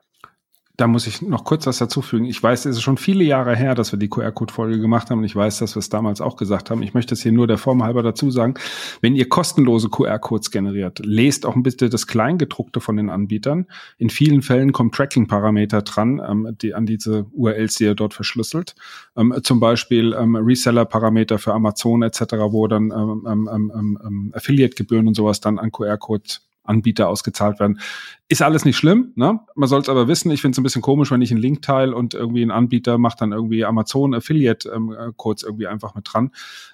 da 0.77 0.87
muss 0.87 1.07
ich 1.07 1.21
noch 1.21 1.43
kurz 1.43 1.65
was 1.67 1.77
dazu 1.77 2.01
fügen. 2.01 2.25
Ich 2.25 2.41
weiß, 2.41 2.65
es 2.65 2.77
ist 2.77 2.81
schon 2.81 2.97
viele 2.97 3.23
Jahre 3.23 3.55
her, 3.55 3.75
dass 3.75 3.91
wir 3.91 3.99
die 3.99 4.09
QR-Code-Folge 4.09 4.79
gemacht 4.79 5.09
haben 5.09 5.19
und 5.19 5.23
ich 5.25 5.35
weiß, 5.35 5.59
dass 5.59 5.75
wir 5.75 5.79
es 5.79 5.89
damals 5.89 6.21
auch 6.21 6.35
gesagt 6.35 6.69
haben. 6.69 6.81
Ich 6.81 6.93
möchte 6.93 7.13
es 7.13 7.21
hier 7.21 7.31
nur 7.31 7.47
der 7.47 7.57
Form 7.57 7.83
halber 7.83 8.03
dazu 8.03 8.29
sagen. 8.31 8.55
Wenn 9.01 9.15
ihr 9.15 9.29
kostenlose 9.29 9.89
QR-Codes 9.89 10.51
generiert, 10.51 10.99
lest 11.03 11.45
auch 11.45 11.55
ein 11.55 11.63
bisschen 11.63 11.89
das 11.89 12.07
Kleingedruckte 12.07 12.81
von 12.81 12.97
den 12.97 13.09
Anbietern. 13.09 13.67
In 13.97 14.09
vielen 14.09 14.41
Fällen 14.41 14.73
kommen 14.73 14.91
Tracking-Parameter 14.91 15.81
dran, 15.81 16.21
ähm, 16.27 16.55
die 16.61 16.73
an 16.73 16.85
diese 16.85 17.25
URLs, 17.31 17.75
die 17.75 17.85
ihr 17.85 17.95
dort 17.95 18.13
verschlüsselt. 18.13 18.75
Ähm, 19.15 19.33
zum 19.43 19.59
Beispiel 19.59 20.13
ähm, 20.13 20.35
Reseller-Parameter 20.35 21.39
für 21.39 21.53
Amazon 21.53 22.03
etc., 22.03 22.21
wo 22.49 22.67
dann 22.67 22.91
ähm, 22.91 23.25
ähm, 23.27 23.49
ähm, 23.53 23.99
ähm 24.03 24.31
Affiliate-Gebühren 24.35 25.07
und 25.07 25.15
sowas 25.15 25.39
dann 25.39 25.59
an 25.59 25.71
QR-Code 25.71 26.23
Anbieter 26.65 27.09
ausgezahlt 27.09 27.59
werden. 27.59 27.79
Ist 28.27 28.41
alles 28.41 28.65
nicht 28.65 28.77
schlimm, 28.77 29.13
ne? 29.15 29.39
Man 29.55 29.69
soll 29.69 29.81
es 29.81 29.89
aber 29.89 30.07
wissen. 30.07 30.31
Ich 30.31 30.41
finde 30.41 30.55
es 30.55 30.59
ein 30.59 30.63
bisschen 30.63 30.81
komisch, 30.81 31.11
wenn 31.11 31.21
ich 31.21 31.31
einen 31.31 31.41
Link 31.41 31.61
teile 31.61 31.95
und 31.95 32.13
irgendwie 32.13 32.43
ein 32.43 32.51
Anbieter 32.51 32.97
macht 32.97 33.21
dann 33.21 33.31
irgendwie 33.31 33.65
Amazon 33.65 34.13
Affiliate 34.13 34.69
ähm, 34.69 34.95
Codes 35.15 35.43
irgendwie 35.43 35.67
einfach 35.67 35.95
mit 35.95 36.07
dran. 36.11 36.31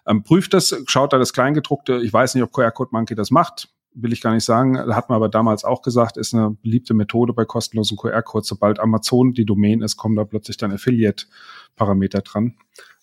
Ähm, 0.08 0.24
prüft 0.24 0.54
das, 0.54 0.76
schaut 0.88 1.14
da 1.14 1.18
das 1.18 1.34
Kleingedruckte. 1.34 2.02
Ich 2.04 2.14
weiß 2.14 2.36
nicht, 2.36 2.44
ob 2.44 2.52
QR 2.52 2.72
Code 2.72 2.92
Monkey 2.94 3.16
das 3.16 3.32
macht. 3.32 3.70
Will 3.94 4.14
ich 4.14 4.22
gar 4.22 4.34
nicht 4.34 4.46
sagen. 4.46 4.78
Hat 4.96 5.10
man 5.10 5.18
aber 5.18 5.28
damals 5.28 5.66
auch 5.66 5.82
gesagt, 5.82 6.16
ist 6.16 6.34
eine 6.34 6.52
beliebte 6.52 6.94
Methode 6.94 7.34
bei 7.34 7.44
kostenlosen 7.44 7.98
QR-Codes. 7.98 8.48
Sobald 8.48 8.80
Amazon 8.80 9.34
die 9.34 9.46
Domain 9.46 9.82
ist, 9.82 9.98
kommen 9.98 10.16
da 10.16 10.24
plötzlich 10.24 10.56
dann 10.56 10.72
Affiliate-Parameter 10.72 12.22
dran. 12.22 12.56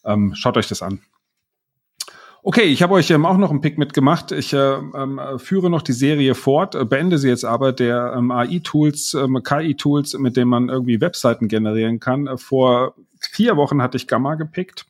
Ähm, 0.04 0.34
schaut 0.34 0.56
euch 0.56 0.68
das 0.68 0.80
an. 0.80 1.02
Okay, 2.48 2.62
ich 2.62 2.82
habe 2.82 2.94
euch 2.94 3.10
ähm, 3.10 3.26
auch 3.26 3.36
noch 3.36 3.50
einen 3.50 3.60
Pick 3.60 3.76
mitgemacht. 3.76 4.32
Ich 4.32 4.54
äh, 4.54 4.76
ähm, 4.76 5.20
führe 5.36 5.68
noch 5.68 5.82
die 5.82 5.92
Serie 5.92 6.34
fort, 6.34 6.74
äh, 6.74 6.86
beende 6.86 7.18
sie 7.18 7.28
jetzt 7.28 7.44
aber 7.44 7.74
der 7.74 8.14
ähm, 8.16 8.30
AI-Tools, 8.30 9.12
ähm, 9.12 9.42
KI-Tools, 9.44 10.14
mit 10.14 10.38
denen 10.38 10.48
man 10.48 10.70
irgendwie 10.70 10.98
Webseiten 11.02 11.48
generieren 11.48 12.00
kann. 12.00 12.26
Äh, 12.26 12.38
vor 12.38 12.94
vier 13.20 13.58
Wochen 13.58 13.82
hatte 13.82 13.98
ich 13.98 14.06
Gamma 14.06 14.34
gepickt. 14.36 14.86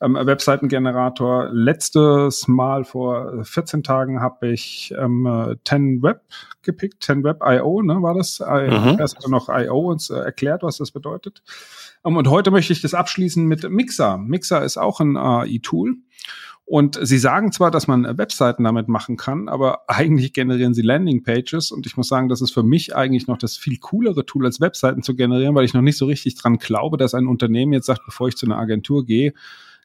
Ähm, 0.00 0.14
Webseitengenerator. 0.14 1.50
Letztes 1.52 2.48
Mal 2.48 2.82
vor 2.82 3.44
14 3.44 3.84
Tagen 3.84 4.20
habe 4.20 4.48
ich 4.48 4.92
ähm, 4.98 5.24
10web 5.24 6.18
gepickt, 6.62 7.04
10web.io, 7.04 7.82
ne, 7.82 8.02
war 8.02 8.14
das? 8.14 8.40
Mhm. 8.40 8.96
Erst 8.98 9.28
noch 9.28 9.48
IO 9.48 9.88
uns 9.88 10.10
äh, 10.10 10.16
erklärt, 10.16 10.64
was 10.64 10.78
das 10.78 10.90
bedeutet. 10.90 11.44
Um, 12.02 12.16
und 12.16 12.28
heute 12.28 12.50
möchte 12.50 12.72
ich 12.72 12.80
das 12.80 12.94
abschließen 12.94 13.44
mit 13.46 13.68
Mixer. 13.70 14.18
Mixer 14.18 14.64
ist 14.64 14.78
auch 14.78 14.98
ein 14.98 15.16
AI-Tool. 15.16 15.98
Und 16.64 16.98
sie 17.00 17.16
sagen 17.16 17.50
zwar, 17.50 17.70
dass 17.70 17.88
man 17.88 18.18
Webseiten 18.18 18.64
damit 18.64 18.88
machen 18.88 19.16
kann, 19.16 19.48
aber 19.48 19.84
eigentlich 19.88 20.34
generieren 20.34 20.74
sie 20.74 20.82
Landingpages. 20.82 21.70
Und 21.70 21.86
ich 21.86 21.96
muss 21.96 22.08
sagen, 22.08 22.28
das 22.28 22.42
ist 22.42 22.52
für 22.52 22.62
mich 22.62 22.94
eigentlich 22.94 23.26
noch 23.26 23.38
das 23.38 23.56
viel 23.56 23.78
coolere 23.78 24.26
Tool, 24.26 24.44
als 24.44 24.60
Webseiten 24.60 25.02
zu 25.02 25.16
generieren, 25.16 25.54
weil 25.54 25.64
ich 25.64 25.72
noch 25.72 25.80
nicht 25.80 25.96
so 25.96 26.04
richtig 26.06 26.34
dran 26.34 26.58
glaube, 26.58 26.98
dass 26.98 27.14
ein 27.14 27.26
Unternehmen 27.26 27.72
jetzt 27.72 27.86
sagt, 27.86 28.02
bevor 28.04 28.28
ich 28.28 28.36
zu 28.36 28.44
einer 28.44 28.58
Agentur 28.58 29.06
gehe, 29.06 29.32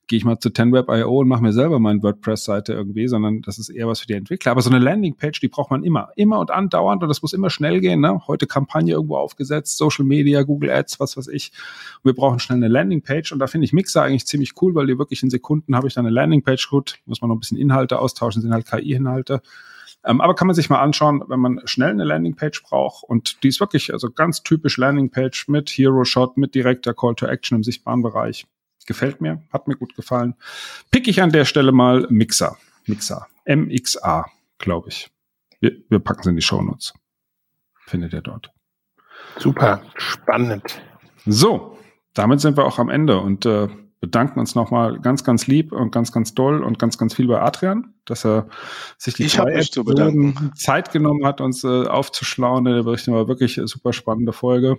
gehe 0.07 0.17
ich 0.17 0.25
mal 0.25 0.39
zu 0.39 0.49
10web.io 0.49 1.19
und 1.19 1.27
mache 1.27 1.41
mir 1.41 1.53
selber 1.53 1.79
meine 1.79 2.03
WordPress-Seite 2.03 2.73
irgendwie, 2.73 3.07
sondern 3.07 3.41
das 3.41 3.57
ist 3.57 3.69
eher 3.69 3.87
was 3.87 4.01
für 4.01 4.07
die 4.07 4.13
Entwickler. 4.13 4.51
Aber 4.51 4.61
so 4.61 4.69
eine 4.69 4.79
Landingpage, 4.79 5.39
die 5.39 5.47
braucht 5.47 5.71
man 5.71 5.83
immer, 5.83 6.09
immer 6.15 6.39
und 6.39 6.51
andauernd 6.51 7.03
und 7.03 7.09
das 7.09 7.21
muss 7.21 7.33
immer 7.33 7.49
schnell 7.49 7.79
gehen. 7.79 8.01
Ne? 8.01 8.21
Heute 8.27 8.45
Kampagne 8.45 8.93
irgendwo 8.93 9.17
aufgesetzt, 9.17 9.77
Social 9.77 10.05
Media, 10.05 10.43
Google 10.43 10.71
Ads, 10.71 10.99
was 10.99 11.15
weiß 11.15 11.27
ich. 11.29 11.51
Und 11.97 12.09
wir 12.09 12.15
brauchen 12.15 12.39
schnell 12.39 12.57
eine 12.57 12.67
Landingpage 12.67 13.31
und 13.31 13.39
da 13.39 13.47
finde 13.47 13.65
ich 13.65 13.73
Mixer 13.73 14.03
eigentlich 14.03 14.25
ziemlich 14.25 14.53
cool, 14.61 14.75
weil 14.75 14.87
die 14.87 14.97
wirklich 14.97 15.23
in 15.23 15.29
Sekunden 15.29 15.75
habe 15.75 15.87
ich 15.87 15.93
dann 15.93 16.05
eine 16.05 16.13
Landingpage. 16.13 16.69
Gut, 16.69 16.99
muss 17.05 17.21
man 17.21 17.29
noch 17.29 17.35
ein 17.35 17.39
bisschen 17.39 17.57
Inhalte 17.57 17.99
austauschen, 17.99 18.41
sind 18.41 18.53
halt 18.53 18.67
KI-Inhalte. 18.67 19.41
Ähm, 20.05 20.19
aber 20.19 20.35
kann 20.35 20.47
man 20.47 20.55
sich 20.55 20.69
mal 20.69 20.81
anschauen, 20.81 21.23
wenn 21.27 21.39
man 21.39 21.61
schnell 21.65 21.91
eine 21.91 22.03
Landingpage 22.03 22.61
braucht 22.63 23.03
und 23.03 23.41
die 23.43 23.47
ist 23.47 23.61
wirklich 23.61 23.93
also 23.93 24.11
ganz 24.11 24.43
typisch 24.43 24.77
Landingpage 24.77 25.47
mit 25.47 25.69
Hero 25.69 26.03
Shot, 26.03 26.35
mit 26.35 26.55
direkter 26.55 26.93
Call 26.93 27.15
to 27.15 27.25
Action 27.25 27.55
im 27.55 27.63
sichtbaren 27.63 28.01
Bereich. 28.01 28.45
Gefällt 28.85 29.21
mir, 29.21 29.41
hat 29.51 29.67
mir 29.67 29.75
gut 29.75 29.95
gefallen. 29.95 30.35
Pick 30.91 31.07
ich 31.07 31.21
an 31.21 31.31
der 31.31 31.45
Stelle 31.45 31.71
mal 31.71 32.05
Mixer. 32.09 32.57
Mixer. 32.85 33.27
MXA, 33.45 34.25
glaube 34.57 34.89
ich. 34.89 35.09
Wir, 35.59 35.77
wir 35.89 35.99
packen 35.99 36.23
sie 36.23 36.29
in 36.29 36.35
die 36.35 36.41
Show 36.41 36.61
Notes. 36.61 36.93
Findet 37.85 38.13
ihr 38.13 38.21
dort. 38.21 38.51
Super, 39.37 39.81
spannend. 39.95 40.81
So, 41.25 41.77
damit 42.13 42.41
sind 42.41 42.57
wir 42.57 42.65
auch 42.65 42.79
am 42.79 42.89
Ende 42.89 43.19
und 43.19 43.45
äh, 43.45 43.67
bedanken 44.03 44.41
uns 44.41 44.53
nochmal 44.53 44.99
ganz, 44.99 45.23
ganz 45.23 45.47
lieb 45.47 45.71
und 45.71 45.93
ganz, 45.93 46.11
ganz 46.11 46.33
doll 46.33 46.61
und 46.61 46.77
ganz, 46.77 46.97
ganz 46.97 47.13
viel 47.13 47.25
bei 47.25 47.41
Adrian, 47.41 47.93
dass 48.03 48.25
er 48.25 48.47
sich 48.97 49.13
die 49.13 49.29
Zeit 49.29 50.91
genommen 50.91 51.25
hat, 51.25 51.39
uns 51.39 51.63
äh, 51.63 51.87
aufzuschlauen. 51.87 52.65
Der 52.65 52.83
Bericht 52.83 53.07
war 53.07 53.29
wirklich 53.29 53.57
eine 53.57 53.69
super 53.69 53.93
spannende 53.93 54.33
Folge. 54.33 54.77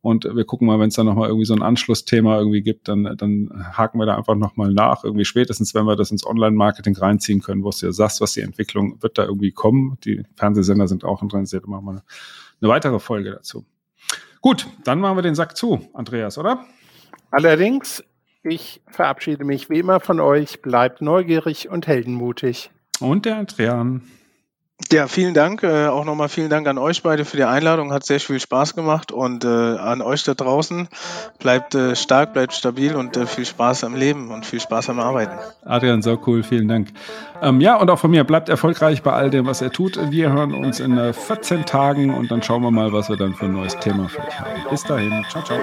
Und 0.00 0.26
wir 0.32 0.44
gucken 0.44 0.68
mal, 0.68 0.78
wenn 0.78 0.90
es 0.90 0.94
da 0.94 1.02
nochmal 1.02 1.26
irgendwie 1.26 1.44
so 1.44 1.54
ein 1.54 1.62
Anschlussthema 1.62 2.38
irgendwie 2.38 2.62
gibt, 2.62 2.86
dann, 2.86 3.16
dann 3.16 3.50
haken 3.76 3.98
wir 3.98 4.06
da 4.06 4.14
einfach 4.16 4.36
nochmal 4.36 4.72
nach. 4.72 5.02
Irgendwie 5.02 5.24
spätestens, 5.24 5.74
wenn 5.74 5.84
wir 5.84 5.96
das 5.96 6.12
ins 6.12 6.24
Online-Marketing 6.24 6.96
reinziehen 6.96 7.42
können, 7.42 7.64
wo 7.64 7.70
du 7.70 7.86
ja 7.86 7.90
sagst, 7.90 8.20
was 8.20 8.34
die 8.34 8.42
Entwicklung 8.42 9.02
wird 9.02 9.18
da 9.18 9.24
irgendwie 9.24 9.50
kommen. 9.50 9.98
Die 10.04 10.22
Fernsehsender 10.36 10.86
sind 10.86 11.02
auch 11.02 11.20
interessiert. 11.20 11.66
Machen 11.66 11.84
wir 11.86 11.90
eine, 11.90 12.02
eine 12.60 12.68
weitere 12.70 13.00
Folge 13.00 13.32
dazu. 13.32 13.64
Gut, 14.40 14.68
dann 14.84 15.00
machen 15.00 15.18
wir 15.18 15.22
den 15.22 15.34
Sack 15.34 15.56
zu, 15.56 15.80
Andreas, 15.94 16.38
oder? 16.38 16.64
Allerdings 17.32 18.04
ich 18.42 18.80
verabschiede 18.88 19.44
mich 19.44 19.70
wie 19.70 19.78
immer 19.78 20.00
von 20.00 20.20
euch. 20.20 20.62
Bleibt 20.62 21.00
neugierig 21.00 21.68
und 21.68 21.86
heldenmutig. 21.86 22.70
Und 23.00 23.24
der 23.24 23.38
Adrian. 23.38 24.02
Ja, 24.90 25.06
vielen 25.06 25.32
Dank. 25.32 25.62
Äh, 25.62 25.86
auch 25.86 26.04
nochmal 26.04 26.28
vielen 26.28 26.50
Dank 26.50 26.66
an 26.66 26.76
euch 26.76 27.02
beide 27.02 27.24
für 27.24 27.36
die 27.36 27.44
Einladung. 27.44 27.92
Hat 27.92 28.04
sehr 28.04 28.20
viel 28.20 28.40
Spaß 28.40 28.74
gemacht. 28.74 29.12
Und 29.12 29.44
äh, 29.44 29.48
an 29.48 30.02
euch 30.02 30.24
da 30.24 30.34
draußen, 30.34 30.88
bleibt 31.38 31.74
äh, 31.74 31.94
stark, 31.94 32.32
bleibt 32.32 32.52
stabil 32.52 32.94
und 32.94 33.16
äh, 33.16 33.26
viel 33.26 33.46
Spaß 33.46 33.84
am 33.84 33.94
Leben 33.94 34.30
und 34.30 34.44
viel 34.44 34.60
Spaß 34.60 34.90
am 34.90 34.98
Arbeiten. 35.00 35.38
Adrian, 35.64 36.02
so 36.02 36.18
cool. 36.26 36.42
Vielen 36.42 36.68
Dank. 36.68 36.88
Ähm, 37.40 37.60
ja, 37.60 37.76
und 37.76 37.90
auch 37.90 37.98
von 37.98 38.10
mir, 38.10 38.24
bleibt 38.24 38.48
erfolgreich 38.48 39.02
bei 39.02 39.12
all 39.12 39.30
dem, 39.30 39.46
was 39.46 39.62
er 39.62 39.70
tut. 39.70 39.98
Wir 40.10 40.32
hören 40.32 40.52
uns 40.52 40.80
in 40.80 41.12
14 41.12 41.60
äh, 41.60 41.64
Tagen 41.64 42.12
und 42.12 42.30
dann 42.30 42.42
schauen 42.42 42.62
wir 42.62 42.70
mal, 42.70 42.92
was 42.92 43.08
wir 43.08 43.16
dann 43.16 43.34
für 43.34 43.46
ein 43.46 43.52
neues 43.52 43.78
Thema 43.78 44.08
für 44.08 44.20
euch 44.20 44.40
haben. 44.40 44.50
Bis 44.68 44.82
dahin. 44.82 45.24
Ciao, 45.30 45.42
ciao. 45.44 45.58